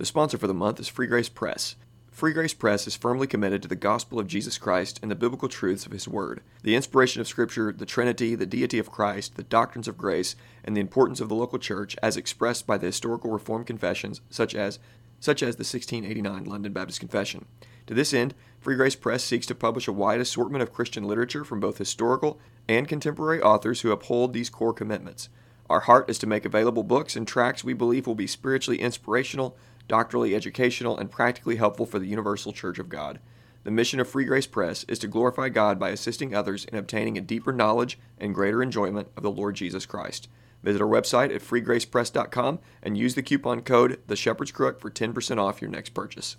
The 0.00 0.06
sponsor 0.06 0.38
for 0.38 0.46
the 0.46 0.54
month 0.54 0.80
is 0.80 0.88
Free 0.88 1.06
Grace 1.06 1.28
Press. 1.28 1.76
Free 2.10 2.32
Grace 2.32 2.54
Press 2.54 2.86
is 2.86 2.96
firmly 2.96 3.26
committed 3.26 3.60
to 3.60 3.68
the 3.68 3.76
gospel 3.76 4.18
of 4.18 4.28
Jesus 4.28 4.56
Christ 4.56 4.98
and 5.02 5.10
the 5.10 5.14
biblical 5.14 5.46
truths 5.46 5.84
of 5.84 5.92
His 5.92 6.08
Word. 6.08 6.40
The 6.62 6.74
inspiration 6.74 7.20
of 7.20 7.28
Scripture, 7.28 7.70
the 7.70 7.84
Trinity, 7.84 8.34
the 8.34 8.46
deity 8.46 8.78
of 8.78 8.90
Christ, 8.90 9.36
the 9.36 9.42
doctrines 9.42 9.86
of 9.86 9.98
grace, 9.98 10.36
and 10.64 10.74
the 10.74 10.80
importance 10.80 11.20
of 11.20 11.28
the 11.28 11.34
local 11.34 11.58
church 11.58 11.98
as 12.02 12.16
expressed 12.16 12.66
by 12.66 12.78
the 12.78 12.86
historical 12.86 13.30
Reformed 13.30 13.66
confessions 13.66 14.22
such 14.30 14.54
as 14.54 14.78
such 15.20 15.42
as 15.42 15.56
the 15.56 15.64
1689 15.64 16.44
London 16.46 16.72
Baptist 16.72 16.98
Confession. 16.98 17.44
To 17.86 17.92
this 17.92 18.14
end, 18.14 18.34
Free 18.58 18.76
Grace 18.76 18.96
Press 18.96 19.22
seeks 19.22 19.44
to 19.48 19.54
publish 19.54 19.86
a 19.86 19.92
wide 19.92 20.20
assortment 20.20 20.62
of 20.62 20.72
Christian 20.72 21.04
literature 21.04 21.44
from 21.44 21.60
both 21.60 21.76
historical 21.76 22.40
and 22.66 22.88
contemporary 22.88 23.42
authors 23.42 23.82
who 23.82 23.92
uphold 23.92 24.32
these 24.32 24.48
core 24.48 24.72
commitments. 24.72 25.28
Our 25.68 25.80
heart 25.80 26.10
is 26.10 26.18
to 26.18 26.26
make 26.26 26.44
available 26.44 26.82
books 26.82 27.14
and 27.14 27.28
tracts 27.28 27.62
we 27.62 27.74
believe 27.74 28.06
will 28.06 28.16
be 28.16 28.26
spiritually 28.26 28.80
inspirational, 28.80 29.56
doctrinally 29.90 30.36
educational, 30.36 30.96
and 30.96 31.10
practically 31.10 31.56
helpful 31.56 31.84
for 31.84 31.98
the 31.98 32.06
universal 32.06 32.52
Church 32.52 32.78
of 32.78 32.88
God. 32.88 33.18
The 33.64 33.72
mission 33.72 33.98
of 33.98 34.08
Free 34.08 34.24
Grace 34.24 34.46
Press 34.46 34.84
is 34.84 35.00
to 35.00 35.08
glorify 35.08 35.48
God 35.48 35.80
by 35.80 35.90
assisting 35.90 36.32
others 36.32 36.64
in 36.64 36.78
obtaining 36.78 37.18
a 37.18 37.20
deeper 37.20 37.52
knowledge 37.52 37.98
and 38.16 38.32
greater 38.32 38.62
enjoyment 38.62 39.08
of 39.16 39.24
the 39.24 39.32
Lord 39.32 39.56
Jesus 39.56 39.86
Christ. 39.86 40.28
Visit 40.62 40.80
our 40.80 40.86
website 40.86 41.34
at 41.34 41.42
freegracepress.com 41.42 42.60
and 42.84 42.96
use 42.96 43.16
the 43.16 43.22
coupon 43.22 43.62
code 43.62 44.00
The 44.06 44.14
Shepherd's 44.14 44.52
Crook 44.52 44.80
for 44.80 44.90
10% 44.90 45.38
off 45.38 45.60
your 45.60 45.70
next 45.70 45.90
purchase. 45.90 46.36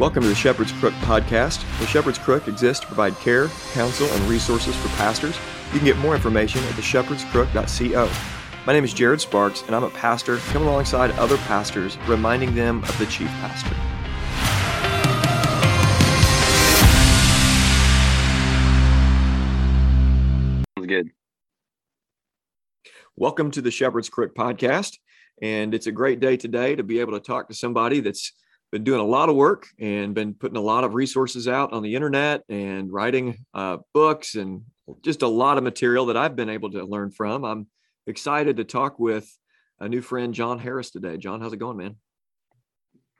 Welcome 0.00 0.22
to 0.22 0.30
the 0.30 0.34
Shepherd's 0.34 0.72
Crook 0.72 0.94
podcast. 1.02 1.62
The 1.78 1.86
Shepherd's 1.86 2.16
Crook 2.16 2.48
exists 2.48 2.80
to 2.80 2.86
provide 2.86 3.14
care, 3.16 3.48
counsel, 3.74 4.06
and 4.06 4.22
resources 4.22 4.74
for 4.74 4.88
pastors. 4.96 5.36
You 5.74 5.78
can 5.78 5.84
get 5.84 5.98
more 5.98 6.14
information 6.14 6.64
at 6.64 6.70
theshepherdscrook.co. 6.70 8.10
My 8.64 8.72
name 8.72 8.82
is 8.82 8.94
Jared 8.94 9.20
Sparks, 9.20 9.60
and 9.66 9.76
I'm 9.76 9.84
a 9.84 9.90
pastor 9.90 10.38
coming 10.38 10.68
alongside 10.68 11.10
other 11.18 11.36
pastors, 11.36 11.98
reminding 12.08 12.54
them 12.54 12.82
of 12.84 12.98
the 12.98 13.04
chief 13.04 13.28
pastor. 13.28 13.74
Sounds 20.78 20.86
good. 20.88 21.10
Welcome 23.16 23.50
to 23.50 23.60
the 23.60 23.70
Shepherd's 23.70 24.08
Crook 24.08 24.34
podcast. 24.34 24.96
And 25.42 25.74
it's 25.74 25.88
a 25.88 25.92
great 25.92 26.20
day 26.20 26.38
today 26.38 26.74
to 26.74 26.82
be 26.82 27.00
able 27.00 27.12
to 27.12 27.20
talk 27.20 27.48
to 27.48 27.54
somebody 27.54 28.00
that's 28.00 28.32
been 28.72 28.84
doing 28.84 29.00
a 29.00 29.04
lot 29.04 29.28
of 29.28 29.36
work 29.36 29.66
and 29.78 30.14
been 30.14 30.34
putting 30.34 30.56
a 30.56 30.62
lot 30.62 30.84
of 30.84 30.94
resources 30.94 31.48
out 31.48 31.72
on 31.72 31.82
the 31.82 31.94
internet 31.94 32.42
and 32.48 32.92
writing 32.92 33.44
uh, 33.52 33.78
books 33.92 34.36
and 34.36 34.62
just 35.02 35.22
a 35.22 35.28
lot 35.28 35.58
of 35.58 35.64
material 35.64 36.06
that 36.06 36.16
I've 36.16 36.36
been 36.36 36.48
able 36.48 36.70
to 36.70 36.84
learn 36.84 37.10
from. 37.10 37.44
I'm 37.44 37.66
excited 38.06 38.56
to 38.58 38.64
talk 38.64 38.98
with 38.98 39.28
a 39.80 39.88
new 39.88 40.00
friend, 40.00 40.34
Jon 40.34 40.58
Harris, 40.58 40.90
today. 40.90 41.16
Jon, 41.16 41.40
how's 41.40 41.52
it 41.52 41.58
going, 41.58 41.78
man? 41.78 41.96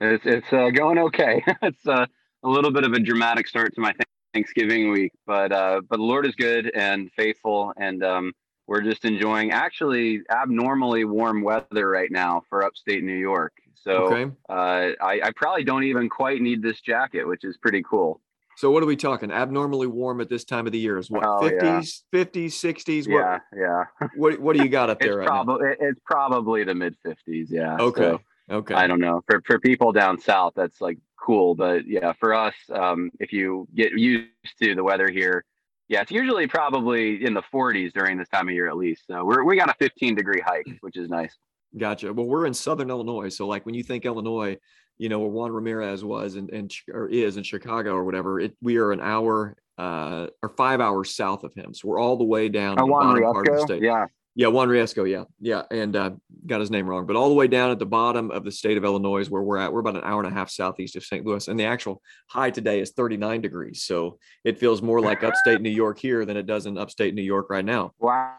It's 0.00 0.24
it's 0.24 0.52
uh, 0.52 0.70
going 0.70 0.98
okay. 0.98 1.42
it's 1.62 1.86
uh, 1.86 2.06
a 2.42 2.48
little 2.48 2.70
bit 2.70 2.84
of 2.84 2.92
a 2.92 3.00
dramatic 3.00 3.46
start 3.46 3.74
to 3.74 3.80
my 3.80 3.92
Thanksgiving 4.32 4.90
week, 4.90 5.12
but 5.26 5.52
uh, 5.52 5.80
but 5.88 5.96
the 5.96 6.02
Lord 6.02 6.26
is 6.26 6.34
good 6.36 6.70
and 6.74 7.10
faithful, 7.12 7.72
and 7.76 8.02
um, 8.04 8.32
we're 8.66 8.80
just 8.80 9.04
enjoying 9.04 9.50
actually 9.50 10.22
abnormally 10.30 11.04
warm 11.04 11.42
weather 11.42 11.88
right 11.88 12.10
now 12.10 12.42
for 12.48 12.64
upstate 12.64 13.02
New 13.02 13.16
York. 13.16 13.52
So 13.74 13.92
okay. 14.12 14.30
uh, 14.48 14.92
I, 15.02 15.20
I 15.24 15.32
probably 15.36 15.64
don't 15.64 15.84
even 15.84 16.08
quite 16.08 16.40
need 16.40 16.62
this 16.62 16.80
jacket, 16.80 17.24
which 17.24 17.44
is 17.44 17.56
pretty 17.56 17.82
cool. 17.82 18.20
So 18.60 18.70
what 18.70 18.82
are 18.82 18.86
we 18.86 18.96
talking? 18.96 19.30
Abnormally 19.30 19.86
warm 19.86 20.20
at 20.20 20.28
this 20.28 20.44
time 20.44 20.66
of 20.66 20.72
the 20.72 20.78
year 20.78 20.98
is 20.98 21.10
what? 21.10 21.24
Oh, 21.24 21.40
50s, 21.40 22.02
50s, 22.12 22.48
60s? 22.48 23.10
What, 23.10 23.40
yeah, 23.56 23.84
yeah. 24.00 24.08
what 24.16 24.38
what 24.38 24.54
do 24.54 24.62
you 24.62 24.68
got 24.68 24.90
up 24.90 25.00
there 25.00 25.16
right 25.16 25.26
probably, 25.26 25.64
now? 25.64 25.74
It's 25.80 26.00
probably 26.04 26.64
the 26.64 26.74
mid 26.74 26.94
50s, 27.02 27.46
yeah. 27.48 27.78
Okay. 27.78 28.02
So, 28.02 28.20
okay. 28.50 28.74
I 28.74 28.86
don't 28.86 29.00
know. 29.00 29.22
For 29.26 29.40
for 29.46 29.58
people 29.58 29.92
down 29.92 30.20
south 30.20 30.52
that's 30.56 30.78
like 30.80 30.98
cool, 31.18 31.54
but 31.54 31.86
yeah, 31.86 32.12
for 32.20 32.34
us 32.34 32.54
um 32.74 33.10
if 33.18 33.32
you 33.32 33.66
get 33.74 33.92
used 33.92 34.28
to 34.60 34.74
the 34.74 34.84
weather 34.84 35.08
here, 35.10 35.42
yeah, 35.88 36.02
it's 36.02 36.10
usually 36.10 36.46
probably 36.46 37.24
in 37.24 37.32
the 37.32 37.42
40s 37.42 37.94
during 37.94 38.18
this 38.18 38.28
time 38.28 38.46
of 38.48 38.54
year 38.54 38.68
at 38.68 38.76
least. 38.76 39.06
So 39.06 39.24
we're 39.24 39.42
we 39.42 39.56
got 39.56 39.70
a 39.70 39.74
15 39.78 40.14
degree 40.16 40.42
hike, 40.44 40.78
which 40.82 40.98
is 40.98 41.08
nice. 41.08 41.34
Gotcha. 41.76 42.12
Well, 42.12 42.26
we're 42.26 42.46
in 42.46 42.54
Southern 42.54 42.90
Illinois, 42.90 43.28
so 43.28 43.46
like 43.46 43.64
when 43.64 43.74
you 43.74 43.82
think 43.82 44.04
Illinois, 44.04 44.58
you 44.98 45.08
know 45.08 45.20
where 45.20 45.28
Juan 45.28 45.52
Ramirez 45.52 46.04
was 46.04 46.34
and, 46.34 46.50
and 46.50 46.72
or 46.92 47.08
is 47.08 47.36
in 47.36 47.42
Chicago 47.42 47.94
or 47.94 48.04
whatever, 48.04 48.40
it 48.40 48.56
we 48.60 48.76
are 48.78 48.92
an 48.92 49.00
hour 49.00 49.56
uh 49.78 50.26
or 50.42 50.48
five 50.48 50.80
hours 50.80 51.14
south 51.14 51.44
of 51.44 51.54
him. 51.54 51.72
So 51.72 51.88
we're 51.88 52.00
all 52.00 52.16
the 52.16 52.24
way 52.24 52.48
down 52.48 52.78
oh, 52.80 52.86
Juan 52.86 53.14
the 53.14 53.22
part 53.22 53.48
of 53.48 53.56
the 53.56 53.62
state. 53.62 53.82
Yeah. 53.82 54.06
Yeah, 54.36 54.46
Juan 54.46 54.68
Riesco, 54.68 55.10
yeah, 55.10 55.24
yeah, 55.40 55.64
and 55.72 55.96
uh, 55.96 56.10
got 56.46 56.60
his 56.60 56.70
name 56.70 56.86
wrong, 56.86 57.04
but 57.04 57.16
all 57.16 57.28
the 57.28 57.34
way 57.34 57.48
down 57.48 57.72
at 57.72 57.80
the 57.80 57.86
bottom 57.86 58.30
of 58.30 58.44
the 58.44 58.52
state 58.52 58.76
of 58.76 58.84
Illinois 58.84 59.18
is 59.18 59.28
where 59.28 59.42
we're 59.42 59.58
at. 59.58 59.72
We're 59.72 59.80
about 59.80 59.96
an 59.96 60.04
hour 60.04 60.22
and 60.22 60.30
a 60.30 60.34
half 60.34 60.48
southeast 60.48 60.94
of 60.94 61.04
St. 61.04 61.26
Louis, 61.26 61.48
and 61.48 61.58
the 61.58 61.64
actual 61.64 62.00
high 62.28 62.50
today 62.50 62.80
is 62.80 62.92
39 62.92 63.40
degrees. 63.40 63.82
So 63.82 64.18
it 64.44 64.60
feels 64.60 64.82
more 64.82 65.00
like 65.00 65.24
upstate 65.24 65.60
New 65.60 65.68
York 65.68 65.98
here 65.98 66.24
than 66.24 66.36
it 66.36 66.46
does 66.46 66.66
in 66.66 66.78
upstate 66.78 67.12
New 67.14 67.22
York 67.22 67.50
right 67.50 67.64
now. 67.64 67.92
Wow. 67.98 68.36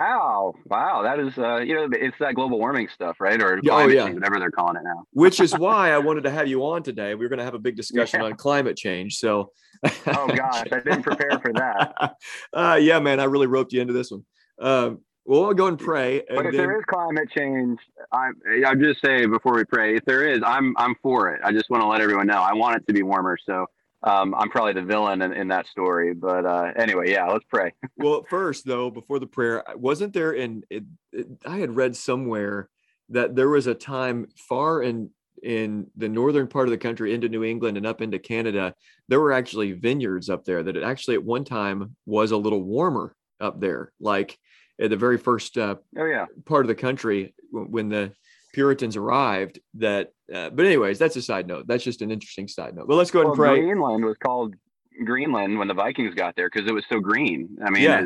Wow, 0.00 0.54
wow, 0.64 1.02
that 1.02 1.20
is 1.20 1.36
uh, 1.36 1.58
you 1.58 1.74
know 1.74 1.86
it's 1.92 2.16
that 2.20 2.34
global 2.34 2.58
warming 2.58 2.88
stuff, 2.94 3.20
right? 3.20 3.40
Or 3.40 3.60
oh 3.70 3.86
yeah, 3.86 4.04
change, 4.04 4.14
whatever 4.14 4.38
they're 4.38 4.50
calling 4.50 4.76
it 4.76 4.82
now. 4.82 5.04
Which 5.12 5.40
is 5.40 5.52
why 5.58 5.92
I 5.92 5.98
wanted 5.98 6.24
to 6.24 6.30
have 6.30 6.48
you 6.48 6.64
on 6.64 6.82
today. 6.82 7.14
We 7.14 7.26
are 7.26 7.28
going 7.28 7.38
to 7.38 7.44
have 7.44 7.52
a 7.52 7.58
big 7.58 7.76
discussion 7.76 8.20
yeah. 8.20 8.26
on 8.28 8.34
climate 8.36 8.78
change. 8.78 9.18
So, 9.18 9.52
oh 9.84 10.26
gosh, 10.28 10.64
I 10.72 10.80
didn't 10.80 11.02
prepare 11.02 11.38
for 11.38 11.52
that. 11.52 12.14
uh, 12.54 12.78
yeah, 12.80 12.98
man, 12.98 13.20
I 13.20 13.24
really 13.24 13.46
roped 13.46 13.74
you 13.74 13.82
into 13.82 13.92
this 13.92 14.10
one. 14.10 14.24
Um, 14.58 15.00
well, 15.26 15.44
I'll 15.44 15.54
go 15.54 15.66
and 15.66 15.78
pray. 15.78 16.22
And 16.30 16.36
but 16.36 16.46
if 16.46 16.52
then... 16.52 16.66
there 16.66 16.78
is 16.78 16.84
climate 16.86 17.28
change, 17.36 17.78
I'm 18.10 18.40
I'm 18.66 18.80
just 18.80 19.02
saying 19.04 19.30
before 19.30 19.54
we 19.54 19.64
pray, 19.66 19.96
if 19.96 20.04
there 20.06 20.26
is, 20.26 20.40
I'm 20.42 20.74
I'm 20.78 20.94
for 21.02 21.34
it. 21.34 21.42
I 21.44 21.52
just 21.52 21.68
want 21.68 21.82
to 21.82 21.86
let 21.86 22.00
everyone 22.00 22.26
know 22.26 22.40
I 22.40 22.54
want 22.54 22.76
it 22.76 22.86
to 22.86 22.94
be 22.94 23.02
warmer. 23.02 23.36
So 23.44 23.66
um, 24.02 24.34
I'm 24.34 24.48
probably 24.48 24.72
the 24.72 24.82
villain 24.82 25.22
in, 25.22 25.32
in 25.32 25.48
that 25.48 25.66
story. 25.66 26.14
But 26.14 26.46
uh, 26.46 26.72
anyway, 26.76 27.10
yeah, 27.10 27.26
let's 27.26 27.44
pray. 27.48 27.72
well, 27.96 28.24
first 28.28 28.66
though, 28.66 28.90
before 28.90 29.18
the 29.18 29.26
prayer, 29.26 29.62
wasn't 29.74 30.12
there 30.12 30.32
in 30.32 30.62
it, 30.70 30.84
it, 31.12 31.26
I 31.46 31.58
had 31.58 31.76
read 31.76 31.96
somewhere 31.96 32.68
that 33.10 33.34
there 33.34 33.48
was 33.48 33.66
a 33.66 33.74
time 33.74 34.28
far 34.48 34.82
in 34.82 35.10
in 35.42 35.86
the 35.96 36.08
northern 36.08 36.46
part 36.46 36.66
of 36.66 36.70
the 36.70 36.78
country 36.78 37.14
into 37.14 37.28
New 37.28 37.44
England 37.44 37.78
and 37.78 37.86
up 37.86 38.02
into 38.02 38.18
Canada, 38.18 38.74
there 39.08 39.20
were 39.20 39.32
actually 39.32 39.72
vineyards 39.72 40.28
up 40.28 40.44
there 40.44 40.62
that 40.62 40.76
it 40.76 40.82
actually 40.82 41.14
at 41.14 41.24
one 41.24 41.44
time 41.44 41.96
was 42.04 42.30
a 42.30 42.36
little 42.36 42.62
warmer 42.62 43.16
up 43.40 43.58
there, 43.58 43.90
like 44.00 44.38
at 44.80 44.90
the 44.90 44.96
very 44.96 45.18
first 45.18 45.56
uh, 45.58 45.76
oh 45.98 46.04
yeah 46.04 46.26
part 46.44 46.64
of 46.64 46.68
the 46.68 46.74
country 46.74 47.34
when 47.50 47.88
the 47.88 48.12
Puritans 48.52 48.96
arrived. 48.96 49.60
That, 49.74 50.12
uh, 50.32 50.50
but 50.50 50.66
anyways, 50.66 50.98
that's 50.98 51.16
a 51.16 51.22
side 51.22 51.46
note. 51.46 51.66
That's 51.66 51.84
just 51.84 52.02
an 52.02 52.10
interesting 52.10 52.48
side 52.48 52.74
note. 52.74 52.88
But 52.88 52.96
let's 52.96 53.10
go 53.10 53.20
ahead 53.20 53.38
well, 53.38 53.50
and 53.50 53.56
pray. 53.56 53.60
Greenland 53.60 54.04
was 54.04 54.16
called 54.22 54.54
Greenland 55.04 55.58
when 55.58 55.68
the 55.68 55.74
Vikings 55.74 56.14
got 56.14 56.36
there 56.36 56.48
because 56.52 56.68
it 56.68 56.72
was 56.72 56.84
so 56.88 57.00
green. 57.00 57.56
I 57.64 57.70
mean, 57.70 57.82
yeah. 57.82 58.04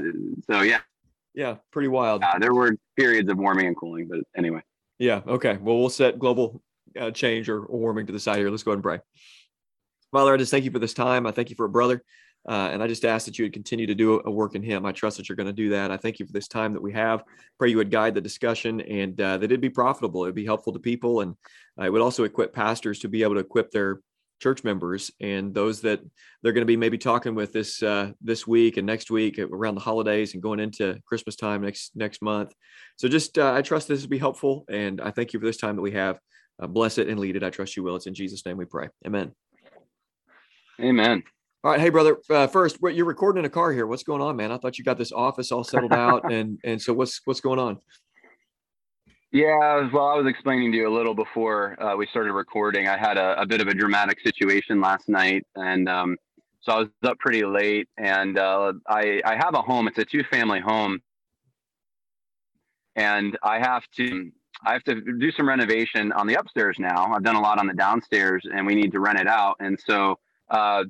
so 0.51 0.63
yeah, 0.63 0.81
yeah, 1.35 1.57
pretty 1.73 1.89
wild. 1.89 2.23
Uh, 2.23 2.39
there 2.39 2.55
were 2.55 2.77
periods 2.97 3.31
of 3.31 3.39
warming 3.39 3.67
and 3.67 3.77
cooling, 3.77 4.09
but 4.09 4.21
anyway. 4.37 4.63
Yeah. 4.99 5.23
Okay. 5.27 5.59
Well, 5.61 5.79
we'll 5.79 5.91
set 5.91 6.19
global 6.19 6.63
uh, 6.99 7.11
change 7.11 7.49
or, 7.49 7.65
or 7.65 7.79
warming 7.79 8.07
to 8.07 8.13
the 8.13 8.21
side 8.21 8.39
here. 8.39 8.51
Let's 8.51 8.63
go 8.63 8.71
ahead 8.71 8.77
and 8.77 8.85
pray. 8.85 8.99
Father, 10.13 10.33
I 10.33 10.37
just 10.37 10.53
thank 10.53 10.65
you 10.65 10.71
for 10.71 10.79
this 10.79 10.95
time. 10.95 11.27
I 11.27 11.33
thank 11.33 11.51
you 11.51 11.57
for 11.57 11.67
a 11.67 11.69
brother. 11.69 12.03
Uh, 12.47 12.69
and 12.73 12.83
I 12.83 12.87
just 12.87 13.05
ask 13.05 13.25
that 13.27 13.39
you 13.39 13.45
would 13.45 13.53
continue 13.53 13.87
to 13.87 13.95
do 13.95 14.21
a 14.25 14.31
work 14.31 14.55
in 14.55 14.63
him. 14.63 14.85
I 14.85 14.93
trust 14.93 15.17
that 15.17 15.29
you're 15.29 15.37
going 15.37 15.47
to 15.47 15.53
do 15.53 15.71
that. 15.71 15.91
I 15.91 15.97
thank 15.97 16.19
you 16.19 16.27
for 16.27 16.33
this 16.33 16.49
time 16.49 16.73
that 16.75 16.83
we 16.83 16.93
have. 16.93 17.25
Pray 17.59 17.71
you 17.71 17.79
would 17.79 17.91
guide 17.91 18.15
the 18.15 18.21
discussion 18.21 18.81
and 18.83 19.19
uh, 19.21 19.39
that 19.39 19.47
it'd 19.47 19.61
be 19.61 19.71
profitable. 19.71 20.25
It'd 20.25 20.35
be 20.35 20.45
helpful 20.45 20.73
to 20.75 20.79
people. 20.79 21.23
And 21.23 21.37
uh, 21.81 21.85
it 21.85 21.93
would 21.93 22.03
also 22.03 22.25
equip 22.25 22.53
pastors 22.53 22.99
to 23.01 23.09
be 23.09 23.23
able 23.23 23.35
to 23.35 23.41
equip 23.41 23.71
their 23.71 24.01
church 24.41 24.65
members 24.65 25.11
and 25.21 25.55
those 25.55 25.81
that 25.81 26.01
they're 26.43 26.53
going 26.53 26.63
to 26.63 26.67
be 26.67 26.77
maybe 26.77 26.99
talking 26.99 27.35
with 27.35 27.53
this 27.53 27.83
uh, 27.83 28.11
this 28.21 28.47
week 28.47 28.77
and 28.77 28.87
next 28.87 29.11
week 29.11 29.39
around 29.39 29.75
the 29.75 29.81
holidays 29.81 30.35
and 30.35 30.43
going 30.43 30.61
into 30.61 31.01
Christmas 31.07 31.37
time 31.37 31.63
next 31.63 31.93
next 31.95 32.21
month. 32.21 32.53
So 32.97 33.09
just 33.09 33.39
uh, 33.39 33.53
I 33.55 33.63
trust 33.63 33.89
this 33.89 34.03
will 34.03 34.09
be 34.09 34.19
helpful. 34.19 34.65
And 34.69 35.01
I 35.01 35.13
thank 35.13 35.33
you 35.33 35.41
for 35.41 35.47
this 35.47 35.57
time 35.57 35.77
that 35.77 35.83
we 35.83 35.93
have. 35.93 36.19
Uh, 36.61 36.67
bless 36.67 36.99
it 36.99 37.09
and 37.09 37.19
lead 37.19 37.37
it. 37.37 37.43
I 37.43 37.51
trust 37.51 37.77
you 37.77 37.83
will. 37.83 37.97
It's 37.97 38.07
in 38.07 38.15
Jesus' 38.15 38.45
name 38.45 38.57
we 38.57 38.65
pray. 38.65 38.89
Amen. 39.07 39.33
Amen. 40.81 41.23
All 41.65 41.71
right, 41.71 41.81
hey 41.81 41.89
brother. 41.89 42.19
Uh, 42.29 42.47
first, 42.47 42.83
what 42.83 42.95
you're 42.95 43.07
recording 43.07 43.39
in 43.39 43.47
a 43.47 43.49
car 43.49 43.73
here? 43.73 43.87
What's 43.87 44.03
going 44.03 44.21
on, 44.21 44.37
man? 44.37 44.53
I 44.53 44.59
thought 44.59 44.77
you 44.77 44.85
got 44.85 44.99
this 44.99 45.13
office 45.13 45.51
all 45.51 45.65
settled 45.65 45.95
out, 45.95 46.31
and 46.31 46.59
and 46.63 46.81
so 46.81 46.93
what's 46.93 47.23
what's 47.25 47.41
going 47.41 47.59
on? 47.59 47.79
Yeah, 49.33 49.89
well, 49.91 50.09
I 50.09 50.15
was 50.15 50.27
explaining 50.27 50.73
to 50.73 50.77
you 50.77 50.87
a 50.87 50.95
little 50.95 51.15
before 51.15 51.83
uh, 51.83 51.97
we 51.97 52.07
started 52.09 52.35
recording. 52.35 52.87
I 52.87 52.99
had 52.99 53.17
a, 53.17 53.41
a, 53.41 53.47
bit 53.47 53.63
of 53.63 53.69
a 53.69 53.75
dramatic 53.75 54.21
situation 54.21 54.79
last 54.83 55.09
night, 55.09 55.47
and 55.57 55.89
um, 55.89 56.19
so 56.61 56.73
I 56.73 56.79
was 56.81 56.89
up 57.03 57.19
pretty 57.19 57.47
late. 57.47 57.89
And 57.97 58.39
uh, 58.39 58.75
I 58.87 59.23
I 59.25 59.35
have 59.37 59.55
a 59.55 59.63
home. 59.63 59.89
It's 59.89 59.97
a 59.97 60.05
two 60.05 60.23
family 60.31 60.61
home, 60.61 61.01
and 62.95 63.39
I 63.43 63.59
have 63.59 63.85
to 63.97 64.31
I 64.67 64.75
have 64.75 64.85
to 64.85 65.01
do 65.01 65.33
some 65.33 65.49
renovation 65.49 66.13
on 66.13 66.27
the 66.27 66.35
upstairs 66.35 66.77
now. 66.79 67.11
I've 67.15 67.25
done 67.25 67.37
a 67.37 67.41
lot 67.41 67.59
on 67.59 67.67
the 67.67 67.73
downstairs, 67.73 68.45
and 68.55 68.67
we 68.67 68.75
need 68.75 68.93
to 68.93 69.01
rent 69.01 69.19
it 69.19 69.29
out. 69.29 69.57
And 69.61 69.81
so 69.87 70.19
uh, 70.51 70.85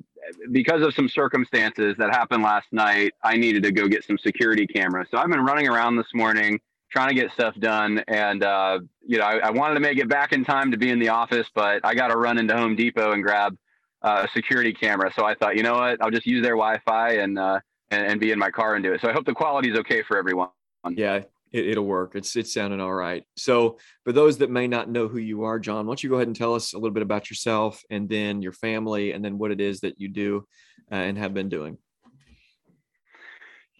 because 0.51 0.81
of 0.81 0.93
some 0.93 1.07
circumstances 1.07 1.95
that 1.97 2.11
happened 2.11 2.43
last 2.43 2.67
night, 2.71 3.13
I 3.23 3.37
needed 3.37 3.63
to 3.63 3.71
go 3.71 3.87
get 3.87 4.03
some 4.03 4.17
security 4.17 4.67
cameras. 4.67 5.07
So 5.11 5.17
I've 5.17 5.29
been 5.29 5.45
running 5.45 5.67
around 5.67 5.95
this 5.95 6.13
morning 6.13 6.59
trying 6.89 7.09
to 7.09 7.15
get 7.15 7.31
stuff 7.31 7.55
done. 7.55 8.03
And, 8.07 8.43
uh, 8.43 8.79
you 9.05 9.17
know, 9.17 9.25
I, 9.25 9.37
I, 9.37 9.49
wanted 9.49 9.73
to 9.75 9.79
make 9.81 9.97
it 9.97 10.07
back 10.07 10.31
in 10.31 10.45
time 10.45 10.71
to 10.71 10.77
be 10.77 10.89
in 10.89 10.99
the 10.99 11.09
office, 11.09 11.47
but 11.53 11.81
I 11.83 11.93
got 11.93 12.07
to 12.07 12.17
run 12.17 12.37
into 12.37 12.55
Home 12.55 12.75
Depot 12.75 13.11
and 13.11 13.23
grab 13.23 13.57
uh, 14.01 14.25
a 14.25 14.31
security 14.31 14.71
camera. 14.71 15.11
So 15.13 15.25
I 15.25 15.35
thought, 15.35 15.57
you 15.57 15.63
know 15.63 15.73
what, 15.73 16.01
I'll 16.01 16.11
just 16.11 16.25
use 16.25 16.41
their 16.41 16.55
Wi-Fi 16.55 17.13
and, 17.13 17.37
uh, 17.37 17.59
and, 17.91 18.05
and 18.05 18.19
be 18.19 18.31
in 18.31 18.39
my 18.39 18.49
car 18.49 18.75
and 18.75 18.83
do 18.83 18.93
it. 18.93 19.01
So 19.01 19.09
I 19.09 19.13
hope 19.13 19.25
the 19.25 19.33
quality 19.33 19.71
is 19.71 19.77
okay 19.79 20.03
for 20.03 20.17
everyone. 20.17 20.49
Yeah, 20.89 21.21
it, 21.55 21.77
will 21.77 21.85
work. 21.85 22.15
It's 22.15 22.35
it's 22.35 22.53
sounding 22.53 22.81
all 22.81 22.93
right. 22.93 23.23
So 23.37 23.77
for 24.03 24.11
those 24.11 24.37
that 24.39 24.49
may 24.49 24.67
not 24.67 24.89
know 24.89 25.07
who 25.07 25.17
you 25.17 25.43
are, 25.43 25.59
Jon, 25.59 25.85
why 25.85 25.91
don't 25.91 26.03
you 26.03 26.09
go 26.09 26.15
ahead 26.15 26.27
and 26.27 26.35
tell 26.35 26.53
us 26.53 26.73
a 26.73 26.77
little 26.77 26.93
bit 26.93 27.03
about 27.03 27.29
yourself 27.29 27.83
and 27.89 28.09
then 28.09 28.41
your 28.41 28.51
family 28.51 29.11
and 29.11 29.23
then 29.23 29.37
what 29.37 29.51
it 29.51 29.61
is 29.61 29.81
that 29.81 29.99
you 29.99 30.09
do 30.09 30.47
uh, 30.91 30.95
and 30.95 31.17
have 31.17 31.33
been 31.33 31.49
doing. 31.49 31.77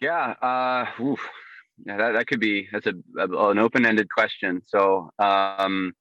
Yeah, 0.00 0.34
uh, 0.42 1.02
oof, 1.02 1.20
yeah, 1.84 1.96
that, 1.96 2.12
that 2.12 2.26
could 2.26 2.40
be 2.40 2.68
that's 2.72 2.86
a, 2.86 2.94
a 3.18 3.50
an 3.50 3.58
open-ended 3.58 4.08
question. 4.10 4.62
So 4.66 5.10
um, 5.18 5.92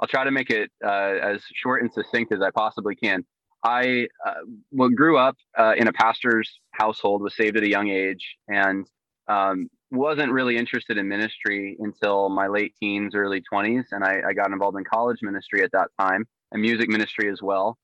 I'll 0.00 0.08
try 0.08 0.24
to 0.24 0.30
make 0.30 0.50
it 0.50 0.70
uh, 0.84 1.14
as 1.22 1.42
short 1.54 1.82
and 1.82 1.92
succinct 1.92 2.32
as 2.32 2.40
I 2.40 2.50
possibly 2.50 2.96
can. 2.96 3.24
I 3.64 4.08
uh, 4.26 4.34
well, 4.72 4.88
grew 4.88 5.18
up 5.18 5.36
uh, 5.56 5.74
in 5.76 5.86
a 5.86 5.92
pastor's 5.92 6.50
household, 6.72 7.22
was 7.22 7.36
saved 7.36 7.56
at 7.56 7.62
a 7.62 7.68
young 7.68 7.88
age, 7.88 8.36
and 8.48 8.86
um, 9.28 9.68
wasn't 9.92 10.32
really 10.32 10.56
interested 10.56 10.98
in 10.98 11.08
ministry 11.08 11.76
until 11.80 12.28
my 12.28 12.46
late 12.46 12.74
teens, 12.80 13.14
early 13.14 13.42
20s. 13.52 13.84
And 13.92 14.04
I, 14.04 14.22
I 14.28 14.32
got 14.32 14.50
involved 14.50 14.78
in 14.78 14.84
college 14.84 15.18
ministry 15.22 15.62
at 15.62 15.72
that 15.72 15.88
time 15.98 16.26
and 16.50 16.62
music 16.62 16.88
ministry 16.88 17.30
as 17.30 17.42
well. 17.42 17.78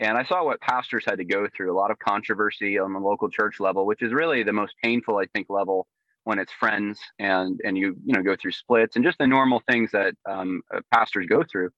And 0.00 0.18
I 0.18 0.24
saw 0.24 0.44
what 0.44 0.60
pastors 0.60 1.04
had 1.06 1.18
to 1.18 1.24
go 1.24 1.48
through 1.56 1.72
a 1.72 1.78
lot 1.78 1.90
of 1.90 1.98
controversy 1.98 2.78
on 2.78 2.92
the 2.92 2.98
local 2.98 3.30
church 3.30 3.60
level, 3.60 3.86
which 3.86 4.02
is 4.02 4.12
really 4.12 4.42
the 4.42 4.52
most 4.52 4.74
painful, 4.82 5.18
I 5.18 5.26
think, 5.34 5.46
level 5.48 5.86
when 6.24 6.38
it's 6.38 6.52
friends 6.52 6.98
and 7.18 7.60
and 7.64 7.76
you 7.76 7.94
you 8.04 8.14
know 8.14 8.22
go 8.22 8.34
through 8.34 8.52
splits 8.52 8.96
and 8.96 9.04
just 9.04 9.18
the 9.18 9.26
normal 9.26 9.62
things 9.68 9.90
that 9.92 10.14
um, 10.28 10.62
uh, 10.74 10.80
pastors 10.92 11.26
go 11.28 11.44
through. 11.44 11.70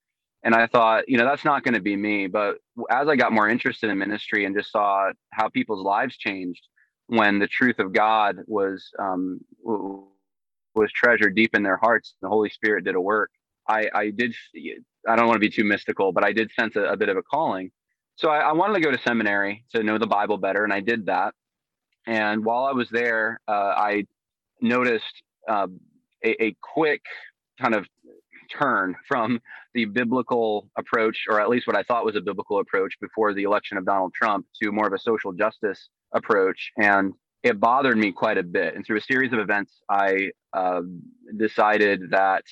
And 0.44 0.54
I 0.54 0.66
thought, 0.66 1.08
you 1.08 1.18
know, 1.18 1.24
that's 1.24 1.44
not 1.44 1.64
going 1.64 1.74
to 1.74 1.80
be 1.80 1.96
me. 1.96 2.28
But 2.28 2.58
as 2.90 3.08
I 3.08 3.16
got 3.16 3.32
more 3.32 3.48
interested 3.48 3.90
in 3.90 3.98
ministry 3.98 4.44
and 4.44 4.56
just 4.56 4.70
saw 4.70 5.10
how 5.30 5.48
people's 5.48 5.84
lives 5.84 6.16
changed 6.16 6.66
when 7.06 7.38
the 7.38 7.46
truth 7.46 7.78
of 7.78 7.92
God 7.92 8.38
was 8.46 8.90
um, 8.98 9.40
was 9.64 10.92
treasured 10.92 11.34
deep 11.34 11.54
in 11.54 11.62
their 11.62 11.76
hearts, 11.76 12.14
the 12.20 12.28
Holy 12.28 12.50
Spirit 12.50 12.84
did 12.84 12.94
a 12.94 13.00
work. 13.00 13.30
I, 13.68 13.88
I 13.94 14.10
did. 14.10 14.34
I 15.08 15.16
don't 15.16 15.26
want 15.26 15.36
to 15.36 15.40
be 15.40 15.50
too 15.50 15.64
mystical, 15.64 16.12
but 16.12 16.24
I 16.24 16.32
did 16.32 16.50
sense 16.58 16.76
a, 16.76 16.82
a 16.82 16.96
bit 16.96 17.08
of 17.08 17.16
a 17.16 17.22
calling. 17.22 17.70
So 18.16 18.28
I, 18.28 18.38
I, 18.38 18.52
wanted 18.52 18.74
to 18.74 18.80
go 18.80 18.90
to 18.90 18.98
seminary 19.02 19.64
to 19.74 19.82
know 19.82 19.98
the 19.98 20.06
Bible 20.06 20.38
better, 20.38 20.64
and 20.64 20.72
I 20.72 20.80
did 20.80 21.06
that. 21.06 21.34
And 22.06 22.44
while 22.44 22.64
I 22.64 22.72
was 22.72 22.88
there, 22.90 23.40
uh, 23.48 23.74
I 23.76 24.04
noticed 24.60 25.22
uh, 25.48 25.66
a, 26.24 26.44
a 26.44 26.56
quick 26.62 27.02
kind 27.60 27.74
of 27.74 27.86
turn 28.46 28.94
from 29.06 29.40
the 29.74 29.84
biblical 29.84 30.68
approach, 30.76 31.24
or 31.28 31.40
at 31.40 31.48
least 31.48 31.66
what 31.66 31.76
I 31.76 31.82
thought 31.82 32.04
was 32.04 32.16
a 32.16 32.20
biblical 32.20 32.60
approach 32.60 32.94
before 33.00 33.34
the 33.34 33.42
election 33.42 33.78
of 33.78 33.84
Donald 33.84 34.12
Trump, 34.14 34.46
to 34.62 34.72
more 34.72 34.86
of 34.86 34.92
a 34.92 34.98
social 34.98 35.32
justice 35.32 35.88
approach. 36.12 36.72
And 36.76 37.12
it 37.42 37.60
bothered 37.60 37.96
me 37.96 38.12
quite 38.12 38.38
a 38.38 38.42
bit. 38.42 38.74
And 38.74 38.84
through 38.84 38.98
a 38.98 39.02
series 39.02 39.32
of 39.32 39.38
events, 39.38 39.72
I 39.88 40.30
uh, 40.52 40.82
decided 41.36 42.10
that 42.10 42.44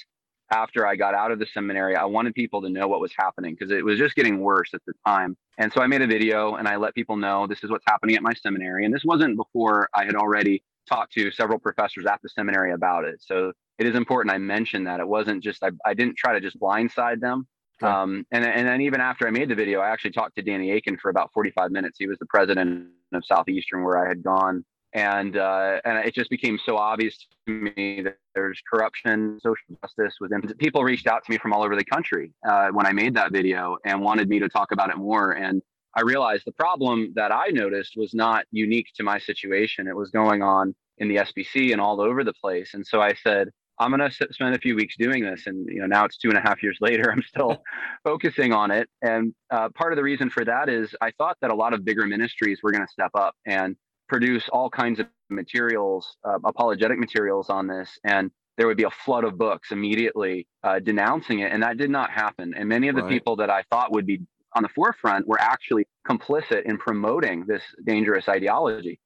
after 0.51 0.87
I 0.87 0.95
got 0.95 1.15
out 1.15 1.33
of 1.33 1.39
the 1.39 1.47
seminary, 1.47 1.97
I 1.97 2.05
wanted 2.05 2.35
people 2.35 2.63
to 2.63 2.69
know 2.69 2.87
what 2.87 3.01
was 3.01 3.13
happening 3.17 3.57
because 3.59 3.73
it 3.73 3.85
was 3.85 3.99
just 3.99 4.15
getting 4.15 4.41
worse 4.41 4.71
at 4.75 4.83
the 4.87 4.93
time. 5.07 5.37
And 5.59 5.73
so 5.73 5.81
I 5.81 5.87
made 5.87 6.03
a 6.03 6.07
video 6.07 6.55
and 6.55 6.69
I 6.69 6.77
let 6.77 6.95
people 6.95 7.17
know 7.17 7.47
this 7.47 7.65
is 7.65 7.71
what's 7.71 7.85
happening 7.89 8.15
at 8.17 8.23
my 8.23 8.35
seminary. 8.35 8.85
And 8.85 8.95
this 8.95 9.05
wasn't 9.05 9.37
before 9.37 9.89
I 9.95 10.05
had 10.05 10.15
already 10.15 10.63
talked 10.89 11.13
to 11.15 11.31
several 11.31 11.59
professors 11.59 12.05
at 12.07 12.21
the 12.23 12.29
seminary 12.29 12.73
about 12.73 13.05
it. 13.05 13.17
So 13.21 13.53
it 13.79 13.87
is 13.87 13.97
important 13.97 14.35
I 14.35 14.39
mentioned 14.39 14.87
that 14.87 15.01
it 15.01 15.09
wasn't 15.09 15.43
just 15.43 15.63
I, 15.63 15.71
I 15.85 15.95
didn't 15.95 16.17
try 16.17 16.33
to 16.33 16.41
just 16.41 16.59
blindside 16.59 17.21
them. 17.21 17.47
Okay. 17.83 17.91
Um, 17.91 18.25
and 18.31 18.45
and 18.45 18.69
then 18.69 18.81
even 18.83 19.01
after 19.01 19.27
I 19.27 19.31
made 19.31 19.49
the 19.49 19.55
video, 19.55 19.81
I 19.81 19.89
actually 19.89 20.13
talked 20.13 20.37
to 20.37 20.43
Danny 20.43 20.71
Akin 20.73 20.97
for 20.97 21.11
about 21.11 21.33
45 21.33 21.71
minutes. 21.71 21.97
He 21.99 22.07
was 22.07 22.19
the 22.19 22.27
president 22.27 22.89
of 23.13 23.25
Southeastern 23.25 23.83
where 23.83 24.05
I 24.05 24.09
had 24.09 24.23
gone, 24.23 24.65
and 24.93 25.37
uh, 25.37 25.81
and 25.85 25.99
it 26.07 26.15
just 26.15 26.31
became 26.31 26.59
so 26.65 26.77
obvious 26.77 27.19
to 27.47 27.53
me 27.53 28.03
that 28.03 28.17
there's 28.35 28.61
corruption, 28.73 29.41
social 29.43 29.77
justice 29.83 30.15
within. 30.21 30.41
People 30.59 30.85
reached 30.85 31.09
out 31.09 31.25
to 31.25 31.31
me 31.31 31.39
from 31.39 31.53
all 31.53 31.65
over 31.65 31.75
the 31.75 31.85
country 31.85 32.33
uh, 32.49 32.69
when 32.69 32.87
I 32.87 32.93
made 32.93 33.15
that 33.15 33.33
video 33.33 33.77
and 33.85 34.01
wanted 34.01 34.29
me 34.29 34.39
to 34.39 34.49
talk 34.49 34.71
about 34.71 34.91
it 34.91 34.97
more. 34.97 35.33
And 35.33 35.61
I 35.97 36.03
realized 36.03 36.45
the 36.47 36.53
problem 36.53 37.13
that 37.17 37.33
I 37.33 37.49
noticed 37.49 37.95
was 37.97 38.15
not 38.15 38.47
unique 38.53 38.89
to 38.97 39.03
my 39.03 39.19
situation. 39.19 39.89
It 39.89 39.97
was 39.97 40.11
going 40.11 40.43
on 40.43 40.75
in 40.99 41.09
the 41.09 41.17
SBC 41.17 41.73
and 41.73 41.81
all 41.81 42.01
over 42.01 42.23
the 42.23 42.33
place. 42.33 42.75
And 42.75 42.87
so 42.87 43.01
I 43.01 43.15
said, 43.15 43.51
I'm 43.79 43.91
going 43.91 44.09
to 44.09 44.29
spend 44.31 44.55
a 44.55 44.59
few 44.59 44.77
weeks 44.77 44.97
doing 44.97 45.25
this. 45.25 45.47
And, 45.47 45.69
you 45.69 45.81
know, 45.81 45.87
now 45.87 46.05
it's 46.05 46.17
two 46.17 46.29
and 46.29 46.39
a 46.39 46.41
half 46.41 46.63
years 46.63 46.79
later, 46.81 47.11
I'm 47.11 47.23
still 47.23 47.63
focusing 48.05 48.53
on 48.53 48.71
it. 48.71 48.89
And 49.03 49.35
uh, 49.51 49.69
part 49.71 49.93
of 49.93 49.97
the 49.97 50.03
reason 50.03 50.31
for 50.31 50.45
that 50.45 50.69
is 50.69 50.95
I 51.01 51.11
thought 51.13 51.37
that 51.41 51.51
a 51.51 51.55
lot 51.55 51.75
of 51.75 51.85
bigger 51.85 52.07
ministries 52.07 52.61
were 52.63 52.73
going 52.73 52.85
to 52.87 52.93
step 52.93 53.11
up 53.15 53.35
and 53.47 53.77
produce 54.09 54.49
all 54.51 54.71
kinds 54.71 55.01
of 55.01 55.07
materials, 55.31 56.17
uh, 56.25 56.39
apologetic 56.45 56.99
materials 56.99 57.51
on 57.51 57.67
this. 57.67 57.99
And 58.05 58.31
there 58.57 58.67
would 58.67 58.77
be 58.77 58.85
a 58.85 58.91
flood 58.91 59.25
of 59.25 59.37
books 59.37 59.73
immediately 59.73 60.47
uh, 60.63 60.79
denouncing 60.79 61.41
it. 61.41 61.53
And 61.53 61.63
that 61.63 61.77
did 61.77 61.91
not 61.91 62.11
happen. 62.11 62.55
And 62.55 62.69
many 62.69 62.89
of 62.89 62.95
the 62.95 63.03
right. 63.03 63.11
people 63.11 63.37
that 63.37 63.51
I 63.51 63.65
thought 63.71 63.93
would 63.93 64.07
be 64.07 64.21
on 64.55 64.63
the 64.63 64.69
forefront 64.69 65.27
were 65.27 65.41
actually 65.41 65.87
complicit 66.09 66.63
in 66.65 66.79
promoting 66.79 67.45
this 67.47 67.63
dangerous 67.85 68.29
ideology. 68.29 69.01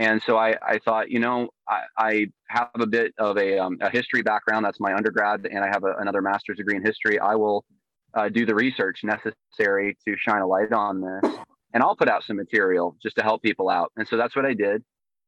And 0.00 0.22
so 0.22 0.38
I, 0.38 0.56
I 0.66 0.78
thought, 0.78 1.10
you 1.10 1.18
know, 1.18 1.50
I, 1.68 1.82
I 1.98 2.26
have 2.48 2.70
a 2.74 2.86
bit 2.86 3.12
of 3.18 3.36
a, 3.36 3.58
um, 3.58 3.76
a, 3.82 3.90
history 3.90 4.22
background. 4.22 4.64
That's 4.64 4.80
my 4.80 4.94
undergrad, 4.94 5.44
and 5.44 5.62
I 5.62 5.66
have 5.66 5.84
a, 5.84 5.94
another 5.98 6.22
master's 6.22 6.56
degree 6.56 6.74
in 6.74 6.82
history. 6.82 7.18
I 7.18 7.34
will 7.34 7.66
uh, 8.14 8.30
do 8.30 8.46
the 8.46 8.54
research 8.54 9.04
necessary 9.04 9.98
to 10.08 10.16
shine 10.16 10.40
a 10.40 10.46
light 10.46 10.72
on 10.72 11.02
this, 11.02 11.32
and 11.74 11.82
I'll 11.82 11.96
put 11.96 12.08
out 12.08 12.24
some 12.24 12.36
material 12.36 12.96
just 13.02 13.16
to 13.16 13.22
help 13.22 13.42
people 13.42 13.68
out. 13.68 13.92
And 13.98 14.08
so 14.08 14.16
that's 14.16 14.34
what 14.34 14.46
I 14.46 14.54
did. 14.54 14.82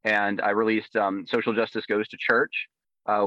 And 0.04 0.40
I 0.40 0.50
released 0.52 0.96
um, 0.96 1.26
Social 1.28 1.52
Justice 1.52 1.84
Goes 1.84 2.08
to 2.08 2.16
Church, 2.18 2.66
uh, 3.04 3.26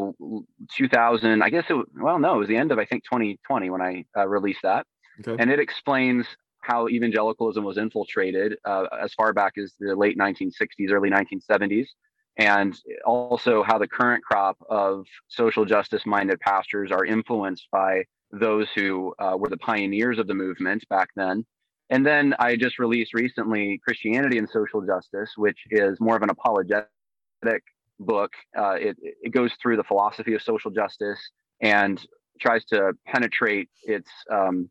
2000. 0.75 1.43
I 1.43 1.49
guess 1.51 1.65
it. 1.69 1.75
Well, 1.95 2.17
no, 2.17 2.37
it 2.37 2.39
was 2.39 2.47
the 2.47 2.57
end 2.57 2.71
of 2.71 2.79
I 2.79 2.85
think 2.85 3.03
2020 3.03 3.69
when 3.69 3.83
I 3.83 4.03
uh, 4.17 4.27
released 4.27 4.61
that. 4.63 4.87
Okay. 5.19 5.39
And 5.39 5.51
it 5.51 5.59
explains 5.59 6.25
how 6.65 6.87
evangelicalism 6.87 7.63
was 7.63 7.77
infiltrated 7.77 8.57
uh, 8.65 8.85
as 9.01 9.13
far 9.13 9.33
back 9.33 9.53
as 9.57 9.73
the 9.79 9.95
late 9.95 10.17
1960s, 10.17 10.91
early 10.91 11.09
1970s, 11.09 11.87
and 12.37 12.75
also 13.05 13.63
how 13.63 13.77
the 13.77 13.87
current 13.87 14.23
crop 14.23 14.57
of 14.69 15.05
social 15.27 15.65
justice 15.65 16.05
minded 16.05 16.39
pastors 16.39 16.91
are 16.91 17.05
influenced 17.05 17.67
by 17.71 18.03
those 18.31 18.67
who 18.75 19.13
uh, 19.19 19.35
were 19.37 19.49
the 19.49 19.57
pioneers 19.57 20.17
of 20.17 20.27
the 20.27 20.33
movement 20.33 20.83
back 20.89 21.09
then. 21.15 21.45
And 21.89 22.05
then 22.05 22.33
I 22.39 22.55
just 22.55 22.79
released 22.79 23.13
recently 23.13 23.79
Christianity 23.85 24.39
and 24.39 24.49
Social 24.49 24.81
Justice, 24.81 25.31
which 25.37 25.59
is 25.69 25.99
more 25.99 26.15
of 26.15 26.23
an 26.23 26.31
apologetic 26.31 26.89
book. 27.99 28.31
Uh, 28.57 28.73
it, 28.73 28.97
it 28.99 29.31
goes 29.31 29.51
through 29.61 29.77
the 29.77 29.83
philosophy 29.83 30.33
of 30.33 30.41
social 30.41 30.71
justice 30.71 31.19
and 31.61 32.03
tries 32.41 32.65
to 32.65 32.93
penetrate 33.05 33.69
its 33.83 34.09
um, 34.31 34.69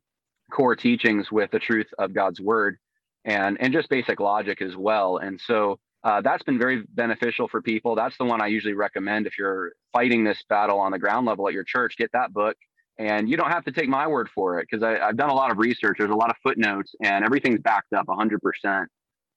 core 0.55 0.77
teachings 0.77 1.33
with 1.33 1.51
the 1.51 1.59
truth 1.59 1.89
of 1.99 2.15
God's 2.15 2.41
word 2.41 2.79
and 3.25 3.57
and 3.61 3.73
just 3.73 3.89
basic 3.89 4.21
logic 4.21 4.63
as 4.63 4.77
well. 4.77 5.17
And 5.17 5.41
so 5.41 5.79
uh, 6.05 6.21
that's 6.21 6.43
been 6.43 6.59
very 6.59 6.85
beneficial 6.91 7.49
for 7.49 7.63
people. 7.63 7.95
That's 7.95 8.17
the 8.19 8.25
one 8.25 8.41
I 8.41 8.47
usually 8.47 8.75
recommend 8.75 9.27
if 9.27 9.39
you're 9.39 9.73
fighting 9.93 10.23
this 10.23 10.43
battle 10.49 10.79
on 10.79 10.93
the 10.93 10.99
ground 10.99 11.27
level 11.27 11.49
at 11.49 11.55
your 11.55 11.65
church. 11.65 11.97
Get 11.97 12.11
that 12.13 12.33
book, 12.33 12.57
and 12.99 13.29
you 13.29 13.37
don't 13.37 13.51
have 13.51 13.65
to 13.65 13.73
take 13.73 13.89
my 13.89 14.07
word 14.07 14.29
for 14.35 14.59
it 14.59 14.69
because 14.71 14.85
I've 14.85 15.17
done 15.17 15.31
a 15.31 15.35
lot 15.35 15.51
of 15.51 15.59
research. 15.59 15.97
There's 15.99 16.11
a 16.11 16.15
lot 16.15 16.31
of 16.31 16.37
footnotes, 16.43 16.95
and 17.03 17.25
everything's 17.25 17.61
backed 17.61 17.95
up 17.95 18.07
100%. 18.07 18.87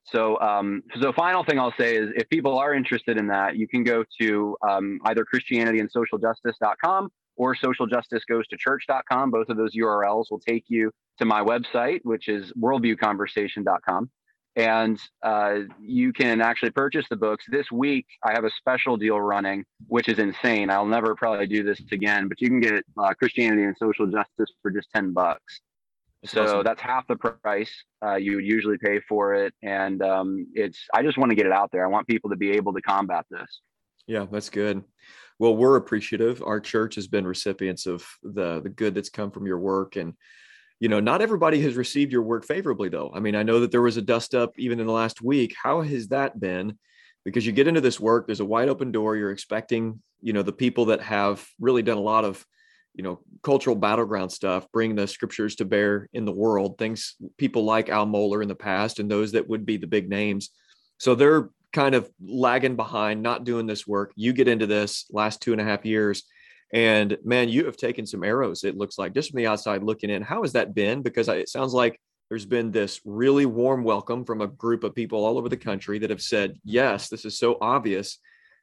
So, 0.04 0.40
um, 0.40 0.84
so 1.02 1.12
final 1.14 1.44
thing 1.44 1.60
I'll 1.60 1.74
say 1.78 1.98
is 1.98 2.10
if 2.16 2.30
people 2.30 2.58
are 2.58 2.74
interested 2.74 3.18
in 3.18 3.28
that, 3.28 3.58
you 3.58 3.68
can 3.68 3.84
go 3.84 4.04
to 4.22 4.58
um, 4.68 5.00
either 5.06 5.26
ChristianityandSocialJustice.com 5.34 7.10
or 7.38 7.56
socialjusticegoestochurch.com. 7.56 9.32
Both 9.32 9.50
of 9.50 9.58
those 9.58 9.76
URLs 9.76 10.26
will 10.30 10.40
take 10.40 10.66
you 10.68 10.92
to 11.20 11.26
my 11.26 11.42
website, 11.42 12.02
which 12.04 12.28
is 12.28 12.52
worldviewconversation.com. 12.54 14.10
And 14.56 15.00
uh, 15.22 15.60
you 15.80 16.12
can 16.12 16.42
actually 16.42 16.72
purchase 16.72 17.06
the 17.10 17.16
books. 17.16 17.46
This 17.48 17.72
week, 17.72 18.08
I 18.24 18.32
have 18.32 18.44
a 18.44 18.50
special 18.58 18.98
deal 18.98 19.22
running, 19.22 19.64
which 19.86 20.10
is 20.10 20.18
insane. 20.18 20.72
I'll 20.72 20.88
never 20.88 21.14
probably 21.14 21.46
do 21.46 21.64
this 21.64 21.80
again, 21.92 22.28
but 22.28 22.42
you 22.42 22.50
can 22.50 22.60
get 22.60 22.84
uh, 22.98 23.14
Christianity 23.14 23.64
and 23.64 23.76
Social 23.78 24.08
Justice 24.08 24.50
for 24.64 24.72
just 24.72 24.88
10 24.96 25.14
bucks. 25.14 25.62
That's 26.24 26.34
so 26.34 26.44
awesome. 26.44 26.64
that's 26.64 26.82
half 26.82 27.06
the 27.06 27.16
price 27.16 27.72
uh, 28.04 28.16
you 28.16 28.38
would 28.38 28.46
usually 28.46 28.80
pay 28.80 29.00
for 29.08 29.36
it. 29.36 29.54
And 29.62 30.02
um, 30.02 30.48
it's, 30.56 30.80
I 30.92 31.04
just 31.04 31.20
want 31.20 31.30
to 31.30 31.36
get 31.36 31.46
it 31.46 31.52
out 31.52 31.72
there. 31.72 31.86
I 31.86 31.90
want 31.90 32.08
people 32.08 32.32
to 32.32 32.36
be 32.36 32.52
able 32.54 32.74
to 32.74 32.82
combat 32.82 33.26
this. 33.30 33.62
Yeah, 34.08 34.26
that's 34.32 34.50
good. 34.50 34.84
Well, 35.40 35.56
we're 35.56 35.76
appreciative. 35.76 36.42
Our 36.42 36.60
church 36.60 36.96
has 36.96 37.08
been 37.08 37.28
recipients 37.28 37.86
of 37.86 38.08
the 38.24 38.60
the 38.62 38.70
good 38.70 38.96
that's 38.96 39.10
come 39.10 39.32
from 39.32 39.46
your 39.46 39.60
work, 39.60 39.96
and 39.96 40.14
you 40.80 40.90
know, 40.90 41.00
not 41.00 41.22
everybody 41.22 41.62
has 41.62 41.76
received 41.76 42.12
your 42.12 42.22
work 42.22 42.46
favorably, 42.46 42.90
though. 42.90 43.12
I 43.14 43.20
mean, 43.20 43.36
I 43.36 43.44
know 43.44 43.60
that 43.62 43.72
there 43.72 43.82
was 43.82 43.98
a 43.98 44.02
dust 44.02 44.36
up 44.36 44.54
even 44.58 44.80
in 44.80 44.86
the 44.86 44.94
last 44.94 45.22
week. 45.22 45.56
How 45.62 45.82
has 45.82 46.10
that 46.10 46.40
been? 46.40 46.78
Because 47.26 47.46
you 47.46 47.52
get 47.52 47.68
into 47.68 47.82
this 47.82 48.00
work, 48.00 48.28
there's 48.28 48.40
a 48.40 48.46
wide 48.46 48.70
open 48.70 48.92
door. 48.92 49.16
You're 49.16 49.32
expecting, 49.32 50.02
you 50.22 50.34
know, 50.34 50.44
the 50.44 50.54
people 50.54 50.86
that 50.86 51.02
have 51.02 51.46
really 51.60 51.82
done 51.82 51.98
a 51.98 52.02
lot 52.02 52.26
of, 52.26 52.46
you 52.94 53.04
know, 53.04 53.20
cultural 53.44 53.76
battleground 53.76 54.32
stuff, 54.32 54.72
bring 54.72 54.96
the 54.96 55.08
scriptures 55.08 55.56
to 55.56 55.66
bear 55.66 56.10
in 56.14 56.26
the 56.26 56.32
world. 56.32 56.78
Things 56.78 57.16
people 57.38 57.64
like 57.64 57.90
Al 57.90 58.06
Mohler 58.06 58.42
in 58.42 58.48
the 58.48 58.56
past, 58.56 59.00
and 59.00 59.10
those 59.10 59.32
that 59.34 59.50
would 59.50 59.66
be 59.66 59.78
the 59.78 59.88
big 59.88 60.10
names. 60.10 60.52
So 61.00 61.16
they're 61.16 61.50
kind 61.78 61.94
of 61.94 62.10
lagging 62.20 62.76
behind, 62.76 63.22
not 63.22 63.44
doing 63.44 63.68
this 63.68 63.86
work. 63.86 64.12
You 64.16 64.34
get 64.34 64.48
into 64.48 64.66
this 64.66 65.06
last 65.12 65.42
two 65.42 65.52
and 65.52 65.62
a 65.62 65.64
half 65.64 65.86
years 65.86 66.24
and 66.74 67.18
man, 67.24 67.50
you 67.50 67.66
have 67.66 67.78
taken 67.78 68.08
some 68.08 68.24
arrows, 68.24 68.64
it 68.64 68.76
looks 68.76 68.98
like, 68.98 69.14
just 69.14 69.30
from 69.30 69.38
the 69.38 69.48
outside 69.48 69.84
looking 69.84 70.10
in. 70.10 70.24
How 70.24 70.42
has 70.42 70.54
that 70.54 70.74
been? 70.74 71.04
Because 71.04 71.28
it 71.30 71.50
sounds 71.50 71.74
like 71.74 72.00
there's 72.30 72.48
been 72.48 72.72
this 72.72 73.00
really 73.06 73.46
warm 73.46 73.84
welcome 73.84 74.26
from 74.26 74.42
a 74.42 74.48
group 74.48 74.84
of 74.84 74.96
people 74.96 75.24
all 75.24 75.38
over 75.38 75.50
the 75.50 75.56
country 75.56 76.00
that 76.00 76.10
have 76.10 76.22
said, 76.22 76.58
yes, 76.66 77.10
this 77.10 77.26
is 77.26 77.38
so 77.38 77.58
obvious 77.62 78.18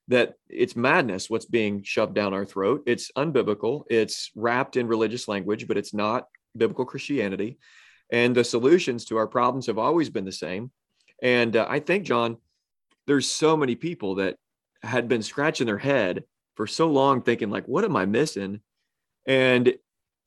that 0.09 0.35
it's 0.51 0.77
madness 0.77 1.31
what's 1.31 1.47
being 1.47 1.85
shoved 1.85 2.15
down 2.15 2.35
our 2.35 2.45
throat. 2.45 2.83
It's 2.85 3.13
unbiblical, 3.17 3.85
it's 3.89 4.33
wrapped 4.35 4.77
in 4.77 4.89
religious 4.89 5.29
language, 5.29 5.69
but 5.69 5.79
it's 5.79 5.95
not 5.95 6.27
biblical 6.57 6.85
Christianity. 6.85 7.59
And 8.11 8.35
the 8.35 8.45
solutions 8.45 9.07
to 9.07 9.17
our 9.17 9.29
problems 9.29 9.67
have 9.69 9.79
always 9.79 10.11
been 10.11 10.27
the 10.27 10.33
same. 10.33 10.73
And 11.23 11.57
uh, 11.57 11.67
I 11.71 11.79
think, 11.79 12.05
Jon, 12.05 12.37
there's 13.07 13.31
so 13.31 13.57
many 13.57 13.75
people 13.75 14.17
that 14.17 14.37
had 14.83 15.09
been 15.09 15.23
scratching 15.23 15.67
their 15.67 15.79
head 15.79 16.25
for 16.55 16.67
so 16.67 16.89
long 16.89 17.23
thinking 17.23 17.51
like 17.51 17.67
what 17.67 17.85
am 17.85 17.97
i 17.97 18.05
missing? 18.05 18.61
And 19.27 19.75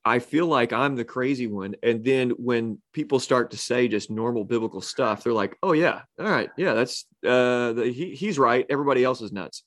i 0.03 0.19
feel 0.19 0.47
like 0.47 0.73
i'm 0.73 0.95
the 0.95 1.05
crazy 1.05 1.47
one. 1.47 1.75
And 1.83 2.03
then 2.03 2.31
when 2.31 2.81
people 2.93 3.19
start 3.19 3.51
to 3.51 3.57
say 3.57 3.87
just 3.87 4.09
normal 4.09 4.43
biblical 4.43 4.81
stuff 4.81 5.23
they're 5.23 5.33
like 5.33 5.57
oh 5.63 5.73
yeah 5.73 6.01
all 6.19 6.29
right 6.29 6.49
yeah 6.57 6.73
that's 6.73 7.05
uh 7.25 7.73
the, 7.73 7.91
he, 7.93 8.15
he's 8.15 8.39
right. 8.39 8.65
Everybody 8.69 9.03
else 9.03 9.21
is 9.21 9.31
nuts. 9.31 9.63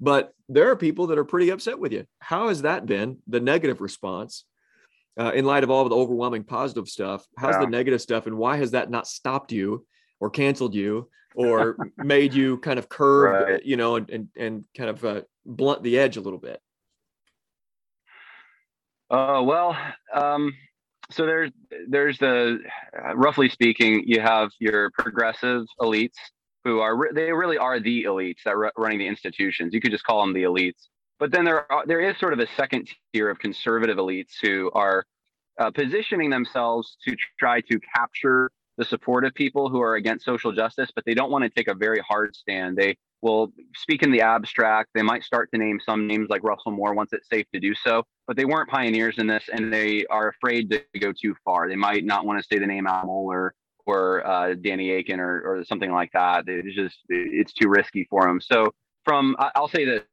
But 0.00 0.32
there 0.48 0.70
are 0.70 0.76
people 0.76 1.08
that 1.08 1.18
are 1.18 1.24
pretty 1.24 1.50
upset 1.50 1.78
with 1.78 1.92
you. 1.92 2.04
How 2.20 2.48
has 2.48 2.62
that 2.62 2.86
been 2.86 3.18
the 3.26 3.40
negative 3.40 3.80
response 3.80 4.44
uh, 5.18 5.32
in 5.34 5.44
light 5.44 5.64
of 5.64 5.70
all 5.70 5.82
of 5.82 5.90
the 5.90 5.96
overwhelming 5.96 6.44
positive 6.44 6.88
stuff? 6.88 7.26
How's 7.36 7.54
yeah. 7.54 7.62
the 7.62 7.66
negative 7.66 8.00
stuff 8.00 8.26
and 8.28 8.38
why 8.38 8.58
has 8.58 8.70
that 8.70 8.90
not 8.90 9.08
stopped 9.08 9.50
you 9.50 9.84
or 10.20 10.30
canceled 10.30 10.74
you 10.74 11.08
or 11.34 11.76
made 11.98 12.34
you 12.34 12.58
kind 12.58 12.78
of 12.78 12.88
curve 12.88 13.48
right. 13.48 13.64
you 13.64 13.76
know 13.76 13.96
and, 13.96 14.10
and, 14.10 14.28
and 14.36 14.64
kind 14.76 14.90
of 14.90 15.04
uh, 15.04 15.20
blunt 15.44 15.82
the 15.82 15.98
edge 15.98 16.16
a 16.16 16.20
little 16.20 16.38
bit? 16.38 16.60
Uh, 19.10 19.42
well, 19.42 19.76
um, 20.14 20.54
so 21.10 21.24
there's 21.24 21.50
there's 21.88 22.18
the 22.18 22.58
uh, 22.96 23.16
roughly 23.16 23.48
speaking, 23.48 24.02
you 24.06 24.20
have 24.20 24.50
your 24.58 24.90
progressive 24.90 25.64
elites 25.80 26.16
who 26.64 26.80
are 26.80 26.96
re- 26.96 27.10
they 27.14 27.32
really 27.32 27.56
are 27.56 27.80
the 27.80 28.04
elites 28.04 28.42
that 28.44 28.50
are 28.50 28.72
running 28.76 28.98
the 28.98 29.06
institutions. 29.06 29.72
You 29.72 29.80
could 29.80 29.92
just 29.92 30.04
call 30.04 30.20
them 30.20 30.34
the 30.34 30.42
elites. 30.42 30.88
But 31.18 31.32
then 31.32 31.44
there 31.44 31.70
are, 31.72 31.84
there 31.86 32.00
is 32.00 32.16
sort 32.18 32.32
of 32.32 32.38
a 32.38 32.46
second 32.56 32.88
tier 33.12 33.30
of 33.30 33.38
conservative 33.38 33.96
elites 33.96 34.32
who 34.40 34.70
are 34.74 35.04
uh, 35.58 35.70
positioning 35.70 36.30
themselves 36.30 36.96
to 37.06 37.16
try 37.38 37.60
to 37.62 37.80
capture 37.94 38.50
the 38.78 38.84
support 38.84 39.24
of 39.24 39.34
people 39.34 39.68
who 39.68 39.82
are 39.82 39.96
against 39.96 40.24
social 40.24 40.52
justice, 40.52 40.90
but 40.94 41.04
they 41.04 41.12
don't 41.12 41.30
want 41.30 41.42
to 41.42 41.50
take 41.50 41.68
a 41.68 41.74
very 41.74 41.98
hard 41.98 42.34
stand. 42.34 42.76
They 42.76 42.96
will 43.20 43.52
speak 43.74 44.04
in 44.04 44.12
the 44.12 44.20
abstract. 44.20 44.90
They 44.94 45.02
might 45.02 45.24
start 45.24 45.50
to 45.52 45.58
name 45.58 45.80
some 45.84 46.06
names 46.06 46.28
like 46.30 46.44
Russell 46.44 46.70
Moore 46.70 46.94
once 46.94 47.12
it's 47.12 47.28
safe 47.28 47.46
to 47.52 47.60
do 47.60 47.74
so, 47.74 48.04
but 48.28 48.36
they 48.36 48.44
weren't 48.44 48.70
pioneers 48.70 49.18
in 49.18 49.26
this 49.26 49.44
and 49.52 49.72
they 49.72 50.06
are 50.06 50.28
afraid 50.28 50.70
to 50.70 50.82
go 51.00 51.12
too 51.12 51.34
far. 51.44 51.68
They 51.68 51.76
might 51.76 52.04
not 52.04 52.24
want 52.24 52.40
to 52.40 52.46
say 52.46 52.60
the 52.60 52.66
name 52.66 52.86
Al 52.86 53.04
Mohler 53.04 53.50
or 53.84 54.24
uh, 54.24 54.54
Danny 54.54 54.92
Akin 54.92 55.18
or, 55.18 55.40
or 55.40 55.64
something 55.64 55.90
like 55.90 56.12
that. 56.12 56.44
It's 56.46 56.76
just, 56.76 56.98
it's 57.08 57.52
too 57.52 57.68
risky 57.68 58.06
for 58.08 58.22
them. 58.22 58.40
So 58.40 58.72
from, 59.04 59.34
I'll 59.56 59.68
say 59.68 59.84
that 59.86 60.06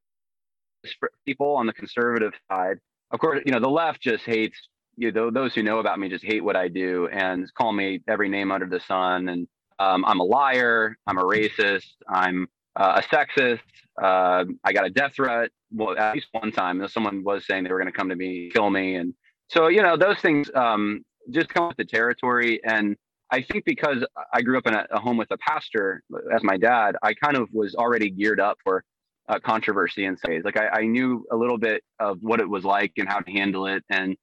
people 1.28 1.56
on 1.56 1.68
the 1.68 1.74
conservative 1.74 2.34
side, 2.50 2.78
of 3.12 3.20
course, 3.20 3.42
you 3.46 3.52
know, 3.52 3.60
the 3.60 3.70
left 3.70 4.02
just 4.02 4.26
hates, 4.26 4.58
you 4.98 5.12
know, 5.12 5.30
those 5.32 5.54
who 5.54 5.64
know 5.64 5.80
about 5.80 6.00
me 6.00 6.10
just 6.10 6.24
hate 6.24 6.44
what 6.44 6.56
I 6.56 6.68
do 6.68 7.08
and 7.12 7.52
call 7.54 7.72
me 7.74 8.02
every 8.08 8.30
name 8.30 8.52
under 8.52 8.66
the 8.66 8.80
sun. 8.80 9.30
And 9.30 9.48
um, 9.80 10.06
I'm 10.06 10.20
a 10.20 10.24
liar. 10.24 10.98
I'm 11.08 11.18
a 11.18 11.24
racist. 11.24 11.92
I'm 12.08 12.48
uh, 12.76 13.02
a 13.02 13.16
sexist. 13.16 13.60
Uh, 14.02 14.46
I 14.64 14.74
got 14.74 14.86
a 14.86 14.90
death 14.90 15.16
threat. 15.16 15.52
Well, 15.72 15.98
at 15.98 16.14
least 16.14 16.28
one 16.32 16.52
time, 16.52 16.86
someone 16.88 17.24
was 17.24 17.46
saying 17.46 17.64
they 17.64 17.72
were 17.72 17.80
going 17.80 17.92
to 17.92 17.98
come 17.98 18.10
to 18.10 18.16
me, 18.16 18.50
kill 18.54 18.70
me, 18.70 18.96
and 18.96 19.14
so 19.50 19.68
you 19.68 19.82
know 19.82 19.98
those 19.98 20.20
things 20.20 20.50
um, 20.56 21.04
just 21.32 21.50
come 21.50 21.68
with 21.68 21.78
the 21.78 21.86
territory. 21.86 22.62
And 22.64 22.96
I 23.32 23.42
think 23.42 23.66
because 23.66 24.06
I 24.34 24.42
grew 24.42 24.58
up 24.58 24.68
in 24.68 24.74
a, 24.74 24.86
a, 24.92 25.00
home 25.00 25.18
with 25.18 25.32
a 25.32 25.38
pastor 25.38 26.04
as 26.34 26.44
my 26.44 26.58
dad, 26.58 26.96
I 27.02 27.14
kind 27.14 27.36
of 27.36 27.50
was 27.52 27.76
already 27.76 28.10
geared 28.10 28.40
up 28.40 28.58
for 28.64 28.84
uh, 29.28 29.40
controversy 29.40 30.06
some 30.06 30.18
ways. 30.28 30.44
Like 30.46 30.58
I, 30.58 30.68
I, 30.68 30.82
knew 30.86 31.26
a 31.32 31.36
little 31.36 31.58
bit 31.58 31.84
of 32.00 32.20
what 32.22 32.40
it 32.40 32.48
was 32.48 32.64
like 32.64 32.94
and 32.98 33.08
how 33.08 33.20
to 33.20 33.32
handle 33.32 33.66
it, 33.66 33.84
and 33.90 34.16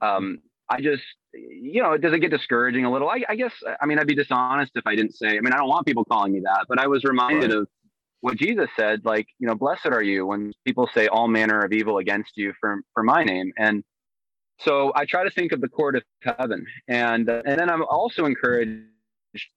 um, 0.00 0.38
I 0.68 0.80
just, 0.80 1.02
you 1.32 1.82
know, 1.82 1.96
does 1.96 2.12
it 2.12 2.20
get 2.20 2.30
discouraging 2.30 2.84
a 2.84 2.92
little? 2.92 3.08
I, 3.08 3.22
I, 3.28 3.34
guess, 3.34 3.52
I 3.80 3.86
mean, 3.86 3.98
I'd 3.98 4.06
be 4.06 4.14
dishonest 4.14 4.72
if 4.76 4.86
I 4.86 4.94
didn't 4.94 5.14
say. 5.14 5.28
I 5.28 5.40
mean, 5.40 5.52
I 5.52 5.56
don't 5.56 5.68
want 5.68 5.86
people 5.86 6.04
calling 6.04 6.32
me 6.32 6.40
that, 6.44 6.66
but 6.68 6.78
I 6.78 6.86
was 6.86 7.04
reminded 7.04 7.50
right. 7.50 7.60
of 7.60 7.68
what 8.20 8.36
Jesus 8.36 8.68
said, 8.76 9.00
like, 9.04 9.26
you 9.38 9.48
know, 9.48 9.54
blessed 9.54 9.86
are 9.86 10.02
you 10.02 10.26
when 10.26 10.52
people 10.64 10.88
say 10.94 11.08
all 11.08 11.26
manner 11.26 11.60
of 11.60 11.72
evil 11.72 11.98
against 11.98 12.36
you 12.36 12.52
for, 12.60 12.80
for 12.94 13.02
my 13.02 13.24
name. 13.24 13.52
And 13.58 13.82
so 14.60 14.92
I 14.94 15.06
try 15.06 15.24
to 15.24 15.30
think 15.30 15.52
of 15.52 15.60
the 15.60 15.68
court 15.68 15.96
of 15.96 16.02
heaven. 16.22 16.66
And, 16.86 17.28
uh, 17.28 17.42
and 17.46 17.58
then 17.58 17.70
I'm 17.70 17.82
also 17.82 18.26
encouraged 18.26 18.84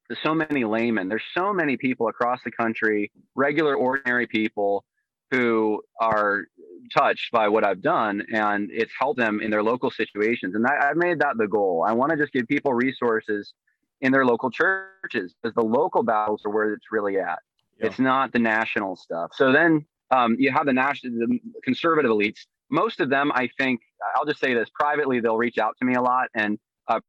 to 0.09 0.15
so 0.23 0.33
many 0.33 0.63
laymen. 0.63 1.09
There's 1.09 1.23
so 1.37 1.53
many 1.53 1.77
people 1.77 2.07
across 2.07 2.39
the 2.45 2.51
country, 2.51 3.11
regular, 3.35 3.75
ordinary 3.75 4.27
people 4.27 4.85
who 5.33 5.81
are 5.99 6.45
touched 6.95 7.31
by 7.31 7.47
what 7.47 7.65
I've 7.65 7.81
done 7.81 8.23
and 8.31 8.69
it's 8.71 8.91
helped 8.99 9.19
them 9.19 9.39
in 9.41 9.49
their 9.49 9.63
local 9.63 9.89
situations. 9.89 10.53
And 10.53 10.65
I, 10.67 10.89
I've 10.89 10.97
made 10.97 11.19
that 11.19 11.37
the 11.37 11.47
goal. 11.47 11.83
I 11.87 11.93
want 11.93 12.11
to 12.11 12.17
just 12.17 12.31
give 12.33 12.47
people 12.47 12.73
resources 12.73 13.53
in 14.01 14.11
their 14.11 14.25
local 14.25 14.51
churches 14.51 15.33
because 15.41 15.55
the 15.55 15.63
local 15.63 16.03
battles 16.03 16.41
are 16.45 16.51
where 16.51 16.73
it's 16.73 16.91
really 16.91 17.17
at. 17.17 17.39
It's 17.79 17.99
not 17.99 18.31
the 18.31 18.39
national 18.39 18.95
stuff. 18.95 19.31
So 19.33 19.51
then 19.51 19.85
um, 20.11 20.35
you 20.37 20.51
have 20.51 20.65
the 20.65 20.73
national, 20.73 21.13
the 21.27 21.39
conservative 21.63 22.11
elites. 22.11 22.41
Most 22.69 22.99
of 22.99 23.09
them, 23.09 23.31
I 23.33 23.49
think, 23.57 23.81
I'll 24.15 24.25
just 24.25 24.39
say 24.39 24.53
this 24.53 24.69
privately, 24.73 25.19
they'll 25.19 25.37
reach 25.37 25.57
out 25.57 25.75
to 25.79 25.85
me 25.85 25.95
a 25.95 26.01
lot 26.01 26.27
and 26.35 26.59
uh, 26.87 26.99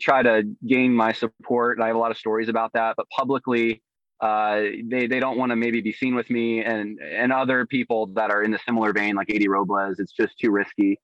try 0.00 0.22
to 0.22 0.42
gain 0.66 0.92
my 0.94 1.12
support. 1.12 1.76
And 1.76 1.84
I 1.84 1.88
have 1.88 1.96
a 1.96 1.98
lot 1.98 2.10
of 2.10 2.18
stories 2.18 2.48
about 2.48 2.72
that, 2.72 2.96
but 2.96 3.06
publicly, 3.10 3.82
uh, 4.20 4.60
they 4.84 5.06
they 5.06 5.20
don't 5.20 5.38
want 5.38 5.50
to 5.50 5.56
maybe 5.56 5.80
be 5.80 5.92
seen 5.92 6.14
with 6.14 6.28
me 6.28 6.62
and 6.62 6.98
and 7.00 7.32
other 7.32 7.66
people 7.66 8.06
that 8.14 8.30
are 8.30 8.42
in 8.42 8.50
the 8.50 8.58
similar 8.66 8.92
vein, 8.92 9.14
like 9.14 9.30
Adi 9.30 9.48
Robles. 9.48 9.98
It's 9.98 10.12
just 10.12 10.38
too 10.38 10.50
risky 10.50 10.98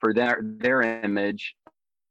for 0.00 0.12
their 0.12 0.40
their 0.42 0.82
image. 0.82 1.54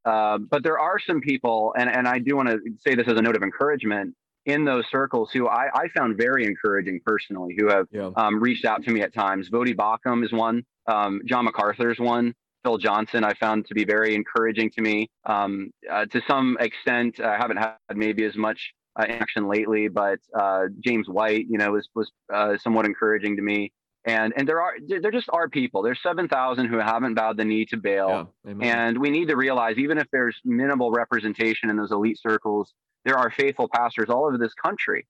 Uh, 0.05 0.37
but 0.37 0.63
there 0.63 0.79
are 0.79 0.99
some 0.99 1.19
people, 1.19 1.73
and 1.77 1.89
and 1.89 2.07
I 2.07 2.19
do 2.19 2.35
want 2.35 2.49
to 2.49 2.59
say 2.79 2.95
this 2.95 3.07
as 3.07 3.17
a 3.17 3.21
note 3.21 3.35
of 3.35 3.43
encouragement 3.43 4.15
in 4.45 4.63
those 4.63 4.85
circles 4.91 5.31
who 5.33 5.47
I, 5.47 5.69
I 5.73 5.87
found 5.89 6.17
very 6.17 6.45
encouraging 6.45 7.01
personally, 7.03 7.55
who 7.57 7.67
have 7.67 7.87
yeah. 7.91 8.11
um, 8.15 8.39
reached 8.39 8.63
out 8.63 8.83
to 8.83 8.91
me 8.91 9.01
at 9.01 9.13
times. 9.13 9.49
Voddie 9.49 9.75
Baucham 9.75 10.23
is 10.23 10.31
one. 10.31 10.63
Um, 10.87 11.21
John 11.25 11.45
MacArthur 11.45 11.91
is 11.91 11.99
one. 11.99 12.33
Phil 12.63 12.77
Johnson, 12.77 13.23
I 13.23 13.33
found 13.33 13.67
to 13.67 13.73
be 13.73 13.85
very 13.85 14.15
encouraging 14.15 14.71
to 14.71 14.81
me. 14.81 15.09
Um, 15.25 15.71
uh, 15.91 16.05
to 16.05 16.21
some 16.27 16.57
extent, 16.59 17.19
I 17.19 17.37
haven't 17.37 17.57
had 17.57 17.75
maybe 17.93 18.23
as 18.23 18.35
much 18.35 18.73
uh, 18.97 19.05
action 19.07 19.47
lately, 19.47 19.87
but 19.87 20.19
uh, 20.37 20.65
James 20.79 21.07
White, 21.07 21.47
you 21.49 21.57
know, 21.57 21.71
was 21.71 21.89
was 21.95 22.11
uh, 22.33 22.57
somewhat 22.57 22.85
encouraging 22.85 23.35
to 23.37 23.41
me. 23.41 23.71
And 24.07 24.33
and 24.37 24.47
there 24.47 24.61
are 24.61 24.73
there 24.87 25.11
just 25.11 25.29
are 25.33 25.49
people. 25.49 25.81
There's 25.81 26.01
seven 26.01 26.27
thousand 26.27 26.67
who 26.67 26.77
haven't 26.77 27.15
bowed 27.15 27.37
the 27.37 27.45
knee 27.45 27.65
to 27.65 27.77
Baal, 27.77 28.33
yeah, 28.45 28.53
and 28.61 28.99
we 28.99 29.09
need 29.09 29.29
to 29.29 29.35
realize 29.35 29.77
even 29.77 29.97
if 29.97 30.07
there's 30.11 30.39
minimal 30.45 30.91
representation 30.91 31.71
in 31.71 31.77
those 31.77 31.91
elite 31.91 32.19
circles, 32.21 32.73
there 33.03 33.17
are 33.17 33.31
faithful 33.31 33.67
pastors 33.67 34.09
all 34.09 34.25
over 34.25 34.37
this 34.37 34.53
country 34.53 35.07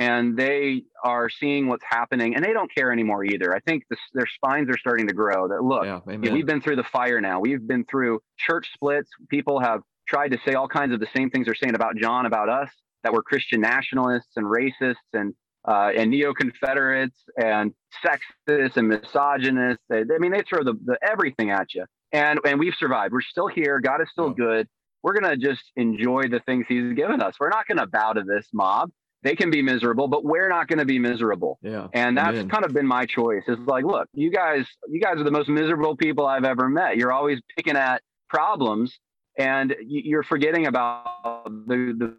and 0.00 0.36
they 0.36 0.82
are 1.04 1.28
seeing 1.28 1.68
what's 1.68 1.84
happening 1.88 2.34
and 2.34 2.42
they 2.42 2.54
don't 2.54 2.72
care 2.74 2.90
anymore 2.90 3.22
either. 3.22 3.54
I 3.54 3.60
think 3.60 3.84
this, 3.90 3.98
their 4.14 4.26
spines 4.26 4.70
are 4.70 4.78
starting 4.78 5.06
to 5.08 5.14
grow 5.14 5.48
that 5.48 5.62
look, 5.62 5.84
yeah, 5.84 6.00
we've 6.32 6.46
been 6.46 6.62
through 6.62 6.76
the 6.76 6.84
fire 6.84 7.20
now. 7.20 7.40
We've 7.40 7.66
been 7.66 7.84
through 7.84 8.20
church 8.38 8.70
splits. 8.72 9.10
People 9.28 9.60
have 9.60 9.82
tried 10.08 10.28
to 10.30 10.38
say 10.46 10.54
all 10.54 10.68
kinds 10.68 10.94
of 10.94 11.00
the 11.00 11.08
same 11.14 11.28
things 11.28 11.44
they're 11.46 11.54
saying 11.54 11.74
about 11.74 11.96
Jon, 11.96 12.24
about 12.24 12.48
us, 12.48 12.70
that 13.02 13.12
we're 13.12 13.22
Christian 13.22 13.60
nationalists 13.60 14.36
and 14.36 14.46
racists 14.46 14.96
and 15.12 15.34
uh, 15.68 15.90
and 15.94 16.10
neo-Confederates 16.10 17.22
and 17.36 17.74
sexists 18.02 18.76
and 18.76 18.88
misogynists. 18.88 19.84
They, 19.90 19.98
I 20.00 20.18
mean, 20.18 20.32
they 20.32 20.42
throw 20.48 20.64
the, 20.64 20.72
the 20.84 20.98
everything 21.02 21.50
at 21.50 21.74
you. 21.74 21.84
And 22.12 22.40
and 22.44 22.58
we've 22.58 22.74
survived. 22.74 23.12
We're 23.12 23.20
still 23.20 23.46
here. 23.46 23.78
God 23.80 24.00
is 24.00 24.08
still 24.10 24.28
yeah. 24.28 24.44
good 24.44 24.68
we're 25.02 25.18
going 25.18 25.30
to 25.30 25.36
just 25.36 25.62
enjoy 25.76 26.24
the 26.28 26.40
things 26.40 26.66
he's 26.68 26.92
given 26.94 27.22
us. 27.22 27.36
We're 27.40 27.48
not 27.48 27.66
going 27.66 27.78
to 27.78 27.86
bow 27.86 28.12
to 28.12 28.22
this 28.22 28.48
mob. 28.52 28.90
They 29.22 29.36
can 29.36 29.50
be 29.50 29.60
miserable, 29.60 30.08
but 30.08 30.24
we're 30.24 30.48
not 30.48 30.66
going 30.66 30.78
to 30.78 30.84
be 30.84 30.98
miserable. 30.98 31.58
Yeah. 31.62 31.88
And 31.92 32.16
that's 32.16 32.38
Amen. 32.38 32.48
kind 32.48 32.64
of 32.64 32.72
been 32.72 32.86
my 32.86 33.04
choice. 33.04 33.42
Is 33.48 33.58
like, 33.66 33.84
look, 33.84 34.08
you 34.14 34.30
guys, 34.30 34.66
you 34.88 35.00
guys 35.00 35.16
are 35.16 35.24
the 35.24 35.30
most 35.30 35.48
miserable 35.48 35.94
people 35.94 36.26
I've 36.26 36.44
ever 36.44 36.68
met. 36.68 36.96
You're 36.96 37.12
always 37.12 37.38
picking 37.56 37.76
at 37.76 38.02
problems. 38.28 38.98
and 39.38 39.74
you're 39.86 40.22
forgetting 40.22 40.66
about 40.66 41.44
the, 41.44 41.94
the 41.98 42.16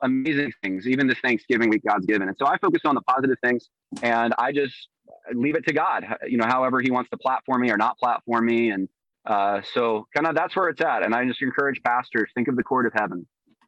amazing 0.00 0.52
things, 0.62 0.86
even 0.86 1.06
this 1.06 1.18
Thanksgiving 1.20 1.70
week 1.70 1.82
God's 1.86 2.06
given. 2.06 2.28
And 2.28 2.36
so 2.38 2.46
I 2.46 2.58
focus 2.58 2.82
on 2.84 2.94
the 2.94 3.00
positive 3.02 3.36
things 3.42 3.68
and 4.02 4.34
I 4.38 4.52
just 4.52 4.88
leave 5.34 5.56
it 5.56 5.66
to 5.66 5.72
God, 5.72 6.06
you 6.26 6.36
know, 6.36 6.46
however 6.46 6.80
he 6.80 6.90
wants 6.90 7.10
to 7.10 7.16
platform 7.16 7.62
me 7.62 7.70
or 7.70 7.76
not 7.76 7.98
platform 7.98 8.46
me. 8.46 8.70
And 8.70 8.88
uh, 9.26 9.62
so 9.74 10.06
kind 10.14 10.26
of 10.26 10.34
that's 10.34 10.54
where 10.56 10.68
it's 10.68 10.80
at. 10.80 11.04
And 11.04 11.14
I 11.14 11.26
just 11.26 11.42
encourage 11.42 11.82
pastors, 11.82 12.30
think 12.34 12.48
of 12.48 12.56
the 12.56 12.62
court 12.62 12.86
of 12.86 12.92
heaven. 12.94 13.26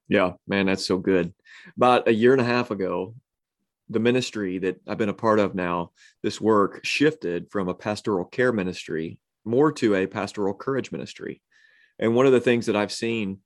Yeah, 0.09 0.33
man, 0.47 0.67
that's 0.67 0.87
so 0.87 0.99
good. 0.99 1.33
About 1.77 2.09
a 2.09 2.15
year 2.15 2.33
and 2.33 2.41
a 2.41 2.45
half 2.45 2.71
ago, 2.71 3.15
the 3.89 4.01
ministry 4.01 4.59
that 4.59 4.81
I've 4.87 4.99
been 4.99 5.09
a 5.09 5.15
part 5.15 5.39
of 5.39 5.55
now, 5.55 5.93
this 6.23 6.41
work 6.41 6.81
shifted 6.85 7.51
from 7.51 7.69
a 7.69 7.75
pastoral 7.75 8.25
care 8.25 8.53
ministry 8.53 9.19
more 9.45 9.73
to 9.73 9.95
a 9.95 10.07
pastoral 10.07 10.55
courage 10.55 10.91
ministry. 10.91 11.43
And 11.99 12.15
one 12.15 12.27
of 12.27 12.33
the 12.33 12.41
things 12.41 12.67
that 12.67 12.77
I've 12.77 12.93
seen 12.93 13.39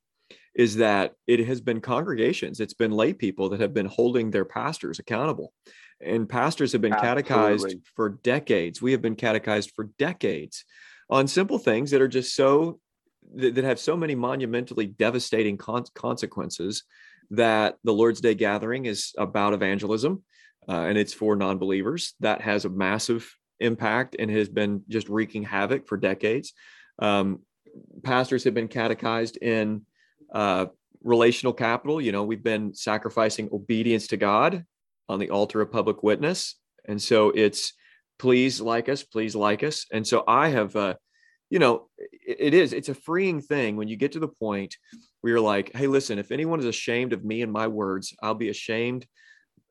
is 0.59 0.77
that 0.77 1.15
it 1.29 1.47
has 1.47 1.61
been 1.61 1.81
congregations, 1.81 2.59
it's 2.59 2.75
been 2.75 2.91
lay 2.91 3.15
people 3.15 3.49
that 3.49 3.61
have 3.61 3.73
been 3.73 3.87
holding 3.87 4.31
their 4.31 4.45
pastors 4.45 4.99
accountable. 4.99 5.55
And 6.01 6.29
pastors 6.29 6.73
have 6.73 6.81
been 6.81 6.93
Absolutely. 6.93 7.23
catechized 7.23 7.77
for 7.95 8.11
decades. 8.23 8.83
We 8.83 8.93
have 8.93 9.01
been 9.01 9.15
catechized 9.15 9.73
for 9.75 9.85
decades 9.99 10.65
on 11.09 11.29
simple 11.29 11.59
things 11.59 11.93
that 11.93 12.03
are 12.03 12.09
just 12.09 12.35
so 12.35 12.81
that, 13.37 13.55
that 13.55 13.65
have 13.65 13.79
so 13.79 13.97
many 13.97 14.17
monumentally 14.17 14.87
devastating 14.87 15.57
con- 15.57 15.85
consequences 15.95 16.83
that 17.31 17.77
the 17.85 17.93
Lord's 17.93 18.21
Day 18.21 18.35
gathering 18.35 18.87
is 18.87 19.13
about 19.17 19.55
evangelism 19.55 20.25
uh, 20.69 20.87
and 20.89 20.99
it's 20.99 21.15
for 21.15 21.37
non-believers. 21.37 22.15
That 22.21 22.41
has 22.41 22.65
a 22.65 22.71
massive 22.71 23.33
impact 23.61 24.17
and 24.19 24.31
has 24.31 24.49
been 24.49 24.83
just 24.89 25.09
wreaking 25.09 25.45
havoc 25.45 25.87
for 25.87 25.97
decades. 25.97 26.53
Um, 26.99 27.41
pastors 28.03 28.45
have 28.45 28.55
been 28.55 28.69
catechized 28.69 29.37
in 29.37 29.83
uh, 30.33 30.67
relational 31.03 31.53
capital. 31.53 32.01
You 32.01 32.13
know, 32.13 32.25
we've 32.25 32.43
been 32.43 32.75
sacrificing 32.75 33.49
obedience 33.53 34.09
to 34.09 34.17
God 34.17 34.65
on 35.09 35.19
the 35.19 35.31
altar 35.31 35.61
of 35.61 35.73
public 35.73 36.03
witness. 36.03 36.57
And 36.87 37.01
so 37.01 37.31
it's 37.31 37.73
please 38.19 38.61
like 38.61 38.89
us, 38.89 39.03
please 39.03 39.37
like 39.37 39.63
us. 39.63 39.87
And 39.93 40.07
so 40.07 40.25
I 40.27 40.49
have, 40.49 40.75
uh, 40.75 40.95
you 41.51 41.59
know, 41.59 41.89
it, 41.99 42.37
it 42.41 42.55
is, 42.55 42.73
it's 42.73 42.89
a 42.89 42.95
freeing 42.95 43.41
thing 43.41 43.77
when 43.77 43.89
you 43.89 43.97
get 43.97 44.13
to 44.13 44.19
the 44.19 44.29
point 44.29 44.77
where 45.21 45.33
you're 45.33 45.41
like, 45.41 45.75
hey, 45.75 45.87
listen, 45.87 46.19
if 46.19 46.31
anyone 46.31 46.61
is 46.61 46.67
ashamed 46.67 47.13
of 47.13 47.25
me 47.25 47.43
and 47.43 47.53
my 47.53 47.67
words, 47.69 48.15
I'll 48.23 48.35
be 48.35 48.49
ashamed 48.51 49.07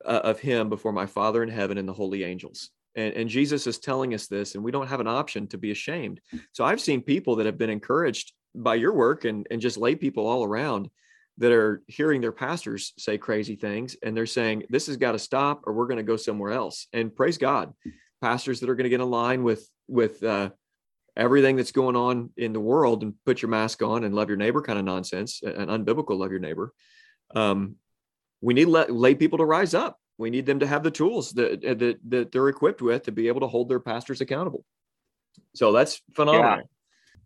uh, 0.04 0.20
of 0.24 0.40
him 0.40 0.68
before 0.68 0.92
my 0.92 1.06
Father 1.06 1.42
in 1.42 1.48
heaven 1.48 1.78
and 1.78 1.88
the 1.88 1.92
holy 1.92 2.24
angels. 2.24 2.70
And, 2.94 3.14
and 3.14 3.28
Jesus 3.28 3.66
is 3.66 3.78
telling 3.78 4.14
us 4.14 4.26
this, 4.26 4.54
and 4.54 4.64
we 4.64 4.72
don't 4.72 4.88
have 4.88 5.00
an 5.00 5.06
option 5.06 5.46
to 5.48 5.58
be 5.58 5.70
ashamed. 5.70 6.20
So 6.52 6.64
I've 6.64 6.80
seen 6.80 7.02
people 7.02 7.36
that 7.36 7.46
have 7.46 7.58
been 7.58 7.70
encouraged 7.70 8.32
by 8.54 8.74
your 8.74 8.92
work 8.92 9.24
and, 9.24 9.46
and 9.50 9.60
just 9.60 9.76
lay 9.76 9.94
people 9.94 10.26
all 10.26 10.44
around 10.44 10.90
that 11.38 11.52
are 11.52 11.82
hearing 11.86 12.20
their 12.20 12.32
pastors 12.32 12.92
say 12.98 13.16
crazy 13.16 13.54
things 13.54 13.96
and 14.02 14.16
they're 14.16 14.26
saying 14.26 14.64
this 14.70 14.88
has 14.88 14.96
got 14.96 15.12
to 15.12 15.18
stop 15.18 15.62
or 15.64 15.72
we're 15.72 15.86
going 15.86 15.98
to 15.98 16.02
go 16.02 16.16
somewhere 16.16 16.52
else. 16.52 16.86
And 16.92 17.14
praise 17.14 17.38
god 17.38 17.72
pastors 18.20 18.60
that 18.60 18.68
are 18.68 18.74
going 18.74 18.84
to 18.84 18.90
get 18.90 19.00
in 19.00 19.10
line 19.10 19.44
with 19.44 19.68
with 19.86 20.22
uh, 20.24 20.50
everything 21.16 21.56
that's 21.56 21.72
going 21.72 21.94
on 21.96 22.30
in 22.36 22.52
the 22.52 22.60
world 22.60 23.02
and 23.02 23.14
put 23.24 23.40
your 23.42 23.48
mask 23.48 23.82
on 23.82 24.02
and 24.04 24.14
love 24.14 24.28
your 24.28 24.36
neighbor 24.36 24.60
kind 24.60 24.78
of 24.78 24.84
nonsense 24.84 25.40
and 25.42 25.68
unbiblical 25.68 26.18
love 26.18 26.30
your 26.32 26.40
neighbor 26.40 26.72
um, 27.34 27.76
we 28.40 28.54
need 28.54 28.66
let, 28.66 28.92
lay 28.92 29.14
people 29.14 29.38
to 29.38 29.44
rise 29.44 29.74
up. 29.74 29.98
We 30.16 30.30
need 30.30 30.46
them 30.46 30.60
to 30.60 30.66
have 30.66 30.82
the 30.82 30.90
tools 30.90 31.32
that, 31.32 31.60
that 31.62 31.98
that 32.08 32.32
they're 32.32 32.48
equipped 32.48 32.82
with 32.82 33.04
to 33.04 33.12
be 33.12 33.28
able 33.28 33.40
to 33.40 33.46
hold 33.46 33.68
their 33.68 33.80
pastors 33.80 34.20
accountable. 34.20 34.64
So 35.54 35.72
that's 35.72 36.00
phenomenal. 36.14 36.58
yeah. 36.58 36.62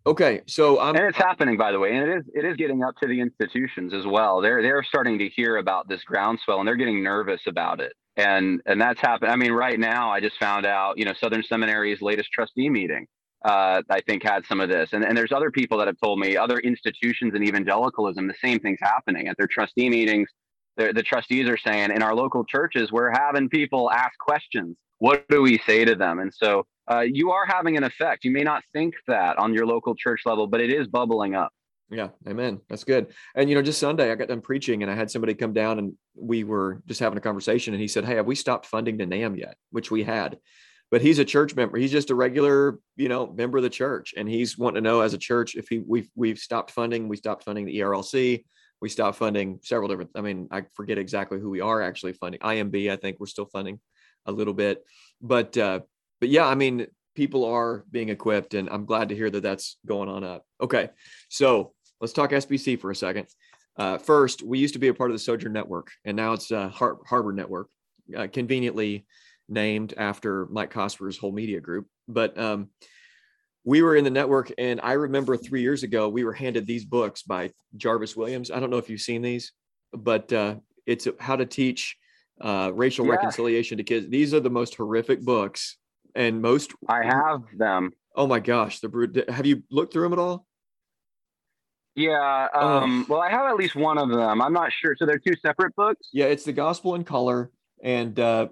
Okay, 0.05 0.41
so 0.47 0.81
I'm, 0.81 0.95
and 0.97 1.05
it's 1.05 1.17
happening, 1.17 1.55
by 1.55 1.71
the 1.71 1.79
way, 1.79 1.95
and 1.95 2.09
it 2.09 2.17
is 2.17 2.23
it 2.33 2.45
is 2.45 2.57
getting 2.57 2.83
up 2.83 2.95
to 3.01 3.07
the 3.07 3.21
institutions 3.21 3.93
as 3.93 4.05
well. 4.05 4.41
They're 4.41 4.61
they're 4.61 4.83
starting 4.83 5.17
to 5.19 5.29
hear 5.29 5.57
about 5.57 5.87
this 5.87 6.03
groundswell, 6.03 6.59
and 6.59 6.67
they're 6.67 6.75
getting 6.75 7.01
nervous 7.01 7.39
about 7.47 7.79
it. 7.79 7.93
And 8.17 8.61
and 8.65 8.81
that's 8.81 8.99
happened. 8.99 9.31
I 9.31 9.37
mean, 9.37 9.53
right 9.53 9.79
now, 9.79 10.11
I 10.11 10.19
just 10.19 10.37
found 10.37 10.65
out, 10.65 10.97
you 10.97 11.05
know, 11.05 11.13
Southern 11.13 11.41
Seminary's 11.41 12.01
latest 12.01 12.31
trustee 12.33 12.69
meeting, 12.69 13.07
uh, 13.45 13.81
I 13.89 14.01
think, 14.01 14.23
had 14.23 14.45
some 14.45 14.59
of 14.59 14.67
this, 14.67 14.89
and 14.91 15.05
and 15.05 15.17
there's 15.17 15.31
other 15.31 15.51
people 15.51 15.77
that 15.77 15.87
have 15.87 15.97
told 16.03 16.19
me, 16.19 16.35
other 16.35 16.57
institutions 16.59 17.33
in 17.33 17.41
evangelicalism, 17.41 18.27
the 18.27 18.33
same 18.43 18.59
thing's 18.59 18.79
happening 18.81 19.29
at 19.29 19.37
their 19.37 19.47
trustee 19.47 19.89
meetings. 19.89 20.27
The, 20.75 20.91
the 20.91 21.03
trustees 21.03 21.47
are 21.47 21.57
saying 21.57 21.91
in 21.91 22.03
our 22.03 22.15
local 22.15 22.43
churches, 22.43 22.91
we're 22.91 23.11
having 23.11 23.47
people 23.47 23.89
ask 23.89 24.17
questions. 24.19 24.75
What 24.97 25.25
do 25.29 25.41
we 25.41 25.59
say 25.59 25.85
to 25.85 25.95
them? 25.95 26.19
And 26.19 26.33
so 26.33 26.65
uh, 26.91 27.01
you 27.01 27.31
are 27.31 27.45
having 27.45 27.77
an 27.77 27.83
effect. 27.83 28.23
You 28.25 28.31
may 28.31 28.43
not 28.43 28.63
think 28.73 28.95
that 29.07 29.37
on 29.37 29.53
your 29.53 29.65
local 29.65 29.95
church 29.95 30.21
level, 30.25 30.47
but 30.47 30.61
it 30.61 30.71
is 30.71 30.87
bubbling 30.87 31.35
up. 31.35 31.51
Yeah, 31.89 32.09
amen. 32.27 32.59
That's 32.69 32.83
good. 32.83 33.13
And 33.35 33.49
you 33.49 33.55
know, 33.55 33.61
just 33.61 33.79
Sunday 33.79 34.11
I 34.11 34.15
got 34.15 34.27
done 34.27 34.41
preaching 34.41 34.81
and 34.81 34.91
I 34.91 34.95
had 34.95 35.11
somebody 35.11 35.33
come 35.35 35.53
down 35.53 35.79
and 35.79 35.93
we 36.15 36.43
were 36.43 36.81
just 36.87 36.99
having 36.99 37.17
a 37.17 37.21
conversation 37.21 37.73
and 37.73 37.81
he 37.81 37.87
said, 37.87 38.05
Hey, 38.05 38.15
have 38.15 38.25
we 38.25 38.35
stopped 38.35 38.65
funding 38.65 38.97
the 38.97 39.05
NAMB 39.05 39.37
yet? 39.37 39.55
Which 39.71 39.91
we 39.91 40.03
had. 40.03 40.39
But 40.89 41.01
he's 41.01 41.19
a 41.19 41.25
church 41.25 41.55
member. 41.55 41.77
He's 41.77 41.91
just 41.91 42.09
a 42.09 42.15
regular, 42.15 42.79
you 42.95 43.09
know, 43.09 43.27
member 43.27 43.57
of 43.57 43.63
the 43.63 43.69
church. 43.69 44.13
And 44.15 44.29
he's 44.29 44.57
wanting 44.57 44.83
to 44.83 44.89
know 44.89 45.01
as 45.01 45.13
a 45.13 45.17
church 45.17 45.55
if 45.55 45.67
he 45.67 45.79
we've 45.79 46.09
we've 46.15 46.39
stopped 46.39 46.71
funding, 46.71 47.07
we 47.07 47.17
stopped 47.17 47.43
funding 47.43 47.65
the 47.65 47.79
ERLC, 47.79 48.43
we 48.81 48.89
stopped 48.89 49.17
funding 49.17 49.59
several 49.63 49.87
different. 49.87 50.11
I 50.15 50.21
mean, 50.21 50.47
I 50.51 50.63
forget 50.73 50.97
exactly 50.97 51.39
who 51.39 51.49
we 51.49 51.61
are 51.61 51.81
actually 51.81 52.13
funding. 52.13 52.41
IMB, 52.41 52.91
I 52.91 52.95
think 52.95 53.17
we're 53.19 53.27
still 53.27 53.45
funding 53.45 53.79
a 54.25 54.31
little 54.31 54.53
bit. 54.53 54.83
But 55.21 55.57
uh 55.57 55.81
but 56.23 56.29
yeah, 56.29 56.47
I 56.47 56.55
mean, 56.55 56.87
people 57.15 57.43
are 57.43 57.83
being 57.91 58.07
equipped, 58.07 58.53
and 58.53 58.69
I'm 58.69 58.85
glad 58.85 59.09
to 59.09 59.15
hear 59.15 59.29
that 59.29 59.43
that's 59.43 59.75
going 59.85 60.07
on 60.07 60.23
up. 60.23 60.45
Okay, 60.61 60.87
so 61.27 61.73
let's 61.99 62.13
talk 62.13 62.29
SBC 62.29 62.79
for 62.79 62.91
a 62.91 62.95
second. 62.95 63.27
Uh, 63.75 63.97
first, 63.97 64.41
we 64.41 64.57
used 64.57 64.75
to 64.75 64.79
be 64.79 64.87
a 64.87 64.93
part 64.93 65.11
of 65.11 65.15
the 65.15 65.19
Sojourn 65.19 65.51
Network, 65.51 65.91
and 66.05 66.15
now 66.15 66.31
it's 66.31 66.49
uh, 66.49 66.69
Har- 66.69 66.99
Harbor 67.05 67.33
Network, 67.33 67.67
uh, 68.17 68.27
conveniently 68.31 69.05
named 69.49 69.95
after 69.97 70.45
Mike 70.45 70.71
Cosper's 70.71 71.17
whole 71.17 71.33
media 71.33 71.59
group. 71.59 71.87
But 72.07 72.37
um, 72.37 72.69
we 73.65 73.81
were 73.81 73.97
in 73.97 74.05
the 74.05 74.09
network, 74.09 74.49
and 74.57 74.79
I 74.81 74.93
remember 74.93 75.35
three 75.35 75.61
years 75.61 75.83
ago 75.83 76.07
we 76.07 76.23
were 76.23 76.31
handed 76.31 76.65
these 76.65 76.85
books 76.85 77.23
by 77.23 77.51
Jarvis 77.75 78.15
Williams. 78.15 78.49
I 78.49 78.61
don't 78.61 78.69
know 78.69 78.77
if 78.77 78.89
you've 78.89 79.01
seen 79.01 79.21
these, 79.21 79.51
but 79.91 80.31
uh, 80.31 80.55
it's 80.85 81.05
how 81.19 81.35
to 81.35 81.45
teach 81.45 81.97
uh, 82.39 82.71
racial 82.73 83.05
yeah. 83.05 83.11
reconciliation 83.11 83.77
to 83.79 83.83
kids. 83.83 84.07
These 84.07 84.33
are 84.33 84.39
the 84.39 84.49
most 84.49 84.75
horrific 84.75 85.19
books 85.19 85.79
and 86.15 86.41
most 86.41 86.73
I 86.87 87.03
have 87.05 87.43
them. 87.57 87.91
Oh 88.15 88.27
my 88.27 88.39
gosh, 88.39 88.79
the 88.79 88.89
brute 88.89 89.29
have 89.29 89.45
you 89.45 89.63
looked 89.71 89.93
through 89.93 90.03
them 90.03 90.13
at 90.13 90.19
all? 90.19 90.45
Yeah. 91.95 92.47
Um, 92.53 93.05
oh. 93.09 93.13
Well, 93.13 93.21
I 93.21 93.29
have 93.29 93.45
at 93.45 93.55
least 93.55 93.75
one 93.75 93.97
of 93.97 94.09
them. 94.09 94.41
I'm 94.41 94.53
not 94.53 94.71
sure. 94.71 94.95
So 94.97 95.05
they're 95.05 95.19
two 95.19 95.35
separate 95.41 95.75
books. 95.75 96.09
Yeah, 96.11 96.25
it's 96.25 96.43
the 96.43 96.53
Gospel 96.53 96.95
in 96.95 97.03
Color, 97.03 97.51
and 97.83 98.19
uh, 98.19 98.47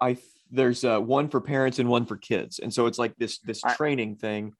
I 0.00 0.18
there's 0.50 0.84
uh, 0.84 1.00
one 1.00 1.28
for 1.28 1.40
parents 1.40 1.78
and 1.78 1.88
one 1.88 2.06
for 2.06 2.16
kids, 2.16 2.58
and 2.58 2.72
so 2.72 2.86
it's 2.86 2.98
like 2.98 3.16
this 3.16 3.38
this 3.38 3.64
I, 3.64 3.74
training 3.74 4.16
thing 4.16 4.52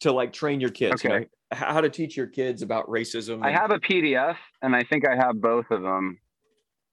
to 0.00 0.12
like 0.12 0.32
train 0.32 0.60
your 0.60 0.70
kids. 0.70 1.04
Okay. 1.04 1.14
You 1.14 1.20
know, 1.20 1.26
how 1.52 1.82
to 1.82 1.90
teach 1.90 2.16
your 2.16 2.26
kids 2.26 2.62
about 2.62 2.88
racism. 2.88 3.44
I 3.44 3.52
have 3.52 3.70
a 3.70 3.78
PDF, 3.78 4.36
and 4.62 4.74
I 4.74 4.84
think 4.84 5.06
I 5.06 5.14
have 5.14 5.40
both 5.40 5.66
of 5.70 5.82
them. 5.82 6.18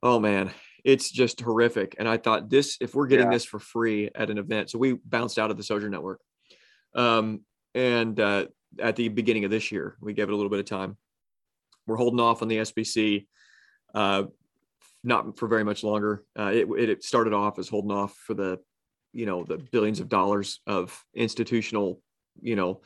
Oh 0.03 0.19
man, 0.19 0.51
it's 0.83 1.11
just 1.11 1.41
horrific. 1.41 1.95
And 1.99 2.07
I 2.07 2.17
thought 2.17 2.49
this, 2.49 2.77
if 2.81 2.95
we're 2.95 3.07
getting 3.07 3.27
yeah. 3.27 3.33
this 3.33 3.45
for 3.45 3.59
free 3.59 4.09
at 4.13 4.29
an 4.29 4.37
event, 4.37 4.69
so 4.69 4.79
we 4.79 4.93
bounced 4.93 5.39
out 5.39 5.51
of 5.51 5.57
the 5.57 5.63
Sojourn 5.63 5.91
Network. 5.91 6.21
Um, 6.95 7.41
and 7.75 8.19
uh, 8.19 8.45
at 8.79 8.95
the 8.95 9.09
beginning 9.09 9.45
of 9.45 9.51
this 9.51 9.71
year, 9.71 9.97
we 10.01 10.13
gave 10.13 10.29
it 10.29 10.33
a 10.33 10.35
little 10.35 10.49
bit 10.49 10.59
of 10.59 10.65
time. 10.65 10.97
We're 11.87 11.97
holding 11.97 12.19
off 12.19 12.41
on 12.41 12.47
the 12.47 12.57
SBC, 12.57 13.27
uh, 13.93 14.23
not 15.03 15.37
for 15.37 15.47
very 15.47 15.63
much 15.63 15.83
longer. 15.83 16.23
Uh, 16.37 16.51
it, 16.53 16.67
it 16.77 17.03
started 17.03 17.33
off 17.33 17.59
as 17.59 17.69
holding 17.69 17.91
off 17.91 18.15
for 18.15 18.33
the, 18.33 18.59
you 19.13 19.25
know, 19.25 19.43
the 19.43 19.57
billions 19.57 19.99
of 19.99 20.09
dollars 20.09 20.59
of 20.67 21.03
institutional, 21.15 22.01
you 22.41 22.55
know, 22.55 22.81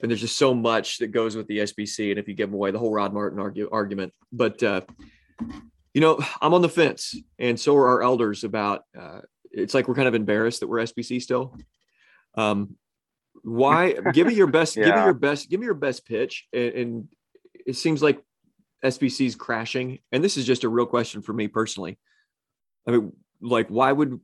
and 0.00 0.10
there's 0.10 0.20
just 0.20 0.36
so 0.36 0.54
much 0.54 0.98
that 0.98 1.08
goes 1.08 1.36
with 1.36 1.46
the 1.46 1.58
SBC. 1.58 2.10
And 2.10 2.18
if 2.18 2.28
you 2.28 2.34
give 2.34 2.50
them 2.50 2.54
away, 2.54 2.70
the 2.70 2.78
whole 2.78 2.92
Rod 2.92 3.14
Martin 3.14 3.38
argue, 3.38 3.68
argument, 3.70 4.12
but 4.32 4.62
uh, 4.62 4.82
you 5.94 6.00
know, 6.00 6.18
I'm 6.42 6.52
on 6.52 6.60
the 6.60 6.68
fence, 6.68 7.16
and 7.38 7.58
so 7.58 7.76
are 7.76 7.88
our 7.88 8.02
elders 8.02 8.44
about. 8.44 8.82
Uh, 8.98 9.20
it's 9.50 9.72
like 9.72 9.86
we're 9.86 9.94
kind 9.94 10.08
of 10.08 10.14
embarrassed 10.14 10.60
that 10.60 10.66
we're 10.66 10.80
SBC 10.80 11.22
still. 11.22 11.56
Um, 12.34 12.76
why? 13.44 13.94
give 14.12 14.26
me 14.26 14.34
your 14.34 14.46
best. 14.50 14.76
yeah. 14.76 14.86
Give 14.86 14.96
me 14.96 15.02
your 15.04 15.14
best. 15.14 15.48
Give 15.48 15.60
me 15.60 15.66
your 15.66 15.74
best 15.74 16.04
pitch. 16.04 16.46
And, 16.52 16.74
and 16.74 17.08
it 17.64 17.76
seems 17.76 18.02
like 18.02 18.20
SBC 18.84 19.26
is 19.26 19.36
crashing. 19.36 20.00
And 20.10 20.24
this 20.24 20.36
is 20.36 20.44
just 20.44 20.64
a 20.64 20.68
real 20.68 20.86
question 20.86 21.22
for 21.22 21.32
me 21.32 21.46
personally. 21.46 21.96
I 22.88 22.90
mean, 22.90 23.12
like, 23.40 23.68
why 23.68 23.92
would 23.92 24.20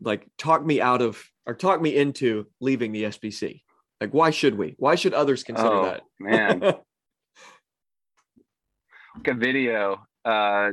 like 0.00 0.26
talk 0.36 0.66
me 0.66 0.80
out 0.80 1.00
of 1.00 1.22
or 1.46 1.54
talk 1.54 1.80
me 1.80 1.94
into 1.94 2.46
leaving 2.60 2.90
the 2.90 3.04
SBC? 3.04 3.62
Like, 4.00 4.12
why 4.12 4.30
should 4.30 4.58
we? 4.58 4.74
Why 4.78 4.96
should 4.96 5.14
others 5.14 5.44
consider 5.44 5.68
oh, 5.68 5.84
that? 5.84 6.02
man. 6.18 6.60
like 6.60 6.82
a 9.28 9.34
video 9.34 10.04
uh, 10.24 10.70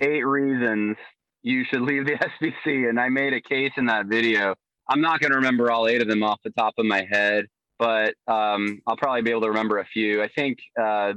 eight 0.00 0.26
reasons 0.26 0.96
you 1.42 1.64
should 1.64 1.82
leave 1.82 2.06
the 2.06 2.12
SBC. 2.40 2.88
And 2.88 2.98
I 2.98 3.08
made 3.08 3.32
a 3.32 3.40
case 3.40 3.72
in 3.76 3.86
that 3.86 4.06
video. 4.06 4.54
I'm 4.88 5.00
not 5.00 5.20
going 5.20 5.30
to 5.30 5.36
remember 5.36 5.70
all 5.70 5.88
eight 5.88 6.02
of 6.02 6.08
them 6.08 6.22
off 6.22 6.40
the 6.44 6.50
top 6.50 6.74
of 6.78 6.86
my 6.86 7.06
head, 7.10 7.46
but 7.78 8.14
um, 8.26 8.80
I'll 8.86 8.96
probably 8.96 9.22
be 9.22 9.30
able 9.30 9.42
to 9.42 9.48
remember 9.48 9.78
a 9.78 9.84
few. 9.84 10.22
I 10.22 10.28
think 10.28 10.58
uh, 10.80 11.14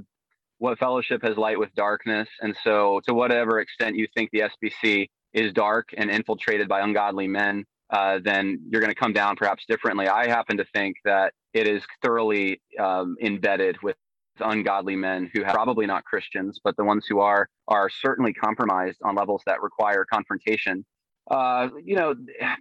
what 0.59 0.79
fellowship 0.79 1.23
has 1.23 1.37
light 1.37 1.59
with 1.59 1.73
darkness. 1.75 2.29
And 2.41 2.55
so, 2.63 3.01
to 3.07 3.13
whatever 3.13 3.59
extent 3.59 3.95
you 3.95 4.07
think 4.15 4.29
the 4.31 4.43
SBC 4.63 5.09
is 5.33 5.51
dark 5.53 5.89
and 5.97 6.09
infiltrated 6.09 6.67
by 6.67 6.81
ungodly 6.81 7.27
men, 7.27 7.65
uh, 7.89 8.19
then 8.23 8.59
you're 8.69 8.81
going 8.81 8.93
to 8.93 8.99
come 8.99 9.13
down 9.13 9.35
perhaps 9.35 9.65
differently. 9.67 10.07
I 10.07 10.27
happen 10.27 10.57
to 10.57 10.65
think 10.73 10.95
that 11.05 11.33
it 11.53 11.67
is 11.67 11.83
thoroughly 12.01 12.61
um, 12.79 13.15
embedded 13.21 13.81
with 13.81 13.95
ungodly 14.39 14.95
men 14.95 15.29
who 15.33 15.43
have 15.43 15.53
probably 15.53 15.85
not 15.85 16.03
Christians, 16.05 16.59
but 16.63 16.75
the 16.77 16.83
ones 16.83 17.05
who 17.07 17.19
are 17.19 17.49
are 17.67 17.89
certainly 17.89 18.33
compromised 18.33 18.99
on 19.03 19.15
levels 19.15 19.41
that 19.45 19.61
require 19.61 20.05
confrontation. 20.05 20.85
Uh, 21.29 21.69
you 21.83 21.95
know, 21.95 22.15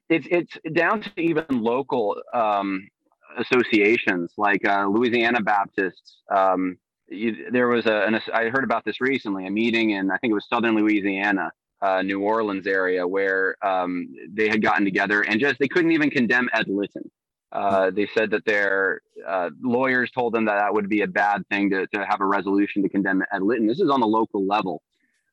it's 0.08 0.26
it's 0.30 0.58
down 0.72 1.02
to 1.02 1.10
even 1.20 1.44
local 1.50 2.16
um, 2.32 2.88
associations 3.38 4.32
like 4.37 4.66
uh, 4.66 4.87
Louisiana 4.87 5.40
Baptists. 5.40 6.22
Um, 6.34 6.78
you, 7.08 7.50
there 7.50 7.68
was 7.68 7.87
a, 7.87 8.06
an, 8.06 8.20
I 8.32 8.44
heard 8.44 8.64
about 8.64 8.84
this 8.84 9.00
recently, 9.00 9.46
a 9.46 9.50
meeting 9.50 9.90
in 9.90 10.10
I 10.10 10.16
think 10.18 10.30
it 10.30 10.34
was 10.34 10.48
Southern 10.48 10.74
Louisiana, 10.74 11.50
uh, 11.82 12.02
New 12.02 12.22
Orleans 12.22 12.66
area, 12.66 13.06
where 13.06 13.56
um, 13.62 14.08
they 14.32 14.48
had 14.48 14.62
gotten 14.62 14.84
together 14.84 15.22
and 15.22 15.38
just 15.40 15.58
they 15.58 15.68
couldn't 15.68 15.92
even 15.92 16.10
condemn 16.10 16.48
Ed 16.52 16.68
Litton. 16.68 17.10
Uh, 17.54 17.90
they 17.90 18.08
said 18.14 18.32
that 18.32 18.44
their 18.44 19.00
uh, 19.26 19.48
lawyers 19.62 20.10
told 20.10 20.34
them 20.34 20.44
that 20.46 20.56
that 20.56 20.74
would 20.74 20.88
be 20.88 21.02
a 21.02 21.06
bad 21.06 21.46
thing 21.48 21.70
to, 21.70 21.86
to 21.86 22.04
have 22.04 22.20
a 22.20 22.26
resolution 22.26 22.82
to 22.82 22.88
condemn 22.88 23.22
Ed 23.32 23.42
Litton. 23.42 23.68
This 23.68 23.80
is 23.80 23.90
on 23.90 24.00
the 24.00 24.06
local 24.06 24.44
level. 24.44 24.82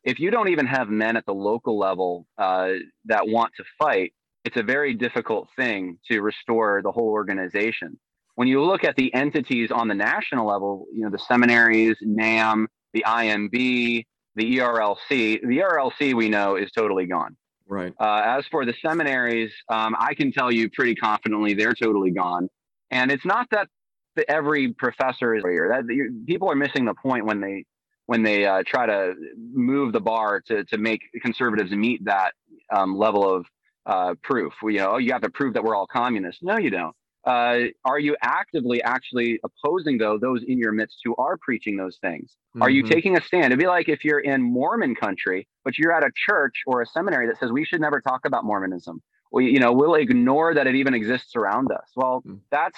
If 0.03 0.19
you 0.19 0.29
don't 0.29 0.49
even 0.49 0.67
have 0.67 0.89
men 0.89 1.17
at 1.17 1.25
the 1.25 1.33
local 1.33 1.79
level 1.79 2.27
uh, 2.37 2.73
that 3.05 3.27
want 3.27 3.53
to 3.57 3.63
fight, 3.79 4.13
it's 4.45 4.57
a 4.57 4.63
very 4.63 4.93
difficult 4.93 5.49
thing 5.55 5.97
to 6.09 6.21
restore 6.21 6.81
the 6.83 6.91
whole 6.91 7.09
organization. 7.09 7.99
When 8.35 8.47
you 8.47 8.63
look 8.63 8.83
at 8.83 8.95
the 8.95 9.13
entities 9.13 9.71
on 9.71 9.87
the 9.87 9.95
national 9.95 10.47
level, 10.47 10.85
you 10.93 11.03
know, 11.03 11.09
the 11.09 11.19
seminaries, 11.19 11.97
NAMB, 12.05 12.67
the 12.93 13.03
IMB, 13.07 14.05
the 14.35 14.57
ERLC, 14.57 15.41
the 15.41 15.57
ERLC 15.57 16.13
we 16.13 16.29
know 16.29 16.55
is 16.55 16.71
totally 16.71 17.05
gone. 17.05 17.35
Right. 17.71 17.93
Uh, 17.97 18.21
as 18.25 18.45
for 18.51 18.65
the 18.65 18.73
seminaries, 18.85 19.49
um, 19.69 19.95
I 19.97 20.13
can 20.13 20.33
tell 20.33 20.51
you 20.51 20.69
pretty 20.69 20.93
confidently 20.93 21.53
they're 21.53 21.73
totally 21.73 22.11
gone. 22.11 22.49
And 22.91 23.09
it's 23.09 23.23
not 23.25 23.47
that 23.51 23.69
the, 24.17 24.29
every 24.29 24.73
professor 24.73 25.33
is 25.33 25.43
here. 25.47 25.69
That 25.69 26.11
people 26.27 26.51
are 26.51 26.55
missing 26.55 26.83
the 26.83 26.93
point 26.93 27.25
when 27.25 27.39
they 27.39 27.63
when 28.07 28.23
they 28.23 28.45
uh, 28.45 28.63
try 28.67 28.87
to 28.87 29.13
move 29.37 29.93
the 29.93 30.01
bar 30.01 30.41
to 30.47 30.65
to 30.65 30.77
make 30.77 30.99
conservatives 31.21 31.71
meet 31.71 32.03
that 32.03 32.33
um, 32.73 32.97
level 32.97 33.33
of 33.33 33.45
uh, 33.85 34.15
proof. 34.21 34.51
You 34.63 34.79
know, 34.79 34.91
oh, 34.95 34.97
you 34.97 35.13
have 35.13 35.21
to 35.21 35.29
prove 35.29 35.53
that 35.53 35.63
we're 35.63 35.75
all 35.75 35.87
communists. 35.87 36.43
No, 36.43 36.57
you 36.57 36.71
don't. 36.71 36.95
Uh, 37.23 37.65
are 37.85 37.99
you 37.99 38.15
actively 38.21 38.81
actually 38.81 39.39
opposing 39.43 39.97
though 39.99 40.17
those 40.17 40.43
in 40.47 40.57
your 40.57 40.71
midst 40.71 40.97
who 41.03 41.15
are 41.17 41.37
preaching 41.37 41.77
those 41.77 41.97
things? 41.97 42.35
Mm-hmm. 42.55 42.63
Are 42.63 42.69
you 42.69 42.83
mm-hmm. 42.83 42.93
taking 42.93 43.17
a 43.17 43.21
stand? 43.21 43.45
It'd 43.45 43.59
be 43.59 43.67
like 43.67 43.89
if 43.89 44.03
you're 44.03 44.19
in 44.19 44.41
Mormon 44.41 44.95
country, 44.95 45.47
but 45.63 45.77
you're 45.77 45.93
at 45.93 46.03
a 46.03 46.11
church 46.15 46.63
or 46.65 46.81
a 46.81 46.85
seminary 46.85 47.27
that 47.27 47.37
says 47.39 47.51
we 47.51 47.65
should 47.65 47.81
never 47.81 48.01
talk 48.01 48.21
about 48.25 48.43
Mormonism. 48.43 49.01
We, 49.31 49.49
you 49.51 49.59
know, 49.59 49.71
we'll 49.71 49.95
ignore 49.95 50.53
that 50.55 50.67
it 50.67 50.75
even 50.75 50.93
exists 50.93 51.35
around 51.35 51.71
us. 51.71 51.87
Well, 51.95 52.21
mm-hmm. 52.25 52.37
that's 52.49 52.77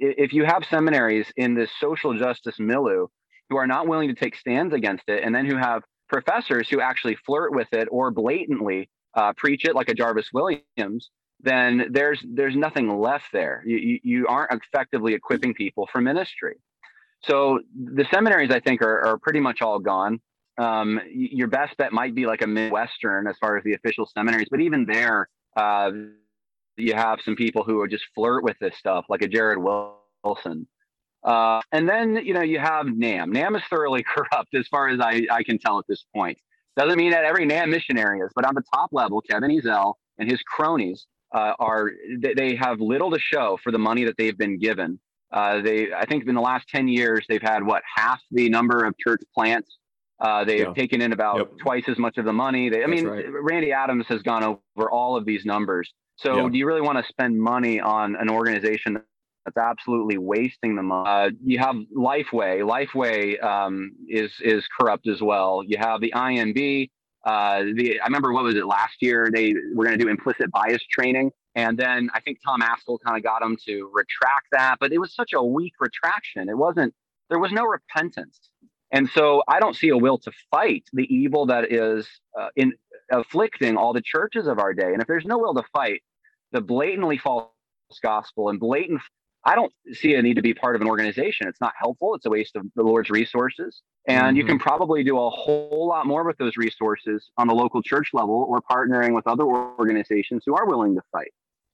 if 0.00 0.32
you 0.32 0.44
have 0.44 0.64
seminaries 0.68 1.32
in 1.36 1.54
this 1.54 1.70
social 1.80 2.18
justice 2.18 2.58
milieu 2.58 3.06
who 3.48 3.56
are 3.56 3.66
not 3.66 3.86
willing 3.86 4.08
to 4.08 4.14
take 4.14 4.36
stands 4.36 4.74
against 4.74 5.04
it, 5.08 5.22
and 5.22 5.34
then 5.34 5.46
who 5.46 5.56
have 5.56 5.82
professors 6.08 6.68
who 6.68 6.80
actually 6.80 7.16
flirt 7.26 7.54
with 7.54 7.68
it 7.72 7.88
or 7.90 8.10
blatantly 8.10 8.88
uh, 9.14 9.32
preach 9.36 9.64
it, 9.64 9.74
like 9.74 9.88
a 9.88 9.94
Jarvis 9.94 10.30
Williams, 10.32 11.10
then 11.44 11.88
there's 11.90 12.24
there's 12.26 12.56
nothing 12.56 12.88
left 12.88 13.26
there. 13.32 13.62
You, 13.66 14.00
you, 14.02 14.26
aren't 14.26 14.50
effectively 14.52 15.14
equipping 15.14 15.54
people 15.54 15.88
for 15.92 16.00
ministry. 16.00 16.56
So 17.24 17.60
the 17.74 18.06
seminaries, 18.12 18.50
I 18.50 18.60
think, 18.60 18.82
are, 18.82 19.06
are 19.06 19.18
pretty 19.18 19.40
much 19.40 19.62
all 19.62 19.78
gone. 19.78 20.20
Um, 20.58 21.00
your 21.12 21.48
best 21.48 21.76
bet 21.76 21.92
might 21.92 22.14
be 22.14 22.26
like 22.26 22.42
a 22.42 22.46
Midwestern 22.46 23.26
as 23.26 23.36
far 23.40 23.56
as 23.56 23.64
the 23.64 23.74
official 23.74 24.06
seminaries, 24.06 24.48
but 24.50 24.60
even 24.60 24.84
there, 24.86 25.28
uh, 25.56 25.90
you 26.76 26.94
have 26.94 27.18
some 27.24 27.36
people 27.36 27.64
who 27.64 27.80
are 27.80 27.88
just 27.88 28.04
flirt 28.14 28.44
with 28.44 28.56
this 28.60 28.76
stuff, 28.76 29.04
like 29.08 29.22
a 29.22 29.28
Jared 29.28 29.58
Wilson. 29.58 30.66
Uh, 31.24 31.60
and 31.72 31.88
then 31.88 32.16
you 32.16 32.34
know 32.34 32.42
you 32.42 32.58
have 32.58 32.86
NAMB. 32.86 33.34
NAMB 33.34 33.56
is 33.56 33.62
thoroughly 33.68 34.02
corrupt, 34.14 34.54
as 34.54 34.66
far 34.68 34.88
as 34.88 35.00
I, 35.00 35.26
I 35.30 35.42
can 35.42 35.58
tell 35.58 35.78
at 35.78 35.86
this 35.88 36.04
point. 36.14 36.38
Doesn't 36.76 36.98
mean 36.98 37.10
that 37.12 37.24
every 37.24 37.46
NAMB 37.46 37.70
missionary 37.70 38.20
is, 38.20 38.30
but 38.34 38.46
on 38.46 38.54
the 38.54 38.62
top 38.74 38.90
level, 38.92 39.20
Kevin 39.20 39.50
Ezell 39.50 39.94
and 40.18 40.30
his 40.30 40.40
cronies 40.42 41.06
uh, 41.34 41.54
are 41.58 41.90
they 42.18 42.54
have 42.54 42.80
little 42.80 43.10
to 43.10 43.18
show 43.18 43.58
for 43.62 43.72
the 43.72 43.78
money 43.78 44.04
that 44.04 44.16
they've 44.16 44.38
been 44.38 44.58
given. 44.58 45.00
Uh, 45.32 45.60
they, 45.60 45.92
I 45.92 46.06
think, 46.06 46.26
in 46.28 46.34
the 46.34 46.40
last 46.40 46.68
ten 46.68 46.86
years, 46.86 47.26
they've 47.28 47.42
had 47.42 47.64
what 47.64 47.82
half 47.96 48.20
the 48.30 48.48
number 48.48 48.84
of 48.84 48.94
church 48.96 49.20
plants. 49.34 49.76
Uh, 50.20 50.44
they 50.44 50.58
have 50.60 50.68
yeah. 50.68 50.74
taken 50.74 51.02
in 51.02 51.12
about 51.12 51.38
yep. 51.38 51.50
twice 51.58 51.84
as 51.88 51.98
much 51.98 52.18
of 52.18 52.24
the 52.24 52.32
money. 52.32 52.68
They, 52.70 52.84
I 52.84 52.86
That's 52.86 53.02
mean, 53.02 53.06
right. 53.06 53.24
Randy 53.28 53.72
Adams 53.72 54.06
has 54.08 54.22
gone 54.22 54.44
over 54.44 54.88
all 54.88 55.16
of 55.16 55.26
these 55.26 55.44
numbers. 55.44 55.92
So, 56.16 56.48
do 56.48 56.56
you 56.56 56.66
really 56.66 56.80
want 56.80 56.98
to 56.98 57.04
spend 57.08 57.40
money 57.40 57.80
on 57.80 58.14
an 58.14 58.30
organization 58.30 59.02
that's 59.44 59.56
absolutely 59.56 60.18
wasting 60.18 60.76
the 60.76 60.82
money? 60.84 61.08
Uh, 61.08 61.30
you 61.44 61.58
have 61.58 61.74
Lifeway. 61.96 62.62
Lifeway 62.62 63.42
um, 63.42 63.90
is 64.08 64.32
is 64.40 64.64
corrupt 64.78 65.08
as 65.08 65.20
well. 65.20 65.64
You 65.66 65.78
have 65.78 66.00
the 66.00 66.12
IMB. 66.14 66.90
Uh, 67.24 67.62
the 67.74 68.00
I 68.00 68.04
remember 68.04 68.32
what 68.32 68.44
was 68.44 68.54
it 68.54 68.66
last 68.66 68.96
year? 69.00 69.30
They 69.32 69.54
were 69.74 69.84
going 69.84 69.98
to 69.98 70.04
do 70.04 70.10
implicit 70.10 70.50
bias 70.50 70.82
training, 70.90 71.30
and 71.54 71.78
then 71.78 72.10
I 72.12 72.20
think 72.20 72.38
Tom 72.44 72.60
Ascol 72.60 72.98
kind 73.04 73.16
of 73.16 73.22
got 73.22 73.40
them 73.40 73.56
to 73.66 73.90
retract 73.92 74.48
that, 74.52 74.76
but 74.78 74.92
it 74.92 74.98
was 74.98 75.14
such 75.14 75.32
a 75.32 75.42
weak 75.42 75.72
retraction. 75.80 76.48
It 76.48 76.56
wasn't. 76.56 76.94
There 77.30 77.38
was 77.38 77.52
no 77.52 77.64
repentance, 77.64 78.50
and 78.90 79.08
so 79.08 79.42
I 79.48 79.58
don't 79.58 79.74
see 79.74 79.88
a 79.88 79.96
will 79.96 80.18
to 80.18 80.32
fight 80.50 80.84
the 80.92 81.04
evil 81.14 81.46
that 81.46 81.72
is 81.72 82.06
uh, 82.38 82.48
in 82.56 82.74
afflicting 83.10 83.76
all 83.76 83.92
the 83.92 84.02
churches 84.02 84.46
of 84.46 84.58
our 84.58 84.74
day. 84.74 84.92
And 84.92 85.00
if 85.00 85.08
there's 85.08 85.24
no 85.24 85.38
will 85.38 85.54
to 85.54 85.64
fight 85.72 86.02
the 86.52 86.60
blatantly 86.60 87.18
false 87.18 87.48
gospel 88.02 88.50
and 88.50 88.60
blatant 88.60 89.00
I 89.46 89.54
don't 89.54 89.72
see 89.92 90.14
a 90.14 90.22
need 90.22 90.34
to 90.34 90.42
be 90.42 90.54
part 90.54 90.74
of 90.74 90.80
an 90.80 90.88
organization. 90.88 91.46
It's 91.48 91.60
not 91.60 91.72
helpful. 91.78 92.14
It's 92.14 92.24
a 92.24 92.30
waste 92.30 92.56
of 92.56 92.64
the 92.76 92.82
Lord's 92.82 93.10
resources. 93.10 93.82
And 94.08 94.22
mm-hmm. 94.22 94.36
you 94.36 94.44
can 94.44 94.58
probably 94.58 95.04
do 95.04 95.18
a 95.18 95.30
whole 95.30 95.86
lot 95.86 96.06
more 96.06 96.24
with 96.24 96.38
those 96.38 96.56
resources 96.56 97.30
on 97.36 97.46
the 97.46 97.54
local 97.54 97.82
church 97.82 98.08
level 98.14 98.46
or 98.48 98.60
partnering 98.62 99.14
with 99.14 99.26
other 99.26 99.44
organizations 99.44 100.44
who 100.46 100.54
are 100.54 100.66
willing 100.66 100.94
to 100.94 101.02
fight. 101.12 101.32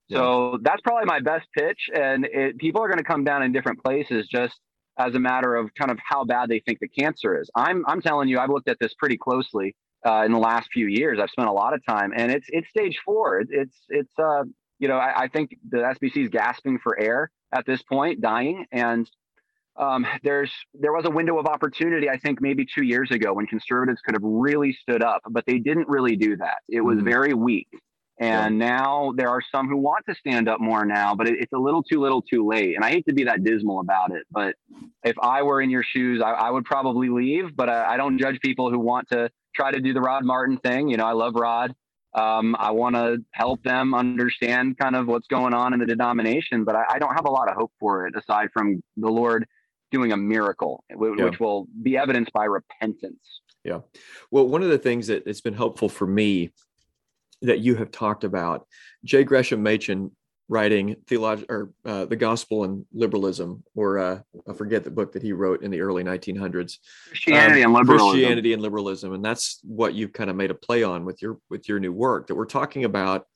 Yeah. 0.08 0.18
So 0.18 0.58
that's 0.62 0.80
probably 0.80 1.04
my 1.06 1.20
best 1.20 1.46
pitch. 1.56 1.78
And 1.94 2.24
it, 2.26 2.58
people 2.58 2.82
are 2.82 2.88
going 2.88 2.98
to 2.98 3.04
come 3.04 3.22
down 3.22 3.44
in 3.44 3.52
different 3.52 3.82
places 3.84 4.26
just 4.26 4.58
as 4.98 5.14
a 5.14 5.20
matter 5.20 5.54
of 5.54 5.72
kind 5.74 5.92
of 5.92 5.98
how 6.04 6.24
bad 6.24 6.48
they 6.48 6.60
think 6.66 6.80
the 6.80 6.88
cancer 6.88 7.40
is. 7.40 7.48
I'm, 7.54 7.84
I'm 7.86 8.02
telling 8.02 8.28
you, 8.28 8.40
I've 8.40 8.50
looked 8.50 8.68
at 8.68 8.78
this 8.80 8.94
pretty 8.94 9.16
closely 9.16 9.76
uh, 10.04 10.24
in 10.24 10.32
the 10.32 10.38
last 10.38 10.68
few 10.72 10.88
years. 10.88 11.20
I've 11.22 11.30
spent 11.30 11.48
a 11.48 11.52
lot 11.52 11.72
of 11.72 11.86
time 11.86 12.12
and 12.16 12.32
it's, 12.32 12.46
it's 12.48 12.68
stage 12.68 12.98
four. 13.04 13.38
It, 13.38 13.48
it's, 13.50 13.76
it's, 13.88 14.12
uh, 14.18 14.42
you 14.80 14.88
know, 14.88 14.96
I, 14.96 15.22
I 15.22 15.28
think 15.28 15.56
the 15.68 15.78
SBC 15.78 16.24
is 16.24 16.28
gasping 16.30 16.80
for 16.82 16.98
air 16.98 17.30
at 17.52 17.66
this 17.66 17.82
point, 17.82 18.20
dying. 18.20 18.66
And 18.72 19.10
um, 19.76 20.06
there's 20.22 20.52
there 20.74 20.92
was 20.92 21.04
a 21.06 21.10
window 21.10 21.38
of 21.38 21.46
opportunity, 21.46 22.08
I 22.10 22.18
think, 22.18 22.40
maybe 22.40 22.66
two 22.66 22.84
years 22.84 23.10
ago 23.10 23.32
when 23.32 23.46
conservatives 23.46 24.00
could 24.04 24.14
have 24.14 24.22
really 24.22 24.72
stood 24.72 25.02
up, 25.02 25.22
but 25.30 25.44
they 25.46 25.58
didn't 25.58 25.88
really 25.88 26.16
do 26.16 26.36
that. 26.36 26.58
It 26.68 26.80
was 26.80 26.96
mm-hmm. 26.96 27.08
very 27.08 27.34
weak. 27.34 27.68
And 28.18 28.60
yeah. 28.60 28.68
now 28.68 29.12
there 29.16 29.30
are 29.30 29.40
some 29.40 29.66
who 29.68 29.78
want 29.78 30.04
to 30.06 30.14
stand 30.14 30.46
up 30.46 30.60
more 30.60 30.84
now, 30.84 31.14
but 31.14 31.26
it, 31.26 31.36
it's 31.40 31.52
a 31.54 31.58
little 31.58 31.82
too 31.82 32.00
little 32.00 32.20
too 32.20 32.46
late. 32.46 32.76
And 32.76 32.84
I 32.84 32.90
hate 32.90 33.06
to 33.06 33.14
be 33.14 33.24
that 33.24 33.42
dismal 33.42 33.80
about 33.80 34.10
it, 34.14 34.24
but 34.30 34.56
if 35.02 35.16
I 35.18 35.42
were 35.42 35.62
in 35.62 35.70
your 35.70 35.82
shoes, 35.82 36.20
I, 36.20 36.32
I 36.32 36.50
would 36.50 36.66
probably 36.66 37.08
leave. 37.08 37.56
But 37.56 37.70
I, 37.70 37.94
I 37.94 37.96
don't 37.96 38.18
judge 38.18 38.38
people 38.40 38.70
who 38.70 38.78
want 38.78 39.08
to 39.12 39.30
try 39.54 39.70
to 39.70 39.80
do 39.80 39.94
the 39.94 40.02
Rod 40.02 40.24
Martin 40.24 40.58
thing. 40.58 40.88
You 40.88 40.98
know, 40.98 41.06
I 41.06 41.12
love 41.12 41.34
Rod. 41.34 41.74
Um, 42.12 42.56
I 42.58 42.72
want 42.72 42.96
to 42.96 43.18
help 43.30 43.62
them 43.62 43.94
understand 43.94 44.78
kind 44.78 44.96
of 44.96 45.06
what's 45.06 45.28
going 45.28 45.54
on 45.54 45.72
in 45.72 45.78
the 45.78 45.86
denomination, 45.86 46.64
but 46.64 46.74
I, 46.74 46.84
I, 46.90 46.98
don't 46.98 47.14
have 47.14 47.24
a 47.24 47.30
lot 47.30 47.48
of 47.48 47.56
hope 47.56 47.70
for 47.78 48.08
it 48.08 48.16
aside 48.16 48.48
from 48.52 48.82
the 48.96 49.08
Lord 49.08 49.46
doing 49.92 50.10
a 50.10 50.16
miracle, 50.16 50.82
which 50.90 51.18
yeah. 51.18 51.30
will 51.38 51.68
be 51.82 51.96
evidenced 51.96 52.32
by 52.32 52.46
repentance. 52.46 53.20
Yeah. 53.64 53.80
Well, 54.32 54.48
one 54.48 54.62
of 54.62 54.70
the 54.70 54.78
things 54.78 55.06
that 55.06 55.24
it's 55.26 55.40
been 55.40 55.54
helpful 55.54 55.88
for 55.88 56.06
me 56.06 56.50
that 57.42 57.60
you 57.60 57.76
have 57.76 57.92
talked 57.92 58.24
about, 58.24 58.66
J. 59.04 59.22
Gresham 59.24 59.62
Machen 59.62 60.10
writing 60.50 60.96
theology 61.06 61.46
or 61.48 61.70
uh, 61.84 62.04
the 62.04 62.16
gospel 62.16 62.64
and 62.64 62.84
liberalism 62.92 63.62
or 63.76 63.98
uh, 63.98 64.18
i 64.48 64.52
forget 64.52 64.82
the 64.82 64.90
book 64.90 65.12
that 65.12 65.22
he 65.22 65.32
wrote 65.32 65.62
in 65.62 65.70
the 65.70 65.80
early 65.80 66.02
1900s 66.02 66.78
christianity 67.08 67.62
um, 67.62 67.76
and 67.76 67.78
liberalism. 67.78 68.10
Christianity 68.10 68.52
and 68.52 68.60
liberalism 68.60 69.14
and 69.14 69.24
that's 69.24 69.60
what 69.62 69.94
you've 69.94 70.12
kind 70.12 70.28
of 70.28 70.36
made 70.36 70.50
a 70.50 70.54
play 70.54 70.82
on 70.82 71.04
with 71.04 71.22
your 71.22 71.38
with 71.48 71.68
your 71.68 71.78
new 71.78 71.92
work 71.92 72.26
that 72.26 72.34
we're 72.34 72.46
talking 72.46 72.84
about. 72.84 73.26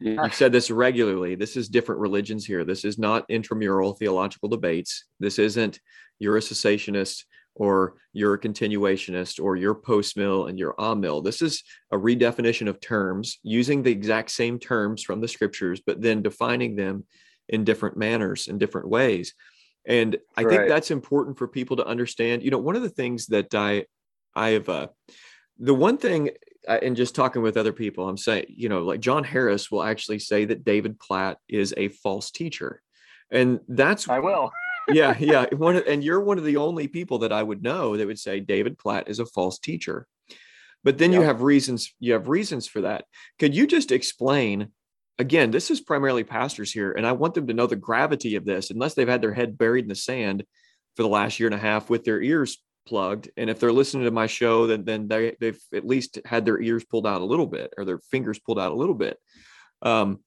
Yes. 0.00 0.18
you've 0.22 0.34
said 0.34 0.52
this 0.52 0.70
regularly 0.70 1.34
this 1.34 1.56
is 1.56 1.68
different 1.68 2.00
religions 2.00 2.44
here. 2.44 2.64
This 2.64 2.84
is 2.84 2.98
not 2.98 3.24
intramural 3.28 3.94
theological 3.94 4.48
debates. 4.48 5.04
This 5.18 5.38
isn't 5.38 5.80
you're 6.18 6.36
a 6.36 6.40
cessationist 6.40 7.24
or 7.58 7.94
you're 8.12 8.34
a 8.34 8.40
continuationist 8.40 9.42
or 9.42 9.56
you're 9.56 9.74
post 9.74 10.16
mill 10.16 10.46
and 10.46 10.58
you're 10.58 10.74
a 10.78 10.96
mill. 10.96 11.20
This 11.20 11.42
is 11.42 11.62
a 11.92 11.96
redefinition 11.96 12.68
of 12.68 12.80
terms 12.80 13.38
using 13.42 13.82
the 13.82 13.92
exact 13.92 14.30
same 14.30 14.58
terms 14.58 15.02
from 15.02 15.20
the 15.20 15.28
scriptures, 15.28 15.82
but 15.84 16.00
then 16.00 16.22
defining 16.22 16.76
them 16.76 17.04
in 17.48 17.64
different 17.64 17.96
manners 17.96 18.46
in 18.46 18.58
different 18.58 18.88
ways. 18.88 19.34
And 19.86 20.16
I 20.36 20.42
right. 20.42 20.56
think 20.56 20.68
that's 20.68 20.90
important 20.90 21.38
for 21.38 21.48
people 21.48 21.76
to 21.76 21.86
understand. 21.86 22.42
You 22.42 22.50
know, 22.50 22.58
one 22.58 22.76
of 22.76 22.82
the 22.82 22.90
things 22.90 23.26
that 23.26 23.54
I, 23.54 23.86
I 24.34 24.50
have, 24.50 24.68
uh, 24.68 24.88
the 25.58 25.74
one 25.74 25.98
thing, 25.98 26.30
uh, 26.68 26.78
and 26.82 26.94
just 26.94 27.14
talking 27.14 27.42
with 27.42 27.56
other 27.56 27.72
people, 27.72 28.08
I'm 28.08 28.18
saying, 28.18 28.46
you 28.48 28.68
know, 28.68 28.82
like 28.82 29.00
Jon 29.00 29.24
Harris 29.24 29.70
will 29.70 29.82
actually 29.82 30.18
say 30.18 30.44
that 30.44 30.64
David 30.64 31.00
Platt 31.00 31.38
is 31.48 31.74
a 31.76 31.88
false 31.88 32.30
teacher. 32.30 32.82
And 33.30 33.60
that's, 33.66 34.08
I 34.08 34.20
will. 34.20 34.52
Yeah. 34.88 35.16
Yeah. 35.18 35.46
One 35.54 35.76
of, 35.76 35.86
and 35.86 36.02
you're 36.02 36.20
one 36.20 36.38
of 36.38 36.44
the 36.44 36.56
only 36.56 36.88
people 36.88 37.18
that 37.18 37.32
I 37.32 37.42
would 37.42 37.62
know 37.62 37.96
that 37.96 38.06
would 38.06 38.18
say 38.18 38.40
David 38.40 38.78
Platt 38.78 39.08
is 39.08 39.18
a 39.18 39.26
false 39.26 39.58
teacher. 39.58 40.06
But 40.84 40.96
then 40.96 41.12
you 41.12 41.22
have 41.22 41.42
reasons, 41.42 41.92
you 41.98 42.12
have 42.12 42.28
reasons 42.28 42.66
for 42.66 42.82
that. 42.82 43.04
Could 43.38 43.54
you 43.54 43.66
just 43.66 43.90
explain 43.90 44.70
again, 45.18 45.50
this 45.50 45.70
is 45.70 45.80
primarily 45.80 46.24
pastors 46.24 46.72
here, 46.72 46.92
and 46.92 47.06
I 47.06 47.12
want 47.12 47.34
them 47.34 47.48
to 47.48 47.54
know 47.54 47.66
the 47.66 47.76
gravity 47.76 48.36
of 48.36 48.44
this, 48.44 48.70
unless 48.70 48.94
they've 48.94 49.08
had 49.08 49.20
their 49.20 49.34
head 49.34 49.58
buried 49.58 49.84
in 49.84 49.88
the 49.88 49.94
sand 49.94 50.44
for 50.96 51.02
the 51.02 51.08
last 51.08 51.40
year 51.40 51.48
and 51.48 51.54
a 51.54 51.58
half 51.58 51.90
with 51.90 52.04
their 52.04 52.22
ears 52.22 52.62
plugged. 52.86 53.28
And 53.36 53.50
if 53.50 53.60
they're 53.60 53.72
listening 53.72 54.04
to 54.04 54.10
my 54.10 54.26
show, 54.26 54.66
then 54.66 54.84
then 54.84 55.08
they 55.08 55.36
they've 55.40 55.60
at 55.74 55.86
least 55.86 56.18
had 56.24 56.44
their 56.44 56.60
ears 56.60 56.84
pulled 56.84 57.06
out 57.06 57.20
a 57.20 57.26
little 57.26 57.46
bit 57.46 57.74
or 57.76 57.84
their 57.84 57.98
fingers 57.98 58.38
pulled 58.38 58.58
out 58.58 58.72
a 58.72 58.76
little 58.76 58.94
bit. 58.94 59.18
Um, 59.82 60.20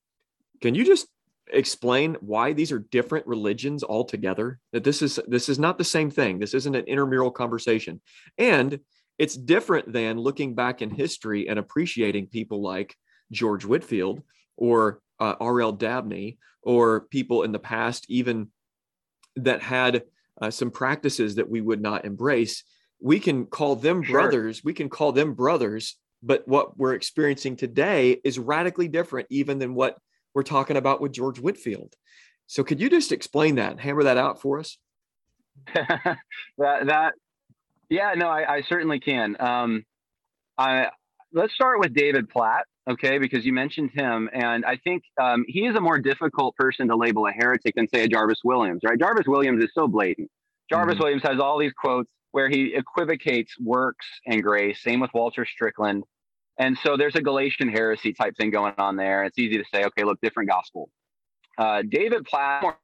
can 0.61 0.75
you 0.75 0.85
just 0.85 1.07
explain 1.51 2.15
why 2.21 2.53
these 2.53 2.71
are 2.71 2.79
different 2.79 3.27
religions 3.27 3.83
altogether? 3.83 4.59
That 4.73 4.83
this 4.83 5.01
is 5.01 5.19
this 5.27 5.49
is 5.49 5.59
not 5.59 5.77
the 5.77 5.83
same 5.83 6.09
thing. 6.09 6.39
This 6.39 6.53
isn't 6.53 6.75
an 6.75 6.85
intramural 6.85 7.31
conversation, 7.31 8.01
and 8.37 8.79
it's 9.17 9.35
different 9.35 9.91
than 9.91 10.17
looking 10.17 10.55
back 10.55 10.81
in 10.81 10.89
history 10.89 11.47
and 11.47 11.59
appreciating 11.59 12.27
people 12.27 12.61
like 12.61 12.95
George 13.31 13.65
Whitefield 13.65 14.23
or 14.57 15.01
uh, 15.19 15.35
R.L. 15.39 15.73
Dabney 15.73 16.39
or 16.63 17.01
people 17.01 17.43
in 17.43 17.51
the 17.51 17.59
past, 17.59 18.05
even 18.09 18.49
that 19.35 19.61
had 19.61 20.03
uh, 20.41 20.49
some 20.49 20.71
practices 20.71 21.35
that 21.35 21.49
we 21.49 21.61
would 21.61 21.81
not 21.81 22.05
embrace. 22.05 22.63
We 22.99 23.19
can 23.19 23.45
call 23.45 23.75
them 23.75 24.03
sure. 24.03 24.13
brothers. 24.13 24.63
We 24.63 24.73
can 24.73 24.89
call 24.89 25.11
them 25.11 25.33
brothers, 25.33 25.97
but 26.23 26.47
what 26.47 26.77
we're 26.77 26.93
experiencing 26.93 27.55
today 27.55 28.19
is 28.23 28.39
radically 28.39 28.87
different, 28.87 29.27
even 29.29 29.59
than 29.59 29.73
what 29.73 29.97
we're 30.33 30.43
talking 30.43 30.77
about 30.77 31.01
with 31.01 31.11
George 31.11 31.39
Whitefield. 31.39 31.95
So, 32.47 32.63
could 32.63 32.81
you 32.81 32.89
just 32.89 33.11
explain 33.11 33.55
that, 33.55 33.79
hammer 33.79 34.03
that 34.03 34.17
out 34.17 34.41
for 34.41 34.59
us? 34.59 34.77
that 35.75 36.17
that 36.57 37.13
yeah, 37.89 38.13
no, 38.15 38.27
I, 38.27 38.55
I 38.55 38.61
certainly 38.61 38.99
can. 38.99 39.35
Um, 39.39 39.85
I 40.57 40.87
let's 41.33 41.53
start 41.53 41.79
with 41.79 41.93
David 41.93 42.29
Platt 42.29 42.65
okay, 42.89 43.17
because 43.17 43.45
you 43.45 43.53
mentioned 43.53 43.91
him, 43.93 44.29
and 44.33 44.65
I 44.65 44.77
think 44.77 45.03
um, 45.21 45.45
he 45.47 45.65
is 45.65 45.75
a 45.75 45.81
more 45.81 45.99
difficult 45.99 46.55
person 46.55 46.87
to 46.87 46.95
label 46.95 47.27
a 47.27 47.31
heretic 47.31 47.75
than 47.75 47.87
say 47.87 48.03
a 48.03 48.07
Jarvis 48.07 48.39
Williams, 48.43 48.81
right? 48.83 48.99
Jarvis 48.99 49.27
Williams 49.27 49.63
is 49.63 49.71
so 49.73 49.87
blatant. 49.87 50.29
Jarvis 50.69 50.95
mm-hmm. 50.95 51.03
Williams 51.03 51.23
has 51.23 51.39
all 51.39 51.57
these 51.57 51.73
quotes 51.73 52.09
where 52.31 52.49
he 52.49 52.73
equivocates 52.75 53.53
works 53.59 54.05
and 54.25 54.41
grace. 54.41 54.81
Same 54.81 54.99
with 54.99 55.11
Walter 55.13 55.45
Strickland. 55.45 56.03
And 56.61 56.77
so 56.83 56.95
there's 56.95 57.15
a 57.15 57.21
Galatian 57.21 57.69
heresy 57.69 58.13
type 58.13 58.37
thing 58.37 58.51
going 58.51 58.75
on 58.77 58.95
there. 58.95 59.23
It's 59.23 59.39
easy 59.39 59.57
to 59.57 59.63
say, 59.73 59.83
okay, 59.85 60.03
look, 60.03 60.21
different 60.21 60.47
gospel. 60.47 60.91
Uh, 61.57 61.81
David 61.89 62.23
Platt 62.23 62.61
more, 62.61 62.77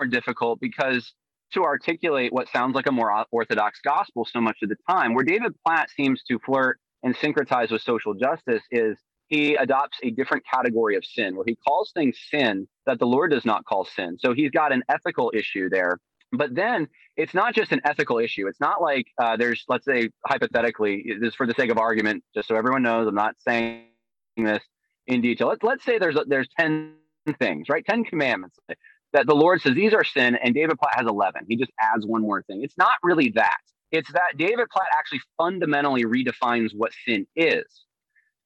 more 0.00 0.06
difficult 0.08 0.60
because 0.60 1.12
to 1.52 1.62
articulate 1.62 2.32
what 2.32 2.48
sounds 2.48 2.74
like 2.74 2.86
a 2.86 2.92
more 2.92 3.26
orthodox 3.30 3.80
gospel 3.84 4.24
so 4.24 4.40
much 4.40 4.56
of 4.62 4.70
the 4.70 4.76
time, 4.88 5.12
where 5.12 5.24
David 5.24 5.52
Platt 5.62 5.90
seems 5.90 6.22
to 6.24 6.38
flirt 6.38 6.80
and 7.02 7.14
syncretize 7.16 7.70
with 7.70 7.82
social 7.82 8.14
justice 8.14 8.62
is 8.70 8.96
he 9.26 9.56
adopts 9.56 9.98
a 10.02 10.10
different 10.10 10.42
category 10.50 10.96
of 10.96 11.04
sin 11.04 11.36
where 11.36 11.44
he 11.46 11.54
calls 11.54 11.92
things 11.92 12.16
sin 12.30 12.66
that 12.86 12.98
the 12.98 13.06
Lord 13.06 13.30
does 13.30 13.44
not 13.44 13.66
call 13.66 13.84
sin. 13.84 14.16
So 14.18 14.32
he's 14.32 14.50
got 14.50 14.72
an 14.72 14.82
ethical 14.88 15.30
issue 15.34 15.68
there. 15.68 15.98
But 16.32 16.54
then 16.54 16.88
it's 17.16 17.34
not 17.34 17.54
just 17.54 17.72
an 17.72 17.80
ethical 17.84 18.18
issue. 18.18 18.46
It's 18.48 18.60
not 18.60 18.82
like 18.82 19.06
uh, 19.18 19.36
there's, 19.36 19.64
let's 19.68 19.84
say, 19.84 20.10
hypothetically, 20.26 21.14
this 21.20 21.34
for 21.34 21.46
the 21.46 21.54
sake 21.54 21.70
of 21.70 21.78
argument, 21.78 22.22
just 22.34 22.48
so 22.48 22.56
everyone 22.56 22.82
knows, 22.82 23.08
I'm 23.08 23.14
not 23.14 23.36
saying 23.38 23.84
this 24.36 24.62
in 25.06 25.20
detail. 25.22 25.48
Let's, 25.48 25.62
let's 25.62 25.84
say 25.84 25.98
there's 25.98 26.16
there's 26.26 26.48
10 26.58 26.94
things, 27.38 27.68
right? 27.68 27.84
10 27.84 28.04
commandments 28.04 28.56
that 29.12 29.26
the 29.26 29.34
Lord 29.34 29.60
says 29.60 29.74
these 29.74 29.94
are 29.94 30.04
sin, 30.04 30.36
and 30.36 30.54
David 30.54 30.78
Platt 30.78 30.94
has 30.96 31.06
11. 31.06 31.42
He 31.48 31.56
just 31.56 31.72
adds 31.80 32.06
one 32.06 32.22
more 32.22 32.42
thing. 32.42 32.62
It's 32.62 32.76
not 32.76 32.94
really 33.02 33.30
that. 33.30 33.58
It's 33.90 34.12
that 34.12 34.36
David 34.36 34.68
Platt 34.70 34.88
actually 34.96 35.20
fundamentally 35.38 36.04
redefines 36.04 36.74
what 36.74 36.92
sin 37.06 37.26
is. 37.34 37.64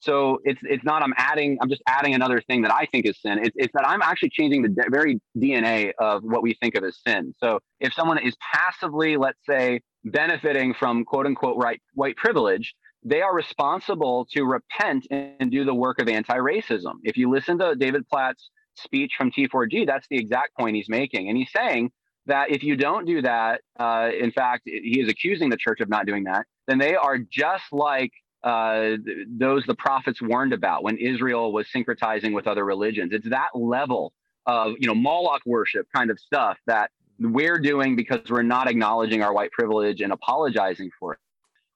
So 0.02 0.40
it's 0.42 0.60
it's 0.64 0.82
not 0.84 1.02
I'm 1.02 1.14
adding 1.16 1.58
I'm 1.60 1.68
just 1.68 1.82
adding 1.86 2.14
another 2.14 2.40
thing 2.40 2.62
that 2.62 2.72
I 2.72 2.86
think 2.86 3.06
is 3.06 3.20
sin. 3.20 3.38
It's, 3.38 3.54
it's 3.56 3.72
that 3.74 3.86
I'm 3.86 4.02
actually 4.02 4.30
changing 4.30 4.62
the 4.62 4.84
very 4.90 5.20
DNA 5.36 5.92
of 5.98 6.24
what 6.24 6.42
we 6.42 6.54
think 6.54 6.74
of 6.74 6.82
as 6.82 6.98
sin. 7.06 7.32
So 7.38 7.60
if 7.78 7.94
someone 7.94 8.18
is 8.18 8.36
passively, 8.52 9.16
let's 9.16 9.38
say, 9.48 9.80
benefiting 10.04 10.74
from 10.74 11.04
quote 11.04 11.26
unquote 11.26 11.56
right 11.56 11.80
white 11.94 12.16
privilege, 12.16 12.74
they 13.04 13.22
are 13.22 13.32
responsible 13.32 14.26
to 14.32 14.42
repent 14.44 15.06
and 15.10 15.50
do 15.52 15.64
the 15.64 15.74
work 15.74 16.00
of 16.00 16.08
anti-racism. 16.08 16.94
If 17.04 17.16
you 17.16 17.30
listen 17.30 17.58
to 17.58 17.76
David 17.76 18.08
Platt's 18.08 18.50
speech 18.74 19.12
from 19.16 19.30
T4G, 19.30 19.86
that's 19.86 20.06
the 20.10 20.16
exact 20.16 20.56
point 20.58 20.74
he's 20.74 20.88
making, 20.88 21.28
and 21.28 21.38
he's 21.38 21.52
saying 21.52 21.92
that 22.26 22.50
if 22.50 22.62
you 22.64 22.76
don't 22.76 23.04
do 23.04 23.22
that, 23.22 23.60
uh, 23.78 24.10
in 24.18 24.32
fact, 24.32 24.62
he 24.64 25.00
is 25.00 25.08
accusing 25.08 25.48
the 25.48 25.56
church 25.56 25.80
of 25.80 25.88
not 25.88 26.06
doing 26.06 26.24
that, 26.24 26.46
then 26.66 26.78
they 26.78 26.94
are 26.94 27.18
just 27.18 27.64
like 27.72 28.12
uh, 28.44 28.96
those 29.28 29.64
the 29.66 29.74
prophets 29.74 30.20
warned 30.20 30.52
about 30.52 30.82
when 30.82 30.96
Israel 30.98 31.52
was 31.52 31.66
syncretizing 31.74 32.34
with 32.34 32.46
other 32.46 32.64
religions. 32.64 33.12
It's 33.12 33.28
that 33.28 33.50
level 33.54 34.12
of 34.46 34.74
you 34.78 34.86
know 34.86 34.94
Moloch 34.94 35.42
worship 35.46 35.86
kind 35.94 36.10
of 36.10 36.18
stuff 36.18 36.58
that 36.66 36.90
we're 37.18 37.58
doing 37.58 37.94
because 37.94 38.28
we're 38.28 38.42
not 38.42 38.68
acknowledging 38.68 39.22
our 39.22 39.32
white 39.32 39.52
privilege 39.52 40.00
and 40.00 40.12
apologizing 40.12 40.90
for 40.98 41.14
it. 41.14 41.18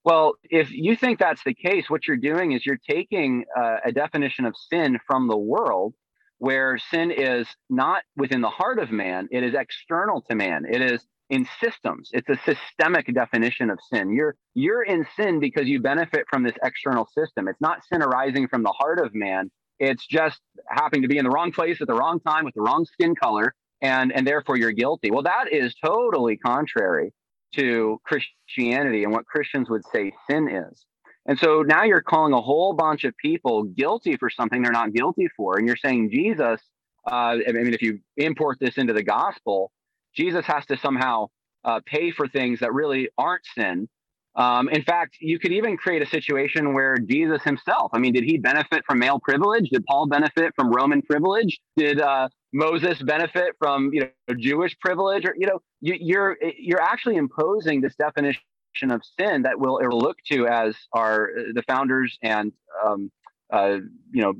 Well, 0.04 0.34
if 0.44 0.70
you 0.70 0.94
think 0.96 1.18
that's 1.18 1.42
the 1.44 1.54
case, 1.54 1.90
what 1.90 2.06
you're 2.06 2.16
doing 2.16 2.52
is 2.52 2.64
you're 2.64 2.78
taking 2.88 3.44
uh, 3.56 3.78
a 3.84 3.92
definition 3.92 4.44
of 4.44 4.54
sin 4.56 4.98
from 5.06 5.26
the 5.26 5.36
world 5.36 5.94
where 6.38 6.78
sin 6.78 7.10
is 7.10 7.48
not 7.70 8.02
within 8.16 8.40
the 8.40 8.48
heart 8.48 8.78
of 8.78 8.90
man, 8.90 9.28
it 9.32 9.42
is 9.42 9.54
external 9.54 10.20
to 10.22 10.34
man. 10.36 10.64
It 10.70 10.80
is 10.80 11.04
in 11.30 11.46
systems. 11.62 12.10
It's 12.12 12.28
a 12.28 12.38
systemic 12.44 13.12
definition 13.12 13.70
of 13.70 13.78
sin. 13.92 14.12
You're 14.12 14.36
you're 14.54 14.82
in 14.82 15.06
sin 15.16 15.40
because 15.40 15.66
you 15.66 15.80
benefit 15.80 16.26
from 16.30 16.42
this 16.42 16.54
external 16.62 17.08
system. 17.16 17.48
It's 17.48 17.60
not 17.60 17.80
sin 17.92 18.02
arising 18.02 18.48
from 18.48 18.62
the 18.62 18.72
heart 18.72 19.00
of 19.00 19.14
man. 19.14 19.50
It's 19.78 20.06
just 20.06 20.40
happening 20.68 21.02
to 21.02 21.08
be 21.08 21.18
in 21.18 21.24
the 21.24 21.30
wrong 21.30 21.52
place 21.52 21.80
at 21.80 21.88
the 21.88 21.94
wrong 21.94 22.20
time 22.20 22.44
with 22.44 22.54
the 22.54 22.62
wrong 22.62 22.86
skin 22.86 23.14
color, 23.14 23.54
and 23.82 24.12
and 24.12 24.26
therefore 24.26 24.56
you're 24.56 24.72
guilty. 24.72 25.10
Well, 25.10 25.22
that 25.22 25.52
is 25.52 25.74
totally 25.84 26.36
contrary 26.36 27.12
to 27.54 28.00
Christianity 28.04 29.04
and 29.04 29.12
what 29.12 29.26
Christians 29.26 29.68
would 29.68 29.82
say 29.92 30.12
sin 30.30 30.48
is. 30.48 30.84
And 31.28 31.38
so 31.38 31.62
now 31.62 31.82
you're 31.82 32.02
calling 32.02 32.32
a 32.32 32.40
whole 32.40 32.72
bunch 32.72 33.04
of 33.04 33.16
people 33.16 33.64
guilty 33.64 34.16
for 34.16 34.30
something 34.30 34.62
they're 34.62 34.72
not 34.72 34.92
guilty 34.92 35.28
for, 35.36 35.58
and 35.58 35.66
you're 35.66 35.76
saying 35.76 36.10
Jesus. 36.12 36.60
Uh, 37.04 37.38
I 37.46 37.52
mean, 37.52 37.72
if 37.72 37.82
you 37.82 38.00
import 38.16 38.58
this 38.60 38.76
into 38.78 38.92
the 38.92 39.02
gospel, 39.02 39.70
Jesus 40.16 40.44
has 40.46 40.64
to 40.66 40.76
somehow 40.78 41.28
uh, 41.64 41.80
pay 41.84 42.10
for 42.10 42.28
things 42.28 42.60
that 42.60 42.72
really 42.72 43.08
aren't 43.18 43.44
sin. 43.56 43.88
Um, 44.36 44.68
in 44.68 44.82
fact, 44.82 45.16
you 45.18 45.38
could 45.38 45.52
even 45.52 45.76
create 45.78 46.02
a 46.02 46.06
situation 46.06 46.74
where 46.74 46.98
Jesus 46.98 47.42
himself, 47.42 47.90
I 47.94 47.98
mean, 47.98 48.12
did 48.12 48.24
he 48.24 48.36
benefit 48.36 48.84
from 48.86 48.98
male 48.98 49.18
privilege? 49.18 49.70
Did 49.70 49.84
Paul 49.86 50.06
benefit 50.08 50.52
from 50.54 50.70
Roman 50.70 51.00
privilege? 51.00 51.58
Did 51.76 52.00
uh, 52.00 52.28
Moses 52.52 53.00
benefit 53.02 53.54
from 53.58 53.90
you 53.94 54.00
know 54.00 54.34
Jewish 54.38 54.78
privilege? 54.78 55.24
Or 55.24 55.34
you 55.38 55.46
know, 55.46 55.60
you, 55.80 55.96
you're 55.98 56.36
you're 56.58 56.82
actually 56.82 57.16
imposing 57.16 57.80
this 57.80 57.94
definition 57.96 58.42
of 58.90 59.00
sin 59.18 59.42
that 59.42 59.58
we'll 59.58 59.80
look 59.90 60.18
to 60.30 60.46
as 60.46 60.76
our 60.92 61.30
the 61.54 61.62
founders 61.66 62.18
and 62.22 62.52
um, 62.84 63.10
uh, 63.50 63.78
you 64.12 64.22
know 64.22 64.34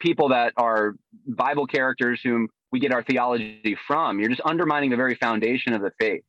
people 0.00 0.30
that 0.30 0.54
are 0.56 0.94
Bible 1.26 1.66
characters 1.66 2.20
whom 2.24 2.48
we 2.72 2.80
get 2.80 2.92
our 2.92 3.02
theology 3.02 3.76
from. 3.86 4.18
You're 4.18 4.30
just 4.30 4.40
undermining 4.44 4.90
the 4.90 4.96
very 4.96 5.14
foundation 5.14 5.74
of 5.74 5.82
the 5.82 5.92
faith. 6.00 6.24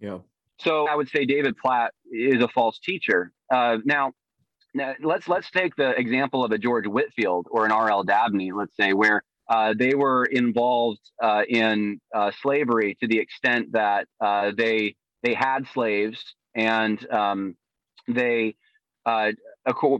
Yeah. 0.00 0.18
So 0.58 0.88
I 0.88 0.94
would 0.94 1.08
say 1.08 1.24
David 1.24 1.56
Platt 1.56 1.92
is 2.10 2.42
a 2.42 2.48
false 2.48 2.78
teacher. 2.78 3.32
Uh, 3.50 3.78
now, 3.84 4.12
now, 4.74 4.94
let's 5.02 5.28
let's 5.28 5.50
take 5.50 5.76
the 5.76 5.90
example 5.90 6.44
of 6.44 6.50
a 6.50 6.58
George 6.58 6.86
Whitefield 6.86 7.46
or 7.50 7.64
an 7.64 7.70
R.L. 7.70 8.02
Dabney, 8.04 8.50
let's 8.52 8.76
say, 8.76 8.92
where 8.92 9.22
uh, 9.48 9.74
they 9.78 9.94
were 9.94 10.24
involved 10.24 11.00
uh, 11.22 11.42
in 11.48 12.00
uh, 12.12 12.32
slavery 12.42 12.96
to 13.00 13.06
the 13.06 13.18
extent 13.18 13.72
that 13.72 14.08
uh, 14.20 14.50
they 14.56 14.96
they 15.22 15.34
had 15.34 15.66
slaves 15.68 16.34
and 16.54 17.08
um, 17.12 17.56
they 18.08 18.56
uh, 19.06 19.32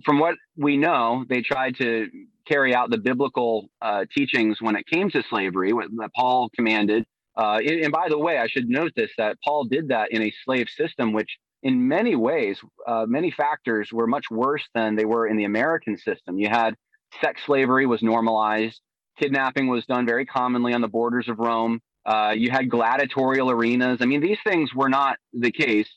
from 0.05 0.19
what 0.19 0.37
we 0.57 0.77
know, 0.77 1.25
they 1.29 1.41
tried 1.41 1.77
to 1.77 2.09
carry 2.47 2.75
out 2.75 2.91
the 2.91 2.99
biblical 2.99 3.69
uh, 3.81 4.05
teachings 4.15 4.61
when 4.61 4.77
it 4.77 4.87
came 4.87 5.11
to 5.11 5.23
slavery 5.29 5.73
that 5.73 6.11
Paul 6.15 6.51
commanded. 6.55 7.05
Uh, 7.37 7.59
and 7.65 7.93
by 7.93 8.09
the 8.09 8.19
way, 8.19 8.39
I 8.39 8.47
should 8.47 8.69
note 8.69 8.93
this 8.95 9.11
that 9.19 9.39
Paul 9.45 9.65
did 9.65 9.89
that 9.89 10.13
in 10.13 10.23
a 10.23 10.33
slave 10.45 10.69
system, 10.69 11.13
which 11.13 11.39
in 11.65 11.89
many 11.89 12.15
ways, 12.15 12.61
uh, 12.87 13.07
many 13.09 13.31
factors 13.31 13.91
were 13.93 14.07
much 14.07 14.31
worse 14.31 14.63
than 14.75 14.95
they 14.95 15.07
were 15.07 15.27
in 15.27 15.37
the 15.37 15.45
American 15.45 15.97
system. 15.97 16.39
You 16.39 16.49
had 16.49 16.75
sex 17.21 17.41
slavery 17.47 17.87
was 17.87 18.03
normalized, 18.03 18.81
kidnapping 19.19 19.69
was 19.69 19.87
done 19.87 20.07
very 20.07 20.27
commonly 20.27 20.75
on 20.75 20.83
the 20.83 20.89
borders 20.89 21.29
of 21.29 21.39
Rome. 21.39 21.81
Uh, 22.05 22.35
you 22.37 22.51
had 22.51 22.69
gladiatorial 22.69 23.51
arenas. 23.51 23.99
I 24.03 24.05
mean, 24.05 24.21
these 24.21 24.39
things 24.45 24.75
were 24.75 24.91
not 24.91 25.17
the 25.33 25.51
case, 25.51 25.89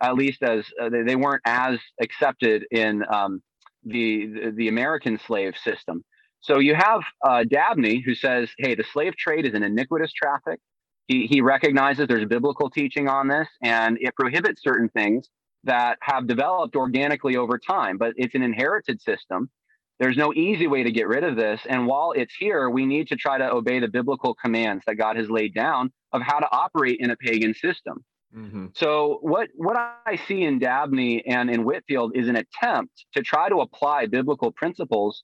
at 0.00 0.14
least 0.14 0.42
as 0.44 0.64
uh, 0.80 0.88
they, 0.88 1.02
they, 1.02 1.16
weren't 1.16 1.42
as 1.44 1.80
accepted 2.00 2.64
in 2.70 3.02
um, 3.12 3.42
the, 3.86 4.52
the, 4.56 4.68
American 4.68 5.18
slave 5.26 5.54
system. 5.62 6.04
So 6.40 6.58
you 6.58 6.74
have 6.74 7.00
uh, 7.24 7.44
Dabney 7.44 8.02
who 8.04 8.14
says, 8.14 8.50
"Hey, 8.58 8.74
the 8.74 8.84
slave 8.92 9.16
trade 9.16 9.46
is 9.46 9.54
an 9.54 9.62
iniquitous 9.62 10.12
traffic. 10.12 10.60
He, 11.08 11.26
he 11.26 11.40
recognizes 11.40 12.06
there's 12.08 12.26
biblical 12.26 12.68
teaching 12.68 13.08
on 13.08 13.28
this, 13.28 13.48
and 13.62 13.96
it 14.00 14.14
prohibits 14.16 14.62
certain 14.62 14.88
things 14.88 15.28
that 15.64 15.98
have 16.00 16.26
developed 16.26 16.76
organically 16.76 17.36
over 17.36 17.58
time, 17.58 17.98
but 17.98 18.12
it's 18.16 18.34
an 18.34 18.42
inherited 18.42 19.00
system. 19.00 19.50
There's 19.98 20.16
no 20.16 20.32
easy 20.34 20.66
way 20.66 20.82
to 20.82 20.90
get 20.90 21.08
rid 21.08 21.24
of 21.24 21.36
this. 21.36 21.60
And 21.68 21.86
while 21.86 22.12
it's 22.12 22.34
here, 22.38 22.68
we 22.68 22.84
need 22.86 23.08
to 23.08 23.16
try 23.16 23.38
to 23.38 23.50
obey 23.50 23.80
the 23.80 23.88
biblical 23.88 24.34
commands 24.34 24.84
that 24.86 24.96
God 24.96 25.16
has 25.16 25.30
laid 25.30 25.54
down 25.54 25.90
of 26.12 26.22
how 26.22 26.38
to 26.38 26.46
operate 26.52 26.98
in 27.00 27.10
a 27.10 27.16
pagan 27.16 27.54
system. 27.54 28.04
Mm-hmm. 28.34 28.66
So 28.74 29.18
what 29.22 29.48
what 29.54 29.76
I 29.76 30.16
see 30.26 30.42
in 30.42 30.58
Dabney 30.58 31.24
and 31.26 31.50
in 31.50 31.64
Whitefield 31.64 32.16
is 32.16 32.28
an 32.28 32.36
attempt 32.36 33.06
to 33.14 33.22
try 33.22 33.48
to 33.48 33.60
apply 33.60 34.06
biblical 34.06 34.50
principles 34.52 35.22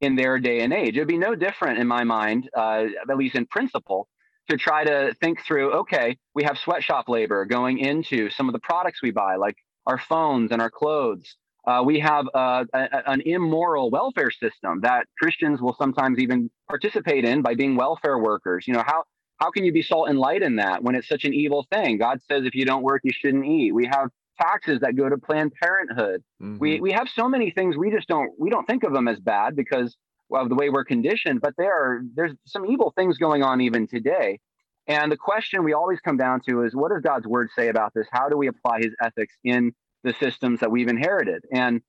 in 0.00 0.16
their 0.16 0.38
day 0.38 0.60
and 0.60 0.72
age. 0.72 0.96
It 0.96 1.00
would 1.00 1.08
be 1.08 1.18
no 1.18 1.34
different 1.34 1.78
in 1.78 1.86
my 1.86 2.04
mind, 2.04 2.48
uh, 2.56 2.84
at 3.10 3.16
least 3.16 3.34
in 3.34 3.46
principle, 3.46 4.08
to 4.48 4.56
try 4.56 4.84
to 4.84 5.14
think 5.20 5.40
through. 5.44 5.72
Okay, 5.72 6.16
we 6.34 6.44
have 6.44 6.58
sweatshop 6.58 7.08
labor 7.08 7.44
going 7.44 7.78
into 7.78 8.30
some 8.30 8.48
of 8.48 8.52
the 8.52 8.60
products 8.60 9.02
we 9.02 9.10
buy, 9.10 9.36
like 9.36 9.56
our 9.86 9.98
phones 9.98 10.52
and 10.52 10.62
our 10.62 10.70
clothes. 10.70 11.36
Uh, 11.66 11.82
we 11.84 11.98
have 11.98 12.26
uh, 12.32 12.64
a, 12.72 13.10
an 13.10 13.20
immoral 13.22 13.90
welfare 13.90 14.30
system 14.30 14.80
that 14.82 15.06
Christians 15.20 15.60
will 15.60 15.74
sometimes 15.74 16.18
even 16.20 16.48
participate 16.68 17.24
in 17.24 17.42
by 17.42 17.54
being 17.54 17.74
welfare 17.74 18.18
workers. 18.18 18.68
You 18.68 18.74
know, 18.74 18.84
how, 18.86 19.02
how 19.38 19.50
can 19.50 19.64
you 19.64 19.72
be 19.72 19.82
salt 19.82 20.08
and 20.08 20.18
light 20.18 20.42
in 20.42 20.56
that 20.56 20.82
when 20.82 20.94
it's 20.94 21.08
such 21.08 21.24
an 21.24 21.34
evil 21.34 21.66
thing? 21.72 21.98
God 21.98 22.20
says 22.28 22.44
if 22.44 22.54
you 22.54 22.64
don't 22.64 22.82
work, 22.82 23.02
you 23.04 23.12
shouldn't 23.12 23.44
eat. 23.44 23.72
We 23.72 23.86
have 23.86 24.10
taxes 24.40 24.80
that 24.80 24.96
go 24.96 25.08
to 25.08 25.16
Planned 25.18 25.52
Parenthood. 25.60 26.22
Mm-hmm. 26.42 26.58
We, 26.58 26.80
we 26.80 26.92
have 26.92 27.08
so 27.08 27.28
many 27.28 27.50
things 27.50 27.76
we 27.76 27.90
just 27.90 28.08
don't 28.08 28.30
we 28.38 28.50
don't 28.50 28.66
think 28.66 28.84
of 28.84 28.92
them 28.92 29.08
as 29.08 29.18
bad 29.18 29.56
because 29.56 29.96
of 30.32 30.48
the 30.48 30.54
way 30.54 30.70
we're 30.70 30.84
conditioned, 30.84 31.40
but 31.40 31.54
there 31.56 31.72
are 31.72 32.02
there's 32.14 32.32
some 32.46 32.66
evil 32.66 32.92
things 32.96 33.18
going 33.18 33.42
on 33.42 33.60
even 33.60 33.86
today. 33.86 34.40
And 34.88 35.10
the 35.10 35.16
question 35.16 35.64
we 35.64 35.72
always 35.72 35.98
come 36.00 36.16
down 36.16 36.40
to 36.48 36.62
is 36.62 36.74
what 36.74 36.92
does 36.92 37.02
God's 37.02 37.26
word 37.26 37.48
say 37.56 37.68
about 37.68 37.92
this? 37.94 38.06
How 38.12 38.28
do 38.28 38.36
we 38.36 38.46
apply 38.46 38.78
his 38.82 38.94
ethics 39.02 39.34
in 39.42 39.72
the 40.06 40.14
systems 40.14 40.60
that 40.60 40.70
we've 40.70 40.88
inherited. 40.88 41.44
And 41.52 41.82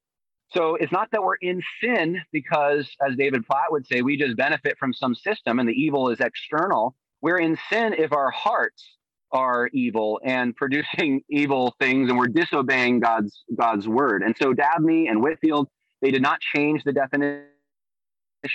so 0.49 0.75
it's 0.75 0.91
not 0.91 1.09
that 1.11 1.23
we're 1.23 1.35
in 1.35 1.61
sin 1.81 2.21
because, 2.31 2.89
as 3.05 3.15
David 3.15 3.45
Platt 3.45 3.71
would 3.71 3.85
say, 3.85 4.01
we 4.01 4.17
just 4.17 4.35
benefit 4.35 4.77
from 4.77 4.93
some 4.93 5.13
system 5.15 5.59
and 5.59 5.69
the 5.69 5.73
evil 5.73 6.09
is 6.09 6.19
external. 6.19 6.95
We're 7.21 7.39
in 7.39 7.57
sin 7.69 7.93
if 7.93 8.11
our 8.13 8.31
hearts 8.31 8.97
are 9.31 9.67
evil 9.73 10.19
and 10.23 10.55
producing 10.55 11.21
evil 11.29 11.75
things 11.79 12.09
and 12.09 12.17
we're 12.17 12.27
disobeying 12.27 12.99
God's 12.99 13.43
God's 13.57 13.87
word. 13.87 14.23
And 14.23 14.35
so 14.39 14.53
Dabney 14.53 15.07
and 15.07 15.21
Whitefield, 15.21 15.67
they 16.01 16.11
did 16.11 16.21
not 16.21 16.39
change 16.55 16.83
the 16.83 16.93
definition 16.93 17.47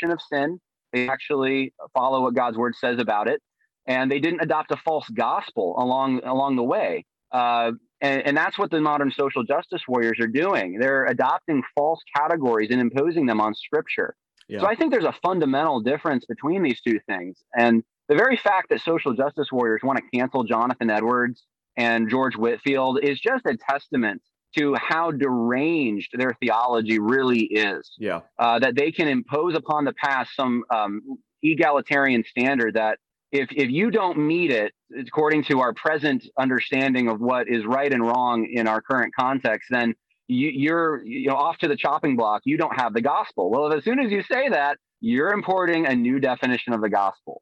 of 0.04 0.20
sin. 0.32 0.60
They 0.92 1.08
actually 1.08 1.72
follow 1.94 2.22
what 2.22 2.34
God's 2.34 2.56
word 2.56 2.74
says 2.76 2.98
about 2.98 3.28
it. 3.28 3.40
And 3.86 4.10
they 4.10 4.20
didn't 4.20 4.40
adopt 4.40 4.70
a 4.70 4.76
false 4.76 5.08
gospel 5.08 5.74
along 5.78 6.20
along 6.24 6.56
the 6.56 6.62
way. 6.62 7.04
Uh, 7.32 7.72
and, 8.00 8.22
and 8.26 8.36
that's 8.36 8.58
what 8.58 8.70
the 8.70 8.80
modern 8.80 9.10
social 9.10 9.42
justice 9.42 9.82
warriors 9.88 10.18
are 10.20 10.26
doing. 10.26 10.78
They're 10.78 11.06
adopting 11.06 11.62
false 11.74 12.00
categories 12.14 12.70
and 12.70 12.80
imposing 12.80 13.26
them 13.26 13.40
on 13.40 13.54
scripture. 13.54 14.14
Yeah. 14.48 14.60
So 14.60 14.66
I 14.66 14.74
think 14.74 14.92
there's 14.92 15.04
a 15.04 15.14
fundamental 15.22 15.80
difference 15.80 16.26
between 16.26 16.62
these 16.62 16.80
two 16.80 17.00
things. 17.08 17.38
And 17.56 17.82
the 18.08 18.16
very 18.16 18.36
fact 18.36 18.68
that 18.70 18.80
social 18.80 19.14
justice 19.14 19.50
warriors 19.50 19.80
want 19.82 19.98
to 19.98 20.18
cancel 20.18 20.44
Jonathan 20.44 20.90
Edwards 20.90 21.44
and 21.76 22.10
George 22.10 22.36
Whitefield 22.36 23.00
is 23.02 23.20
just 23.20 23.46
a 23.46 23.56
testament 23.56 24.22
to 24.56 24.74
how 24.76 25.10
deranged 25.10 26.10
their 26.14 26.36
theology 26.40 26.98
really 26.98 27.44
is. 27.44 27.90
Yeah. 27.98 28.20
Uh, 28.38 28.58
that 28.58 28.76
they 28.76 28.92
can 28.92 29.08
impose 29.08 29.54
upon 29.54 29.84
the 29.84 29.94
past 29.94 30.34
some 30.36 30.64
um, 30.70 31.00
egalitarian 31.42 32.24
standard 32.24 32.74
that 32.74 32.98
if 33.30 33.48
if 33.50 33.70
you 33.70 33.90
don't 33.90 34.18
meet 34.18 34.50
it 34.50 34.72
according 34.98 35.44
to 35.44 35.60
our 35.60 35.72
present 35.72 36.26
understanding 36.38 37.08
of 37.08 37.20
what 37.20 37.48
is 37.48 37.64
right 37.64 37.92
and 37.92 38.06
wrong 38.06 38.46
in 38.52 38.68
our 38.68 38.82
current 38.82 39.14
context, 39.18 39.68
then 39.70 39.94
you, 40.28 40.50
you're 40.50 41.02
you 41.04 41.28
know 41.28 41.36
off 41.36 41.56
to 41.58 41.68
the 41.68 41.76
chopping 41.76 42.14
block. 42.14 42.42
You 42.44 42.58
don't 42.58 42.78
have 42.78 42.92
the 42.92 43.00
gospel. 43.00 43.50
Well, 43.50 43.72
as 43.72 43.84
soon 43.84 43.98
as 44.00 44.12
you 44.12 44.22
say 44.22 44.50
that, 44.50 44.76
you're 45.00 45.32
importing 45.32 45.86
a 45.86 45.96
new 45.96 46.20
definition 46.20 46.74
of 46.74 46.82
the 46.82 46.90
gospel. 46.90 47.40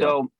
So 0.00 0.30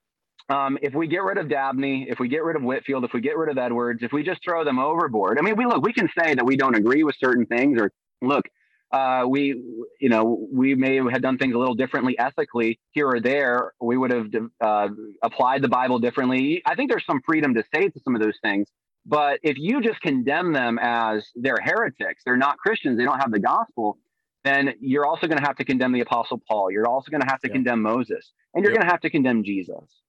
um, 0.48 0.78
if 0.82 0.94
we 0.94 1.06
get 1.06 1.22
rid 1.22 1.38
of 1.38 1.48
Dabney, 1.48 2.06
if 2.08 2.18
we 2.18 2.28
get 2.28 2.44
rid 2.44 2.56
of 2.56 2.62
Whitefield, 2.62 3.04
if 3.04 3.12
we 3.12 3.20
get 3.20 3.36
rid 3.36 3.50
of 3.50 3.58
Edwards, 3.58 4.02
if 4.02 4.12
we 4.12 4.22
just 4.22 4.42
throw 4.44 4.64
them 4.64 4.78
overboard, 4.78 5.38
I 5.38 5.42
mean, 5.42 5.56
we 5.56 5.66
look, 5.66 5.82
we 5.82 5.92
can 5.92 6.08
say 6.18 6.34
that 6.34 6.44
we 6.44 6.56
don't 6.56 6.74
agree 6.74 7.04
with 7.04 7.16
certain 7.18 7.46
things, 7.46 7.80
or 7.80 7.92
look, 8.20 8.44
uh, 8.92 9.24
we, 9.26 9.62
you 10.00 10.08
know, 10.08 10.46
we 10.52 10.74
may 10.74 10.96
have 10.96 11.22
done 11.22 11.38
things 11.38 11.54
a 11.54 11.58
little 11.58 11.74
differently 11.74 12.18
ethically 12.18 12.78
here 12.90 13.08
or 13.08 13.20
there. 13.20 13.72
We 13.80 13.96
would 13.96 14.12
have 14.12 14.26
uh, 14.60 14.88
applied 15.22 15.62
the 15.62 15.68
Bible 15.68 15.98
differently. 15.98 16.62
I 16.66 16.74
think 16.74 16.90
there's 16.90 17.06
some 17.06 17.22
freedom 17.24 17.54
to 17.54 17.64
say 17.74 17.88
to 17.88 18.00
some 18.04 18.14
of 18.14 18.20
those 18.20 18.38
things. 18.42 18.68
But 19.06 19.40
if 19.42 19.56
you 19.58 19.80
just 19.80 20.00
condemn 20.00 20.52
them 20.52 20.78
as 20.80 21.26
they're 21.34 21.58
heretics, 21.60 22.22
they're 22.24 22.36
not 22.36 22.58
Christians, 22.58 22.98
they 22.98 23.04
don't 23.04 23.18
have 23.18 23.32
the 23.32 23.40
gospel, 23.40 23.98
then 24.44 24.74
you're 24.80 25.06
also 25.06 25.26
going 25.26 25.38
to 25.38 25.46
have 25.46 25.56
to 25.56 25.64
condemn 25.64 25.92
the 25.92 26.00
Apostle 26.00 26.40
Paul. 26.48 26.70
You're 26.70 26.88
also 26.88 27.10
going 27.10 27.20
to 27.20 27.28
have 27.28 27.40
to 27.40 27.48
yeah. 27.48 27.54
condemn 27.54 27.82
Moses, 27.82 28.32
and 28.54 28.64
you're 28.64 28.72
yep. 28.72 28.80
going 28.80 28.88
to 28.88 28.92
have 28.92 29.00
to 29.02 29.10
condemn 29.10 29.44
Jesus. 29.44 30.02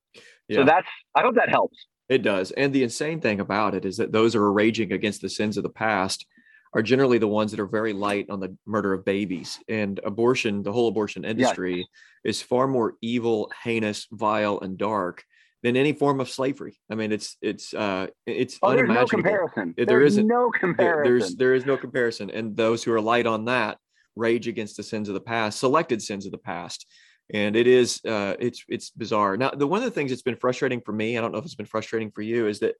Yeah. 0.47 0.57
So 0.57 0.65
that's, 0.65 0.87
I 1.15 1.21
hope 1.21 1.35
that 1.35 1.49
helps. 1.49 1.77
It 2.09 2.21
does. 2.21 2.51
And 2.51 2.73
the 2.73 2.83
insane 2.83 3.21
thing 3.21 3.39
about 3.39 3.75
it 3.75 3.85
is 3.85 3.97
that 3.97 4.11
those 4.11 4.33
who 4.33 4.41
are 4.41 4.51
raging 4.51 4.91
against 4.91 5.21
the 5.21 5.29
sins 5.29 5.57
of 5.57 5.63
the 5.63 5.69
past 5.69 6.25
are 6.73 6.81
generally 6.81 7.17
the 7.17 7.27
ones 7.27 7.51
that 7.51 7.59
are 7.59 7.67
very 7.67 7.93
light 7.93 8.29
on 8.29 8.39
the 8.39 8.57
murder 8.65 8.93
of 8.93 9.05
babies. 9.05 9.59
And 9.69 9.99
abortion, 10.03 10.63
the 10.63 10.71
whole 10.71 10.87
abortion 10.87 11.23
industry, 11.23 11.77
yeah. 11.77 12.29
is 12.29 12.41
far 12.41 12.67
more 12.67 12.95
evil, 13.01 13.51
heinous, 13.63 14.07
vile, 14.11 14.59
and 14.59 14.77
dark 14.77 15.23
than 15.61 15.77
any 15.77 15.93
form 15.93 16.19
of 16.19 16.29
slavery. 16.29 16.77
I 16.91 16.95
mean, 16.95 17.11
it's 17.13 17.37
it's 17.41 17.73
uh 17.73 18.07
it's 18.25 18.59
oh, 18.61 18.71
unimaginable. 18.71 18.95
There's 18.95 19.11
no 19.11 19.47
comparison. 19.47 19.73
There 19.77 19.85
there's 19.85 20.13
isn't 20.13 20.27
no 20.27 20.51
comparison. 20.51 21.03
There, 21.03 21.19
there's 21.19 21.35
there 21.35 21.53
is 21.55 21.65
no 21.65 21.77
comparison. 21.77 22.29
And 22.31 22.57
those 22.57 22.83
who 22.83 22.91
are 22.91 22.99
light 22.99 23.27
on 23.27 23.45
that 23.45 23.77
rage 24.15 24.47
against 24.47 24.77
the 24.77 24.83
sins 24.83 25.07
of 25.09 25.13
the 25.13 25.21
past, 25.21 25.59
selected 25.59 26.01
sins 26.01 26.25
of 26.25 26.31
the 26.31 26.37
past. 26.37 26.87
And 27.33 27.55
it 27.55 27.67
is 27.67 28.01
uh 28.05 28.35
it's 28.39 28.63
it's 28.67 28.89
bizarre. 28.91 29.37
Now, 29.37 29.51
the 29.51 29.67
one 29.67 29.79
of 29.79 29.85
the 29.85 29.91
things 29.91 30.11
that's 30.11 30.21
been 30.21 30.35
frustrating 30.35 30.81
for 30.81 30.91
me, 30.91 31.17
I 31.17 31.21
don't 31.21 31.31
know 31.31 31.37
if 31.37 31.45
it's 31.45 31.55
been 31.55 31.65
frustrating 31.65 32.11
for 32.11 32.21
you, 32.21 32.47
is 32.47 32.59
that 32.59 32.75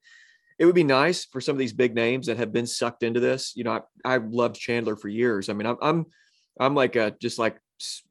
it 0.59 0.65
would 0.65 0.75
be 0.75 0.83
nice 0.83 1.25
for 1.25 1.41
some 1.41 1.55
of 1.55 1.59
these 1.59 1.73
big 1.73 1.95
names 1.95 2.27
that 2.27 2.37
have 2.37 2.51
been 2.51 2.67
sucked 2.67 3.03
into 3.03 3.19
this. 3.19 3.53
You 3.55 3.63
know, 3.63 3.81
I, 4.05 4.15
I 4.15 4.17
loved 4.17 4.55
Chandler 4.55 4.95
for 4.95 5.07
years. 5.07 5.49
I 5.49 5.53
mean, 5.53 5.65
I'm 5.65 5.77
I'm 5.81 6.05
I'm 6.59 6.75
like 6.75 6.95
a, 6.95 7.15
just 7.19 7.39
like 7.39 7.57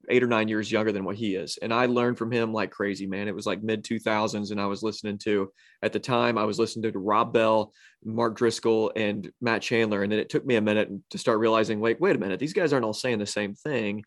eight 0.09 0.23
or 0.23 0.27
nine 0.27 0.49
years 0.49 0.71
younger 0.71 0.93
than 0.93 1.05
what 1.05 1.17
he 1.17 1.35
is, 1.35 1.59
and 1.61 1.73
I 1.73 1.87
learned 1.87 2.19
from 2.19 2.31
him 2.31 2.53
like 2.53 2.71
crazy, 2.71 3.07
man. 3.07 3.29
It 3.29 3.35
was 3.35 3.47
like 3.47 3.63
mid 3.63 3.85
2000s, 3.85 4.51
and 4.51 4.61
I 4.61 4.67
was 4.67 4.83
listening 4.83 5.19
to 5.19 5.53
at 5.83 5.93
the 5.93 6.01
time 6.01 6.39
I 6.39 6.45
was 6.45 6.59
listening 6.59 6.91
to 6.93 6.99
Rob 6.99 7.33
Bell, 7.33 7.73
Mark 8.05 8.37
Driscoll, 8.37 8.93
and 8.97 9.31
Matt 9.41 9.63
Chandler, 9.63 10.03
and 10.03 10.13
then 10.13 10.19
it 10.19 10.29
took 10.29 10.45
me 10.45 10.57
a 10.57 10.61
minute 10.61 10.91
to 11.11 11.19
start 11.19 11.39
realizing, 11.39 11.81
wait, 11.81 12.01
wait 12.01 12.17
a 12.17 12.19
minute, 12.19 12.41
these 12.41 12.53
guys 12.53 12.73
aren't 12.73 12.85
all 12.85 12.93
saying 12.93 13.19
the 13.19 13.27
same 13.27 13.55
thing, 13.55 14.05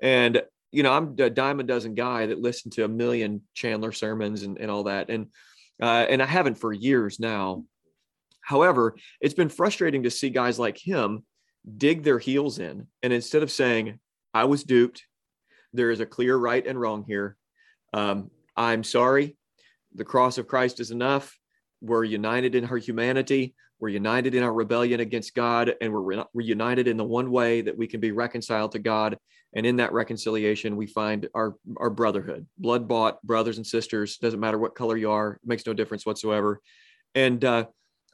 and 0.00 0.42
you 0.70 0.82
know, 0.82 0.92
I'm 0.92 1.14
a 1.18 1.30
dime 1.30 1.60
a 1.60 1.64
dozen 1.64 1.94
guy 1.94 2.26
that 2.26 2.40
listened 2.40 2.74
to 2.74 2.84
a 2.84 2.88
million 2.88 3.40
Chandler 3.54 3.92
sermons 3.92 4.42
and, 4.42 4.58
and 4.58 4.70
all 4.70 4.84
that, 4.84 5.10
and 5.10 5.28
uh, 5.80 6.06
and 6.08 6.22
I 6.22 6.26
haven't 6.26 6.56
for 6.56 6.72
years 6.72 7.20
now. 7.20 7.64
However, 8.40 8.96
it's 9.20 9.34
been 9.34 9.48
frustrating 9.48 10.04
to 10.04 10.10
see 10.10 10.30
guys 10.30 10.58
like 10.58 10.78
him 10.78 11.24
dig 11.76 12.02
their 12.02 12.18
heels 12.18 12.58
in. 12.58 12.86
And 13.02 13.12
instead 13.12 13.42
of 13.42 13.50
saying, 13.50 13.98
I 14.34 14.44
was 14.44 14.64
duped, 14.64 15.04
there 15.72 15.90
is 15.90 16.00
a 16.00 16.06
clear 16.06 16.36
right 16.36 16.66
and 16.66 16.80
wrong 16.80 17.04
here. 17.06 17.36
Um, 17.92 18.30
I'm 18.56 18.84
sorry. 18.84 19.36
The 19.94 20.04
cross 20.04 20.38
of 20.38 20.46
Christ 20.46 20.80
is 20.80 20.90
enough. 20.90 21.36
We're 21.80 22.04
united 22.04 22.54
in 22.54 22.64
our 22.64 22.76
humanity. 22.76 23.54
We're 23.80 23.90
united 23.90 24.34
in 24.34 24.42
our 24.42 24.52
rebellion 24.52 25.00
against 25.00 25.34
God, 25.34 25.72
and 25.80 25.92
we're, 25.92 26.00
re- 26.00 26.24
we're 26.34 26.42
united 26.42 26.88
in 26.88 26.96
the 26.96 27.04
one 27.04 27.30
way 27.30 27.60
that 27.60 27.78
we 27.78 27.86
can 27.86 28.00
be 28.00 28.10
reconciled 28.10 28.72
to 28.72 28.80
God. 28.80 29.16
And 29.54 29.64
in 29.64 29.76
that 29.76 29.92
reconciliation, 29.92 30.76
we 30.76 30.86
find 30.86 31.28
our, 31.34 31.54
our 31.76 31.88
brotherhood, 31.88 32.46
blood 32.58 32.88
bought 32.88 33.22
brothers 33.22 33.56
and 33.56 33.66
sisters. 33.66 34.18
Doesn't 34.18 34.40
matter 34.40 34.58
what 34.58 34.74
color 34.74 34.96
you 34.96 35.10
are, 35.10 35.34
it 35.34 35.48
makes 35.48 35.64
no 35.64 35.72
difference 35.72 36.04
whatsoever. 36.04 36.60
And 37.14 37.42
uh, 37.44 37.66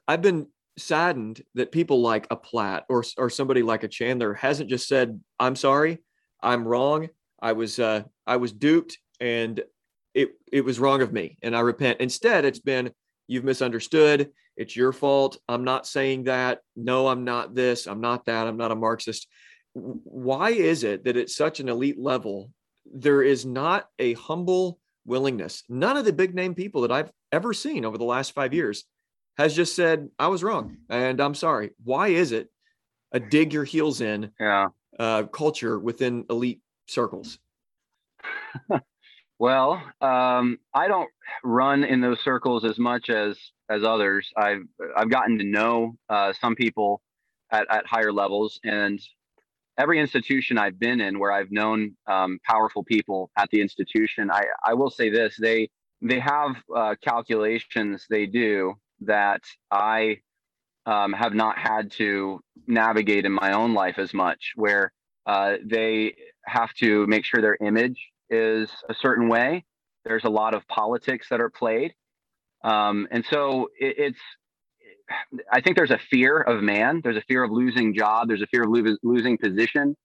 I've 0.06 0.22
been 0.22 0.48
saddened 0.76 1.42
that 1.54 1.72
people 1.72 2.00
like 2.00 2.26
a 2.30 2.36
Platt 2.36 2.84
or 2.88 3.04
or 3.16 3.30
somebody 3.30 3.62
like 3.62 3.84
a 3.84 3.88
Chandler 3.88 4.34
hasn't 4.34 4.70
just 4.70 4.88
said, 4.88 5.20
"I'm 5.38 5.56
sorry, 5.56 5.98
I'm 6.42 6.66
wrong. 6.66 7.08
I 7.40 7.52
was 7.52 7.78
uh, 7.78 8.04
I 8.26 8.36
was 8.36 8.52
duped, 8.52 8.98
and 9.20 9.62
it 10.14 10.32
it 10.52 10.62
was 10.62 10.80
wrong 10.80 11.02
of 11.02 11.12
me, 11.12 11.38
and 11.42 11.56
I 11.56 11.60
repent." 11.60 12.00
Instead, 12.00 12.44
it's 12.44 12.60
been, 12.60 12.92
"You've 13.26 13.44
misunderstood. 13.44 14.30
It's 14.56 14.76
your 14.76 14.92
fault. 14.92 15.38
I'm 15.48 15.64
not 15.64 15.86
saying 15.86 16.24
that. 16.24 16.60
No, 16.76 17.08
I'm 17.08 17.24
not 17.24 17.54
this. 17.54 17.86
I'm 17.86 18.00
not 18.00 18.26
that. 18.26 18.46
I'm 18.46 18.56
not 18.56 18.72
a 18.72 18.76
Marxist." 18.76 19.28
Why 19.72 20.50
is 20.50 20.84
it 20.84 21.04
that 21.04 21.16
at 21.16 21.30
such 21.30 21.58
an 21.58 21.68
elite 21.68 21.98
level 21.98 22.50
there 22.86 23.22
is 23.22 23.44
not 23.44 23.88
a 23.98 24.14
humble 24.14 24.78
willingness. 25.06 25.64
None 25.68 25.96
of 25.96 26.04
the 26.04 26.12
big 26.12 26.34
name 26.34 26.54
people 26.54 26.82
that 26.82 26.92
I've 26.92 27.10
ever 27.32 27.52
seen 27.52 27.84
over 27.84 27.98
the 27.98 28.04
last 28.04 28.32
five 28.32 28.54
years 28.54 28.84
has 29.36 29.54
just 29.54 29.74
said, 29.74 30.08
I 30.18 30.28
was 30.28 30.42
wrong 30.42 30.78
and 30.88 31.20
I'm 31.20 31.34
sorry. 31.34 31.70
Why 31.82 32.08
is 32.08 32.32
it 32.32 32.50
a 33.12 33.20
dig 33.20 33.52
your 33.52 33.64
heels 33.64 34.00
in 34.00 34.30
yeah. 34.40 34.68
uh, 34.98 35.24
culture 35.24 35.78
within 35.78 36.24
elite 36.30 36.60
circles? 36.86 37.38
well, 39.38 39.82
um, 40.00 40.58
I 40.72 40.88
don't 40.88 41.10
run 41.42 41.84
in 41.84 42.00
those 42.00 42.20
circles 42.20 42.64
as 42.64 42.78
much 42.78 43.10
as 43.10 43.38
as 43.70 43.82
others. 43.82 44.30
I've 44.36 44.62
I've 44.96 45.10
gotten 45.10 45.38
to 45.38 45.44
know 45.44 45.96
uh, 46.08 46.32
some 46.38 46.54
people 46.54 47.02
at, 47.50 47.66
at 47.70 47.86
higher 47.86 48.12
levels, 48.12 48.60
and 48.64 49.00
every 49.78 50.00
institution 50.00 50.58
I've 50.58 50.78
been 50.78 51.00
in 51.00 51.18
where 51.18 51.32
I've 51.32 51.50
known 51.50 51.96
um, 52.06 52.38
powerful 52.46 52.84
people 52.84 53.30
at 53.36 53.50
the 53.50 53.60
institution, 53.60 54.30
I, 54.30 54.44
I 54.64 54.74
will 54.74 54.90
say 54.90 55.10
this: 55.10 55.36
they 55.38 55.70
they 56.02 56.20
have 56.20 56.56
uh, 56.74 56.94
calculations 57.02 58.06
they 58.08 58.26
do 58.26 58.74
that 59.06 59.42
I 59.70 60.18
um, 60.86 61.12
have 61.12 61.34
not 61.34 61.58
had 61.58 61.90
to 61.92 62.40
navigate 62.66 63.24
in 63.24 63.32
my 63.32 63.52
own 63.52 63.74
life 63.74 63.98
as 63.98 64.12
much, 64.12 64.52
where 64.56 64.92
uh, 65.26 65.54
they 65.64 66.14
have 66.46 66.72
to 66.74 67.06
make 67.06 67.24
sure 67.24 67.40
their 67.40 67.56
image 67.60 67.98
is 68.30 68.70
a 68.88 68.94
certain 68.94 69.28
way. 69.28 69.64
There's 70.04 70.24
a 70.24 70.30
lot 70.30 70.54
of 70.54 70.66
politics 70.68 71.28
that 71.30 71.40
are 71.40 71.50
played, 71.50 71.94
um, 72.62 73.08
and 73.10 73.24
so 73.30 73.68
it, 73.78 73.94
it's 73.98 74.20
I 75.50 75.60
think 75.60 75.76
there's 75.76 75.90
a 75.90 76.00
fear 76.10 76.40
of 76.40 76.62
man. 76.62 77.00
There's 77.02 77.16
a 77.16 77.22
fear 77.22 77.42
of 77.42 77.50
losing 77.50 77.94
job. 77.94 78.28
There's 78.28 78.42
a 78.42 78.46
fear 78.46 78.64
of 78.64 78.70
lo- 78.70 78.96
losing 79.02 79.38
position. 79.38 79.96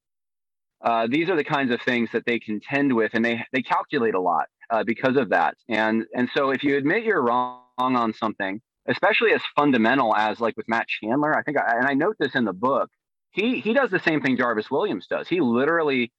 Uh, 0.84 1.08
these 1.10 1.30
are 1.30 1.36
the 1.36 1.44
kinds 1.44 1.72
of 1.72 1.82
things 1.82 2.10
that 2.14 2.26
they 2.26 2.40
contend 2.40 2.94
with, 2.94 3.12
and 3.14 3.24
they 3.24 3.44
they 3.52 3.62
calculate 3.62 4.16
a 4.16 4.22
lot 4.22 4.48
uh, 4.70 4.84
because 4.84 5.18
of 5.18 5.30
that. 5.30 5.56
And 5.68 6.06
and 6.16 6.30
so 6.34 6.52
if 6.52 6.64
you 6.64 6.78
admit 6.78 7.04
you're 7.04 7.22
wrong 7.22 7.64
on 7.78 8.14
something, 8.14 8.62
especially 8.88 9.34
as 9.34 9.42
fundamental 9.56 10.16
as 10.16 10.40
like 10.40 10.58
with 10.58 10.68
Matt 10.68 10.88
Chandler, 10.88 11.38
I 11.38 11.44
think, 11.44 11.58
I, 11.58 11.78
and 11.78 11.88
I 11.88 11.94
note 11.94 12.16
this 12.20 12.36
in 12.36 12.46
the 12.46 12.54
book, 12.54 12.90
he 13.32 13.60
he 13.60 13.74
does 13.74 13.92
the 13.92 14.00
same 14.00 14.22
thing 14.22 14.38
Jarvis 14.38 14.72
Williams 14.72 15.08
does. 15.08 15.28
He 15.28 15.42
literally 15.42 16.12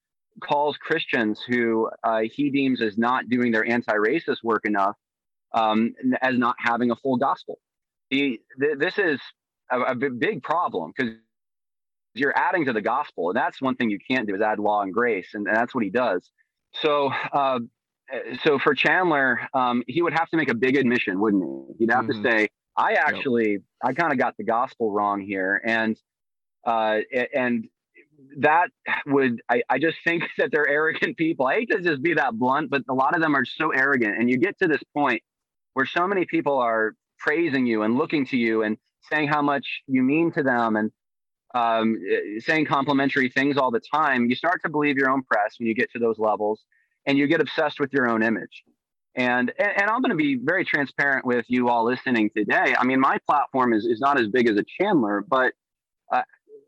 calls 0.42 0.76
Christians 0.76 1.40
who 1.46 1.90
uh, 2.04 2.20
he 2.32 2.50
deems 2.50 2.80
as 2.80 2.96
not 2.96 3.28
doing 3.28 3.50
their 3.50 3.68
anti-racist 3.68 4.44
work 4.44 4.64
enough 4.64 4.96
um, 5.52 5.94
as 6.22 6.38
not 6.38 6.54
having 6.58 6.90
a 6.92 6.96
full 6.96 7.16
gospel 7.16 7.58
he, 8.10 8.40
th- 8.60 8.78
this 8.78 8.98
is 8.98 9.20
a, 9.70 9.80
a 9.80 9.94
big 9.94 10.42
problem 10.42 10.92
because 10.94 11.14
you're 12.14 12.36
adding 12.36 12.66
to 12.66 12.72
the 12.72 12.82
gospel, 12.82 13.30
and 13.30 13.36
that's 13.36 13.62
one 13.62 13.76
thing 13.76 13.88
you 13.88 14.00
can't 14.10 14.26
do 14.26 14.34
is 14.34 14.40
add 14.40 14.58
law 14.58 14.82
and 14.82 14.92
grace, 14.92 15.28
and, 15.32 15.46
and 15.46 15.56
that's 15.56 15.74
what 15.74 15.84
he 15.84 15.90
does. 15.90 16.28
So, 16.74 17.12
uh, 17.32 17.60
so 18.42 18.58
for 18.58 18.74
Chandler, 18.74 19.40
um, 19.54 19.82
he 19.86 20.02
would 20.02 20.12
have 20.12 20.28
to 20.30 20.36
make 20.36 20.50
a 20.50 20.54
big 20.54 20.76
admission, 20.76 21.20
wouldn't 21.20 21.42
he? 21.42 21.78
He'd 21.80 21.90
have 21.90 22.04
mm-hmm. 22.04 22.22
to 22.22 22.30
say, 22.30 22.48
"I 22.76 22.94
actually, 22.94 23.52
yep. 23.52 23.60
I 23.82 23.92
kind 23.92 24.12
of 24.12 24.18
got 24.18 24.36
the 24.36 24.44
gospel 24.44 24.90
wrong 24.90 25.20
here," 25.20 25.60
and 25.64 25.96
uh, 26.66 26.98
and 27.34 27.68
that 28.38 28.68
would 29.06 29.40
I, 29.48 29.62
I 29.68 29.78
just 29.78 29.98
think 30.04 30.24
that 30.38 30.50
they're 30.52 30.68
arrogant 30.68 31.16
people. 31.16 31.46
I 31.46 31.54
hate 31.56 31.70
to 31.70 31.80
just 31.80 32.02
be 32.02 32.14
that 32.14 32.34
blunt, 32.34 32.70
but 32.70 32.82
a 32.88 32.94
lot 32.94 33.14
of 33.14 33.20
them 33.20 33.34
are 33.34 33.44
so 33.44 33.70
arrogant, 33.70 34.18
and 34.18 34.30
you 34.30 34.36
get 34.38 34.58
to 34.58 34.68
this 34.68 34.82
point 34.94 35.22
where 35.74 35.86
so 35.86 36.06
many 36.06 36.24
people 36.24 36.58
are 36.58 36.94
praising 37.18 37.66
you 37.66 37.82
and 37.82 37.96
looking 37.96 38.26
to 38.26 38.36
you 38.36 38.62
and 38.62 38.76
saying 39.10 39.28
how 39.28 39.42
much 39.42 39.82
you 39.86 40.02
mean 40.02 40.32
to 40.32 40.42
them 40.42 40.76
and 40.76 40.90
um, 41.54 41.96
saying 42.38 42.64
complimentary 42.64 43.28
things 43.28 43.56
all 43.56 43.70
the 43.70 43.80
time, 43.80 44.26
you 44.26 44.36
start 44.36 44.60
to 44.64 44.70
believe 44.70 44.96
your 44.96 45.10
own 45.10 45.22
press 45.22 45.56
when 45.58 45.66
you 45.68 45.74
get 45.74 45.90
to 45.92 45.98
those 45.98 46.18
levels 46.18 46.64
and 47.10 47.18
you 47.18 47.26
get 47.26 47.40
obsessed 47.40 47.80
with 47.80 47.92
your 47.92 48.08
own 48.08 48.22
image. 48.22 48.62
And, 49.16 49.52
and, 49.58 49.72
and 49.82 49.90
I'm 49.90 50.00
going 50.00 50.10
to 50.10 50.16
be 50.16 50.36
very 50.40 50.64
transparent 50.64 51.26
with 51.26 51.44
you 51.48 51.68
all 51.68 51.84
listening 51.84 52.30
today. 52.36 52.76
I 52.78 52.84
mean, 52.84 53.00
my 53.00 53.18
platform 53.28 53.72
is, 53.72 53.84
is 53.84 53.98
not 53.98 54.20
as 54.20 54.28
big 54.28 54.48
as 54.48 54.56
a 54.56 54.64
Chandler, 54.78 55.24
but 55.28 55.52
uh, 56.12 56.22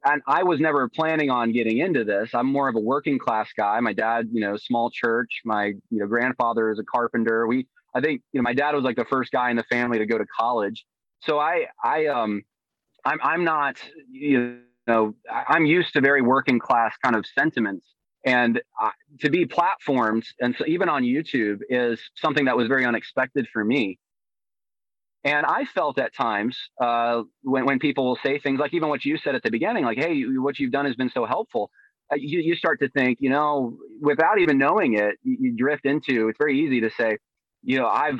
and 0.04 0.20
I 0.26 0.42
was 0.42 0.58
never 0.58 0.88
planning 0.88 1.30
on 1.30 1.52
getting 1.52 1.78
into 1.78 2.02
this. 2.02 2.30
I'm 2.34 2.48
more 2.48 2.68
of 2.68 2.74
a 2.74 2.80
working 2.80 3.20
class 3.20 3.50
guy. 3.56 3.78
My 3.78 3.92
dad, 3.92 4.30
you 4.32 4.40
know, 4.40 4.56
small 4.56 4.90
church. 4.90 5.30
My 5.44 5.66
you 5.66 5.78
know 6.00 6.08
grandfather 6.08 6.72
is 6.72 6.80
a 6.80 6.84
carpenter. 6.84 7.46
We 7.46 7.68
I 7.94 8.00
think 8.00 8.22
you 8.32 8.40
know 8.40 8.42
my 8.42 8.52
dad 8.52 8.74
was 8.74 8.82
like 8.82 8.96
the 8.96 9.04
first 9.04 9.30
guy 9.30 9.50
in 9.50 9.56
the 9.56 9.64
family 9.70 9.98
to 9.98 10.06
go 10.06 10.18
to 10.18 10.26
college. 10.36 10.84
So 11.20 11.38
I 11.38 11.66
I 11.84 12.06
um 12.06 12.42
I'm 13.04 13.20
I'm 13.22 13.44
not 13.44 13.76
you 14.10 14.58
know 14.88 15.14
I'm 15.30 15.66
used 15.66 15.92
to 15.92 16.00
very 16.00 16.20
working 16.20 16.58
class 16.58 16.96
kind 17.04 17.14
of 17.14 17.24
sentiments 17.38 17.86
and 18.24 18.60
uh, 18.80 18.90
to 19.20 19.30
be 19.30 19.46
platformed 19.46 20.24
and 20.40 20.54
so 20.56 20.64
even 20.66 20.88
on 20.88 21.02
YouTube 21.02 21.60
is 21.68 22.00
something 22.16 22.44
that 22.46 22.56
was 22.56 22.68
very 22.68 22.84
unexpected 22.84 23.48
for 23.52 23.64
me. 23.64 23.98
And 25.24 25.46
I 25.46 25.64
felt 25.64 25.98
at 25.98 26.14
times 26.14 26.56
uh, 26.80 27.22
when 27.42 27.64
when 27.64 27.78
people 27.78 28.04
will 28.04 28.18
say 28.24 28.38
things 28.40 28.58
like 28.58 28.74
even 28.74 28.88
what 28.88 29.04
you 29.04 29.16
said 29.18 29.36
at 29.36 29.42
the 29.44 29.50
beginning, 29.50 29.84
like 29.84 29.98
"Hey, 29.98 30.22
what 30.22 30.58
you've 30.58 30.72
done 30.72 30.84
has 30.84 30.96
been 30.96 31.10
so 31.10 31.26
helpful." 31.26 31.70
Uh, 32.12 32.16
you, 32.16 32.40
you 32.40 32.56
start 32.56 32.80
to 32.80 32.88
think, 32.88 33.18
you 33.20 33.30
know, 33.30 33.78
without 34.00 34.38
even 34.40 34.58
knowing 34.58 34.94
it, 34.94 35.16
you, 35.22 35.36
you 35.40 35.56
drift 35.56 35.86
into. 35.86 36.28
It's 36.28 36.38
very 36.38 36.58
easy 36.60 36.80
to 36.80 36.90
say, 36.90 37.18
you 37.62 37.78
know, 37.78 37.86
I've 37.86 38.18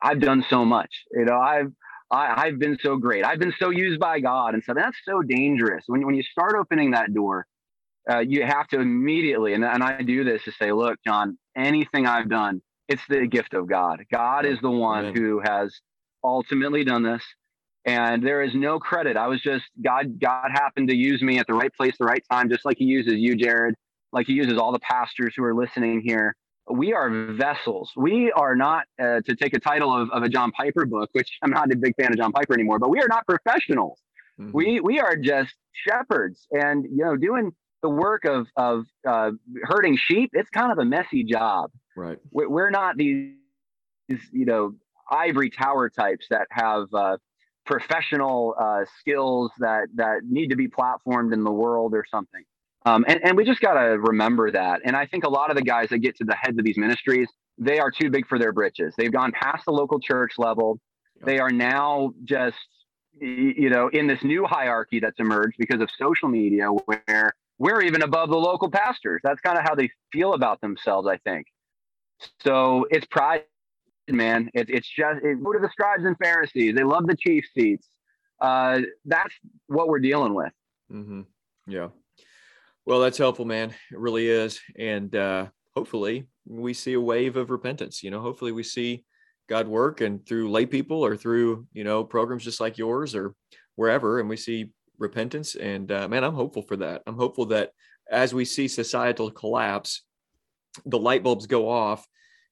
I've 0.00 0.20
done 0.20 0.44
so 0.48 0.64
much. 0.64 0.90
You 1.12 1.24
know, 1.24 1.38
I've 1.38 1.72
I, 2.10 2.46
have 2.46 2.58
been 2.58 2.78
so 2.80 2.96
great. 2.96 3.24
I've 3.24 3.40
been 3.40 3.54
so 3.58 3.70
used 3.70 3.98
by 3.98 4.20
God, 4.20 4.54
and 4.54 4.62
so 4.62 4.74
that's 4.74 4.96
so 5.04 5.22
dangerous. 5.22 5.84
When 5.86 6.06
when 6.06 6.14
you 6.14 6.22
start 6.22 6.54
opening 6.56 6.92
that 6.92 7.12
door, 7.12 7.46
uh, 8.10 8.20
you 8.20 8.44
have 8.44 8.68
to 8.68 8.80
immediately, 8.80 9.54
and, 9.54 9.64
and 9.64 9.82
I 9.82 10.02
do 10.02 10.24
this 10.24 10.42
to 10.44 10.52
say, 10.52 10.72
look, 10.72 10.98
Jon, 11.06 11.38
anything 11.56 12.06
I've 12.06 12.28
done, 12.28 12.60
it's 12.88 13.02
the 13.08 13.26
gift 13.26 13.54
of 13.54 13.68
God. 13.68 14.04
God 14.12 14.44
is 14.44 14.58
the 14.60 14.70
one 14.70 15.06
Amen. 15.06 15.16
who 15.16 15.40
has 15.44 15.74
ultimately 16.22 16.84
done 16.84 17.02
this, 17.02 17.22
and 17.86 18.26
there 18.26 18.42
is 18.42 18.54
no 18.54 18.78
credit. 18.78 19.16
I 19.16 19.26
was 19.26 19.40
just 19.40 19.64
God. 19.82 20.20
God 20.20 20.48
happened 20.52 20.88
to 20.88 20.96
use 20.96 21.22
me 21.22 21.38
at 21.38 21.46
the 21.46 21.54
right 21.54 21.72
place, 21.74 21.94
the 21.98 22.04
right 22.04 22.22
time, 22.30 22.50
just 22.50 22.64
like 22.64 22.76
He 22.78 22.84
uses 22.84 23.14
you, 23.14 23.36
Jared, 23.36 23.74
like 24.12 24.26
He 24.26 24.34
uses 24.34 24.58
all 24.58 24.72
the 24.72 24.80
pastors 24.80 25.34
who 25.36 25.44
are 25.44 25.54
listening 25.54 26.02
here 26.04 26.34
we 26.70 26.92
are 26.92 27.10
vessels. 27.32 27.92
We 27.96 28.32
are 28.32 28.54
not, 28.56 28.84
uh, 28.98 29.20
to 29.26 29.36
take 29.36 29.54
a 29.54 29.60
title 29.60 29.94
of, 29.94 30.10
of 30.10 30.22
a 30.22 30.28
John 30.28 30.50
Piper 30.52 30.86
book, 30.86 31.10
which 31.12 31.30
I'm 31.42 31.50
not 31.50 31.70
a 31.72 31.76
big 31.76 31.94
fan 31.96 32.12
of 32.12 32.16
John 32.16 32.32
Piper 32.32 32.54
anymore, 32.54 32.78
but 32.78 32.90
we 32.90 33.00
are 33.00 33.08
not 33.08 33.26
professionals. 33.26 34.00
Mm-hmm. 34.40 34.50
We 34.52 34.80
we 34.80 34.98
are 34.98 35.14
just 35.14 35.54
shepherds, 35.72 36.46
and 36.50 36.84
you 36.84 37.04
know, 37.04 37.16
doing 37.16 37.52
the 37.84 37.90
work 37.90 38.24
of 38.24 38.46
of 38.56 38.86
uh, 39.06 39.30
herding 39.62 39.98
sheep. 39.98 40.30
It's 40.32 40.48
kind 40.48 40.72
of 40.72 40.78
a 40.78 40.86
messy 40.86 41.22
job. 41.22 41.70
Right. 41.94 42.18
We're 42.32 42.70
not 42.70 42.96
these, 42.96 43.34
you 44.08 44.46
know, 44.46 44.74
ivory 45.10 45.50
tower 45.50 45.90
types 45.90 46.26
that 46.30 46.46
have 46.50 46.86
uh, 46.94 47.18
professional 47.66 48.54
uh, 48.58 48.86
skills 48.98 49.50
that 49.58 49.88
that 49.96 50.20
need 50.24 50.48
to 50.48 50.56
be 50.56 50.66
platformed 50.66 51.34
in 51.34 51.44
the 51.44 51.52
world 51.52 51.92
or 51.92 52.06
something. 52.10 52.42
Um, 52.86 53.04
and, 53.06 53.20
and 53.22 53.36
we 53.36 53.44
just 53.44 53.60
got 53.60 53.74
to 53.74 53.98
remember 53.98 54.50
that. 54.50 54.80
And 54.84 54.96
I 54.96 55.04
think 55.04 55.24
a 55.24 55.30
lot 55.30 55.50
of 55.50 55.56
the 55.56 55.62
guys 55.62 55.90
that 55.90 55.98
get 55.98 56.16
to 56.16 56.24
the 56.24 56.34
heads 56.34 56.58
of 56.58 56.64
these 56.64 56.78
ministries, 56.78 57.28
they 57.58 57.78
are 57.80 57.90
too 57.90 58.08
big 58.10 58.26
for 58.26 58.38
their 58.38 58.52
britches. 58.52 58.94
They've 58.96 59.12
gone 59.12 59.32
past 59.32 59.66
the 59.66 59.72
local 59.72 60.00
church 60.00 60.32
level. 60.38 60.80
They 61.22 61.38
are 61.38 61.50
now 61.50 62.12
just, 62.24 62.56
you 63.20 63.70
know, 63.70 63.88
in 63.88 64.06
this 64.06 64.22
new 64.22 64.44
hierarchy 64.44 65.00
that's 65.00 65.18
emerged 65.18 65.56
because 65.58 65.80
of 65.80 65.88
social 65.98 66.28
media 66.28 66.66
where 66.68 67.32
we're 67.64 67.80
even 67.80 68.02
above 68.02 68.28
the 68.28 68.36
local 68.36 68.70
pastors. 68.70 69.22
That's 69.24 69.40
kind 69.40 69.56
of 69.56 69.64
how 69.64 69.74
they 69.74 69.88
feel 70.12 70.34
about 70.34 70.60
themselves, 70.60 71.08
I 71.08 71.16
think. 71.16 71.46
So 72.42 72.86
it's 72.90 73.06
pride, 73.06 73.44
man. 74.06 74.50
It, 74.52 74.68
it's 74.68 74.86
just, 74.86 75.24
it, 75.24 75.42
go 75.42 75.54
to 75.54 75.58
the 75.58 75.70
scribes 75.70 76.04
and 76.04 76.14
Pharisees. 76.22 76.74
They 76.74 76.84
love 76.84 77.06
the 77.06 77.16
chief 77.16 77.46
seats. 77.56 77.88
Uh, 78.38 78.82
that's 79.06 79.34
what 79.68 79.88
we're 79.88 79.98
dealing 79.98 80.34
with. 80.34 80.52
Mm-hmm. 80.92 81.22
Yeah. 81.66 81.88
Well, 82.84 83.00
that's 83.00 83.16
helpful, 83.16 83.46
man. 83.46 83.70
It 83.70 83.98
really 83.98 84.28
is. 84.28 84.60
And 84.78 85.16
uh, 85.16 85.46
hopefully 85.74 86.26
we 86.46 86.74
see 86.74 86.92
a 86.92 87.00
wave 87.00 87.38
of 87.38 87.48
repentance. 87.48 88.02
You 88.02 88.10
know, 88.10 88.20
hopefully 88.20 88.52
we 88.52 88.62
see 88.62 89.06
God 89.48 89.68
work 89.68 90.02
and 90.02 90.26
through 90.26 90.50
lay 90.50 90.66
people 90.66 91.02
or 91.02 91.16
through, 91.16 91.66
you 91.72 91.84
know, 91.84 92.04
programs 92.04 92.44
just 92.44 92.60
like 92.60 92.76
yours 92.76 93.14
or 93.14 93.34
wherever, 93.76 94.20
and 94.20 94.28
we 94.28 94.36
see 94.36 94.70
repentance. 94.98 95.54
And 95.54 95.90
uh, 95.90 96.08
man, 96.08 96.24
I'm 96.24 96.34
hopeful 96.34 96.62
for 96.62 96.76
that. 96.76 97.02
I'm 97.06 97.16
hopeful 97.16 97.46
that 97.46 97.70
as 98.10 98.34
we 98.34 98.44
see 98.44 98.68
societal 98.68 99.30
collapse, 99.30 100.02
the 100.84 100.98
light 100.98 101.22
bulbs 101.22 101.46
go 101.46 101.68
off 101.68 102.06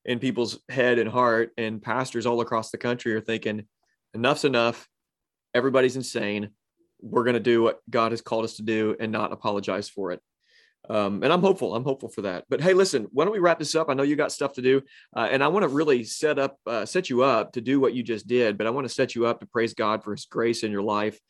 in 0.04 0.18
people's 0.18 0.58
head 0.68 0.98
and 0.98 1.08
heart, 1.08 1.52
and 1.56 1.80
pastors 1.80 2.26
all 2.26 2.40
across 2.40 2.70
the 2.70 2.78
country 2.78 3.14
are 3.14 3.20
thinking, 3.20 3.66
enough's 4.14 4.44
enough. 4.44 4.88
Everybody's 5.54 5.96
insane 5.96 6.50
we're 7.02 7.24
going 7.24 7.34
to 7.34 7.40
do 7.40 7.62
what 7.62 7.80
God 7.90 8.12
has 8.12 8.22
called 8.22 8.44
us 8.44 8.54
to 8.54 8.62
do 8.62 8.96
and 8.98 9.12
not 9.12 9.32
apologize 9.32 9.88
for 9.88 10.12
it. 10.12 10.20
Um, 10.88 11.22
and 11.22 11.32
I'm 11.32 11.40
hopeful. 11.40 11.74
I'm 11.74 11.84
hopeful 11.84 12.08
for 12.08 12.22
that. 12.22 12.44
But 12.48 12.60
hey, 12.60 12.74
listen, 12.74 13.06
why 13.12 13.24
don't 13.24 13.32
we 13.32 13.38
wrap 13.38 13.58
this 13.58 13.74
up? 13.74 13.88
I 13.88 13.94
know 13.94 14.02
you 14.02 14.16
got 14.16 14.32
stuff 14.32 14.54
to 14.54 14.62
do, 14.62 14.82
uh, 15.14 15.28
and 15.30 15.42
I 15.42 15.48
want 15.48 15.64
to 15.64 15.68
really 15.68 16.02
set 16.04 16.38
up, 16.38 16.56
uh, 16.66 16.86
set 16.86 17.10
you 17.10 17.22
up 17.22 17.52
to 17.52 17.60
do 17.60 17.78
what 17.78 17.94
you 17.94 18.02
just 18.02 18.26
did. 18.26 18.56
But 18.58 18.66
I 18.66 18.70
want 18.70 18.86
to 18.86 18.92
set 18.92 19.14
you 19.14 19.26
up 19.26 19.40
to 19.40 19.46
praise 19.46 19.74
God 19.74 20.02
for 20.02 20.12
His 20.12 20.24
grace 20.24 20.64
in 20.64 20.72
your 20.72 20.82
life. 20.82 21.20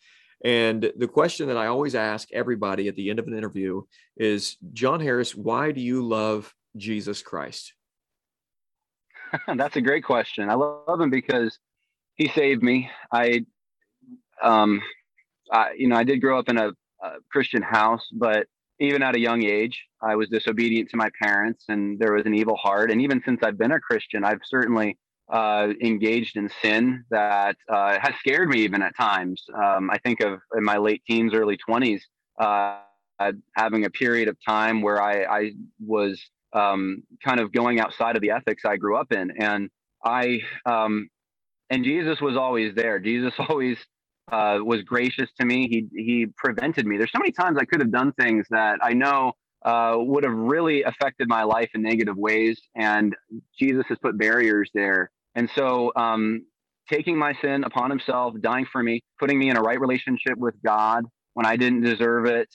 And 0.44 0.92
the 0.96 1.08
question 1.08 1.46
that 1.48 1.56
I 1.56 1.66
always 1.66 1.94
ask 1.94 2.28
everybody 2.32 2.88
at 2.88 2.96
the 2.96 3.10
end 3.10 3.18
of 3.18 3.28
an 3.28 3.36
interview 3.36 3.82
is, 4.16 4.56
Jon 4.72 5.00
Harris, 5.00 5.34
why 5.34 5.70
do 5.70 5.80
you 5.80 6.06
love 6.06 6.52
Jesus 6.76 7.22
Christ? 7.22 7.74
That's 9.56 9.76
a 9.76 9.80
great 9.80 10.04
question. 10.04 10.50
I 10.50 10.54
love 10.54 11.00
him 11.00 11.10
because 11.10 11.58
he 12.16 12.28
saved 12.28 12.62
me. 12.62 12.90
I, 13.12 13.44
um, 14.42 14.82
I, 15.50 15.72
you 15.76 15.88
know, 15.88 15.96
I 15.96 16.04
did 16.04 16.20
grow 16.20 16.38
up 16.38 16.48
in 16.48 16.58
a, 16.58 16.70
a 17.02 17.10
Christian 17.30 17.62
house, 17.62 18.06
but 18.12 18.46
even 18.80 19.02
at 19.02 19.14
a 19.14 19.20
young 19.20 19.44
age, 19.44 19.80
I 20.02 20.16
was 20.16 20.28
disobedient 20.28 20.90
to 20.90 20.96
my 20.96 21.08
parents, 21.22 21.66
and 21.68 21.98
there 22.00 22.14
was 22.14 22.26
an 22.26 22.34
evil 22.34 22.56
heart. 22.56 22.90
And 22.90 23.00
even 23.00 23.22
since 23.24 23.40
I've 23.44 23.58
been 23.58 23.72
a 23.72 23.80
Christian, 23.80 24.24
I've 24.24 24.40
certainly 24.44 24.98
uh, 25.32 25.68
engaged 25.82 26.36
in 26.36 26.50
sin 26.62 27.04
that 27.10 27.56
uh, 27.72 27.98
has 28.00 28.14
scared 28.20 28.50
me 28.50 28.60
even 28.60 28.82
at 28.82 28.94
times. 28.96 29.42
Um, 29.54 29.90
I 29.90 29.98
think 29.98 30.20
of 30.20 30.40
in 30.56 30.64
my 30.64 30.76
late 30.76 31.02
teens, 31.08 31.34
early 31.34 31.58
20s, 31.68 32.00
uh, 32.38 32.80
having 33.56 33.86
a 33.86 33.90
period 33.90 34.28
of 34.28 34.36
time 34.46 34.82
where 34.82 35.02
I, 35.02 35.24
I 35.24 35.52
was 35.84 36.20
um, 36.52 37.02
kind 37.24 37.40
of 37.40 37.52
going 37.52 37.80
outside 37.80 38.16
of 38.16 38.22
the 38.22 38.30
ethics 38.30 38.64
I 38.66 38.76
grew 38.76 38.96
up 38.96 39.12
in. 39.12 39.32
And 39.38 39.70
I, 40.04 40.40
um, 40.66 41.08
and 41.70 41.84
Jesus 41.84 42.20
was 42.20 42.36
always 42.36 42.74
there. 42.74 42.98
Jesus 42.98 43.32
always 43.48 43.78
uh, 44.30 44.58
was 44.62 44.82
gracious 44.82 45.30
to 45.40 45.46
me. 45.46 45.68
He, 45.68 45.88
he 46.04 46.26
prevented 46.36 46.86
me. 46.86 46.98
There's 46.98 47.12
so 47.12 47.18
many 47.18 47.32
times 47.32 47.58
I 47.60 47.64
could 47.64 47.80
have 47.80 47.92
done 47.92 48.12
things 48.20 48.46
that 48.50 48.78
I 48.82 48.92
know 48.92 49.32
uh, 49.64 49.94
would 49.98 50.24
have 50.24 50.34
really 50.34 50.82
affected 50.82 51.28
my 51.28 51.44
life 51.44 51.70
in 51.74 51.82
negative 51.82 52.16
ways. 52.16 52.60
And 52.76 53.14
Jesus 53.58 53.84
has 53.88 53.98
put 54.02 54.18
barriers 54.18 54.70
there. 54.74 55.10
And 55.34 55.48
so, 55.54 55.92
um, 55.96 56.44
taking 56.90 57.16
my 57.16 57.32
sin 57.40 57.64
upon 57.64 57.90
himself, 57.90 58.34
dying 58.40 58.66
for 58.70 58.82
me, 58.82 59.00
putting 59.18 59.38
me 59.38 59.48
in 59.48 59.56
a 59.56 59.62
right 59.62 59.80
relationship 59.80 60.36
with 60.36 60.54
God 60.64 61.04
when 61.34 61.46
I 61.46 61.56
didn't 61.56 61.82
deserve 61.82 62.26
it, 62.26 62.48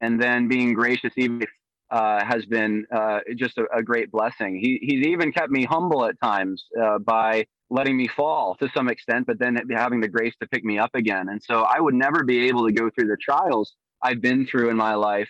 and 0.00 0.20
then 0.20 0.48
being 0.48 0.74
gracious 0.74 1.12
even 1.16 1.46
uh, 1.90 2.24
has 2.24 2.44
been 2.46 2.86
uh, 2.94 3.20
just 3.36 3.58
a, 3.58 3.64
a, 3.74 3.82
great 3.82 4.12
blessing. 4.12 4.56
He, 4.56 4.78
he's 4.80 5.06
even 5.06 5.32
kept 5.32 5.50
me 5.50 5.64
humble 5.64 6.04
at 6.04 6.20
times 6.22 6.64
uh, 6.80 6.98
by 6.98 7.46
letting 7.68 7.96
me 7.96 8.06
fall 8.06 8.54
to 8.60 8.68
some 8.74 8.88
extent, 8.88 9.26
but 9.26 9.40
then 9.40 9.56
having 9.70 10.00
the 10.00 10.08
grace 10.08 10.34
to 10.40 10.48
pick 10.48 10.64
me 10.64 10.78
up 10.78 10.94
again. 10.94 11.28
And 11.28 11.42
so 11.42 11.62
I 11.62 11.80
would 11.80 11.94
never 11.94 12.22
be 12.22 12.46
able 12.46 12.66
to 12.66 12.72
go 12.72 12.90
through 12.90 13.08
the 13.08 13.16
trials 13.20 13.74
I've 14.02 14.20
been 14.20 14.46
through 14.46 14.70
in 14.70 14.76
my 14.76 14.94
life 14.94 15.28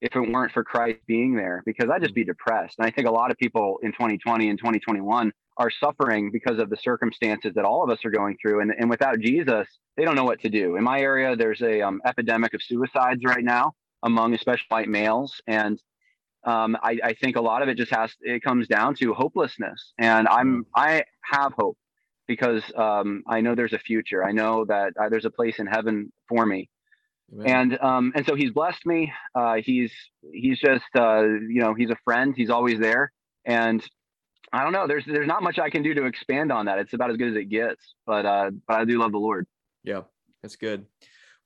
if 0.00 0.14
it 0.14 0.20
weren't 0.20 0.52
for 0.52 0.62
Christ 0.62 0.98
being 1.06 1.34
there, 1.34 1.62
because 1.64 1.88
I'd 1.90 2.02
just 2.02 2.14
be 2.14 2.24
depressed. 2.24 2.76
And 2.78 2.86
I 2.86 2.90
think 2.90 3.08
a 3.08 3.12
lot 3.12 3.30
of 3.30 3.38
people 3.38 3.78
in 3.82 3.92
2020 3.92 4.50
and 4.50 4.58
2021 4.58 5.32
are 5.58 5.70
suffering 5.70 6.30
because 6.30 6.58
of 6.58 6.68
the 6.68 6.76
circumstances 6.76 7.52
that 7.54 7.64
all 7.64 7.82
of 7.82 7.90
us 7.90 8.04
are 8.04 8.10
going 8.10 8.36
through. 8.40 8.60
And, 8.60 8.72
and 8.78 8.90
without 8.90 9.18
Jesus, 9.20 9.66
they 9.96 10.04
don't 10.04 10.14
know 10.14 10.24
what 10.24 10.40
to 10.40 10.50
do. 10.50 10.76
In 10.76 10.84
my 10.84 11.00
area, 11.00 11.34
there's 11.34 11.62
a 11.62 11.80
um, 11.80 12.00
epidemic 12.04 12.52
of 12.52 12.62
suicides 12.62 13.22
right 13.24 13.44
now 13.44 13.72
among 14.02 14.34
especially 14.34 14.66
white 14.68 14.88
males. 14.88 15.40
And 15.46 15.80
um, 16.44 16.76
I, 16.82 16.98
I, 17.02 17.14
think 17.14 17.36
a 17.36 17.40
lot 17.40 17.62
of 17.62 17.68
it 17.68 17.76
just 17.76 17.92
has 17.92 18.12
it 18.20 18.42
comes 18.42 18.68
down 18.68 18.94
to 18.96 19.14
hopelessness. 19.14 19.92
And 19.98 20.28
I'm 20.28 20.64
I 20.76 21.04
have 21.24 21.52
hope 21.58 21.76
because 22.28 22.62
um, 22.76 23.22
I 23.28 23.40
know 23.40 23.54
there's 23.54 23.72
a 23.72 23.78
future. 23.78 24.24
I 24.24 24.32
know 24.32 24.64
that 24.66 24.92
uh, 25.00 25.08
there's 25.08 25.24
a 25.24 25.30
place 25.30 25.58
in 25.58 25.66
heaven 25.66 26.12
for 26.28 26.46
me. 26.46 26.68
Amen. 27.32 27.46
And 27.46 27.78
um, 27.80 28.12
and 28.14 28.24
so 28.24 28.34
he's 28.34 28.50
blessed 28.50 28.86
me. 28.86 29.12
Uh, 29.34 29.56
he's 29.56 29.92
he's 30.32 30.58
just 30.60 30.84
uh, 30.96 31.22
you 31.22 31.60
know 31.60 31.74
he's 31.74 31.90
a 31.90 31.96
friend. 32.04 32.34
He's 32.36 32.50
always 32.50 32.78
there. 32.78 33.12
And 33.44 33.84
I 34.52 34.62
don't 34.62 34.72
know. 34.72 34.86
There's 34.86 35.04
there's 35.04 35.26
not 35.26 35.42
much 35.42 35.58
I 35.58 35.70
can 35.70 35.82
do 35.82 35.94
to 35.94 36.06
expand 36.06 36.52
on 36.52 36.66
that. 36.66 36.78
It's 36.78 36.92
about 36.92 37.10
as 37.10 37.16
good 37.16 37.30
as 37.30 37.36
it 37.36 37.46
gets. 37.46 37.94
But 38.06 38.26
uh, 38.26 38.50
but 38.66 38.80
I 38.80 38.84
do 38.84 38.98
love 38.98 39.12
the 39.12 39.18
Lord. 39.18 39.46
Yeah, 39.82 40.02
that's 40.42 40.56
good. 40.56 40.86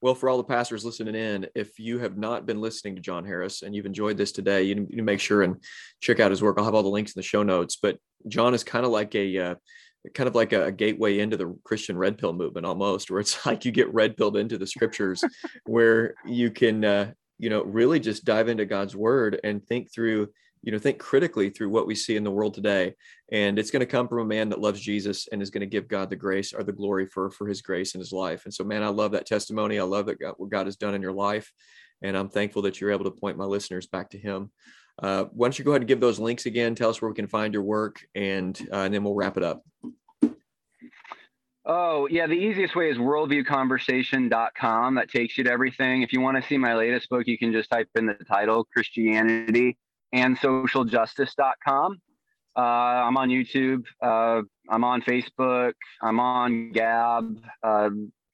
Well, 0.03 0.15
for 0.15 0.31
all 0.31 0.39
the 0.39 0.45
pastors 0.45 0.85
listening 0.85 1.15
in, 1.15 1.47
if 1.55 1.79
you 1.79 1.99
have 1.99 2.17
not 2.17 2.47
been 2.47 2.61
listening 2.61 2.97
to 2.97 3.03
Jon 3.03 3.25
Harris 3.25 3.61
and 3.61 3.75
you've 3.75 3.85
enjoyed 3.85 4.17
this 4.17 4.33
today, 4.33 4.63
you 4.63 4.75
need 4.75 4.97
to 4.97 5.03
make 5.03 5.21
sure 5.21 5.43
and 5.43 5.63
check 6.01 6.21
out 6.21 6.31
his 6.31 6.43
work. 6.43 6.57
I'll 6.57 6.65
have 6.65 6.75
all 6.75 6.83
the 6.83 6.89
links 6.89 7.13
in 7.13 7.19
the 7.19 7.23
show 7.23 7.43
notes. 7.43 7.77
But 7.77 7.99
Jon 8.27 8.55
is 8.55 8.65
kind 8.65 8.87
of 8.87 8.93
like 8.93 9.15
a 9.15 9.39
uh, 9.39 9.55
kind 10.15 10.29
of 10.29 10.35
like 10.35 10.53
a, 10.53 10.73
gateway 10.73 11.19
into 11.19 11.37
the 11.37 11.57
Christian 11.65 11.97
red 11.97 12.19
pill 12.19 12.33
movement 12.33 12.67
almost, 12.67 13.11
where 13.11 13.21
it's 13.21 13.45
like 13.47 13.65
you 13.65 13.73
get 13.73 13.93
red 13.93 14.17
pilled 14.17 14.37
into 14.37 14.59
the 14.59 14.67
scriptures, 14.67 15.25
where 15.67 16.15
you 16.27 16.51
can 16.51 16.85
uh, 16.85 17.13
you 17.39 17.51
know 17.51 17.63
really 17.63 18.01
just 18.01 18.25
dive 18.25 18.49
into 18.49 18.65
God's 18.67 18.97
word 18.97 19.41
and 19.45 19.65
think 19.67 19.93
through 19.93 20.29
you 20.63 20.73
know 20.73 20.79
think 20.79 20.99
critically 20.99 21.51
through 21.51 21.71
what 21.71 21.87
we 21.87 21.95
see 21.95 22.17
in 22.17 22.25
the 22.25 22.31
world 22.31 22.55
today. 22.55 22.95
And 23.33 23.59
it's 23.59 23.71
going 23.71 23.81
to 23.81 23.87
come 23.87 24.09
from 24.09 24.19
a 24.19 24.25
man 24.25 24.49
that 24.51 24.61
loves 24.61 24.81
jesus 24.81 25.29
and 25.31 25.41
is 25.41 25.51
going 25.51 25.63
to 25.63 25.67
give 25.67 25.89
god 25.89 26.11
the 26.11 26.17
grace 26.17 26.53
or 26.53 26.63
the 26.63 26.73
glory 26.73 27.07
for 27.07 27.31
for 27.31 27.47
his 27.47 27.63
grace 27.63 27.95
in 27.95 28.01
his 28.01 28.13
life. 28.13 28.45
And 28.45 28.53
so 28.53 28.65
man 28.65 28.83
i 28.83 28.89
love 28.89 29.13
that 29.13 29.27
testimony. 29.27 29.79
I 29.79 29.85
love 29.85 30.07
that 30.07 30.21
god, 30.21 30.35
what 30.37 30.51
god 30.51 30.67
has 30.67 30.77
done 30.77 30.95
in 30.95 31.03
your 31.03 31.13
life. 31.13 31.51
And 32.03 32.17
i'm 32.17 32.29
thankful 32.29 32.63
that 32.63 32.81
you're 32.81 32.93
able 32.93 33.05
to 33.05 33.11
point 33.11 33.39
my 33.39 33.45
listeners 33.45 33.87
back 33.87 34.11
to 34.11 34.19
him 34.19 34.51
uh, 35.01 35.25
why 35.33 35.47
don't 35.47 35.59
you 35.59 35.65
go 35.65 35.73
ahead 35.73 35.83
and 35.83 35.89
give 35.89 36.01
those 36.01 36.19
links 36.19 36.47
again 36.47 36.75
tell 36.75 36.91
us 36.91 37.01
where 37.01 37.09
we 37.09 37.15
can 37.15 37.27
find 37.27 37.55
your 37.55 37.63
work 37.63 38.07
and 38.15 38.69
uh, 38.73 38.79
and 38.79 38.95
then 38.95 39.03
we'll 39.03 39.15
wrap 39.15 39.37
it 39.37 39.43
up 39.43 39.63
Oh, 41.67 42.09
yeah. 42.11 42.27
The 42.27 42.35
easiest 42.35 42.75
way 42.75 42.91
is 42.91 42.97
worldviewconversation.com. 42.97 44.95
That 44.95 45.11
takes 45.11 45.39
you 45.39 45.45
to 45.45 45.53
everything. 45.53 46.03
If 46.03 46.13
you 46.13 46.21
want 46.21 46.43
to 46.43 46.49
see 46.49 46.59
my 46.59 46.75
latest 46.75 47.09
book, 47.11 47.27
you 47.27 47.39
can 47.39 47.53
just 47.53 47.71
type 47.71 47.89
in 47.95 48.07
the 48.07 48.15
title 48.15 48.65
Christianity 48.65 49.77
and 50.13 50.39
socialjustice.com. 50.39 52.01
Uh, 52.57 52.61
I'm 52.61 53.17
on 53.17 53.29
YouTube. 53.29 53.85
Uh, 54.03 54.43
I'm 54.69 54.83
on 54.85 55.03
Facebook. 55.03 55.75
I'm 56.03 56.19
on 56.19 56.73
Gab. 56.73 57.39
Uh, 57.63 57.91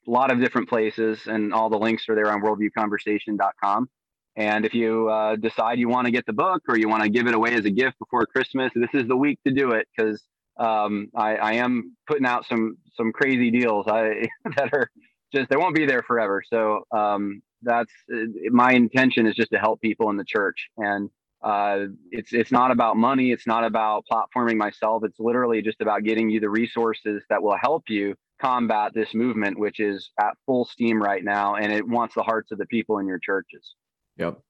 a 0.06 0.10
lot 0.10 0.30
of 0.30 0.40
different 0.40 0.68
places, 0.68 1.26
and 1.26 1.52
all 1.52 1.68
the 1.68 1.78
links 1.78 2.08
are 2.08 2.14
there 2.14 2.30
on 2.30 2.40
worldviewconversation.com. 2.40 3.90
And 4.36 4.66
if 4.66 4.74
you 4.74 5.08
uh, 5.08 5.36
decide 5.36 5.78
you 5.78 5.88
want 5.88 6.06
to 6.06 6.10
get 6.10 6.26
the 6.26 6.32
book 6.32 6.62
or 6.68 6.78
you 6.78 6.88
want 6.88 7.02
to 7.02 7.08
give 7.08 7.26
it 7.26 7.34
away 7.34 7.54
as 7.54 7.64
a 7.64 7.70
gift 7.70 7.98
before 7.98 8.26
Christmas, 8.26 8.70
this 8.74 8.90
is 8.92 9.08
the 9.08 9.16
week 9.16 9.38
to 9.46 9.52
do 9.52 9.70
it 9.72 9.88
because 9.96 10.22
um, 10.58 11.08
I, 11.14 11.36
I, 11.36 11.52
am 11.54 11.96
putting 12.06 12.26
out 12.26 12.46
some 12.46 12.78
some 12.94 13.12
crazy 13.12 13.50
deals 13.50 13.86
I, 13.88 14.26
that 14.56 14.70
are 14.72 14.90
just 15.34 15.50
they 15.50 15.56
won't 15.56 15.74
be 15.74 15.86
there 15.86 16.02
forever. 16.02 16.42
So 16.46 16.84
um, 16.94 17.42
that's 17.62 17.92
my 18.50 18.72
intention 18.72 19.26
is 19.26 19.34
just 19.34 19.50
to 19.52 19.58
help 19.58 19.80
people 19.80 20.10
in 20.10 20.16
the 20.16 20.24
church 20.24 20.68
and 20.78 21.10
uh, 21.42 21.86
it's 22.10 22.32
it's 22.32 22.50
not 22.50 22.70
about 22.70 22.96
money. 22.96 23.30
It's 23.30 23.46
not 23.46 23.64
about 23.64 24.04
platforming 24.10 24.56
myself. 24.56 25.04
It's 25.04 25.20
literally 25.20 25.62
just 25.62 25.80
about 25.80 26.02
getting 26.02 26.30
you 26.30 26.40
the 26.40 26.50
resources 26.50 27.22
that 27.28 27.42
will 27.42 27.56
help 27.60 27.84
you 27.88 28.14
combat 28.40 28.92
this 28.94 29.14
movement, 29.14 29.58
which 29.58 29.78
is 29.78 30.10
at 30.20 30.34
full 30.44 30.64
steam 30.64 31.00
right 31.00 31.22
now, 31.22 31.54
and 31.54 31.72
it 31.72 31.86
wants 31.86 32.14
the 32.14 32.22
hearts 32.22 32.50
of 32.52 32.58
the 32.58 32.66
people 32.66 32.98
in 32.98 33.06
your 33.06 33.18
churches. 33.18 33.74
Yep. 34.16 34.40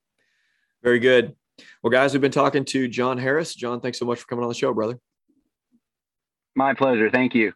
Very 0.83 0.99
good. 0.99 1.35
Well, 1.83 1.91
guys, 1.91 2.13
we've 2.13 2.21
been 2.21 2.31
talking 2.31 2.65
to 2.67 2.89
Jon 2.89 3.19
Harris. 3.19 3.55
Jon, 3.55 3.81
thanks 3.81 3.99
so 3.99 4.05
much 4.05 4.21
for 4.21 4.27
coming 4.27 4.43
on 4.43 4.49
the 4.49 4.55
show, 4.55 4.73
brother. 4.73 4.99
My 6.55 6.75
pleasure. 6.75 7.11
Thank 7.11 7.35
you. 7.35 7.53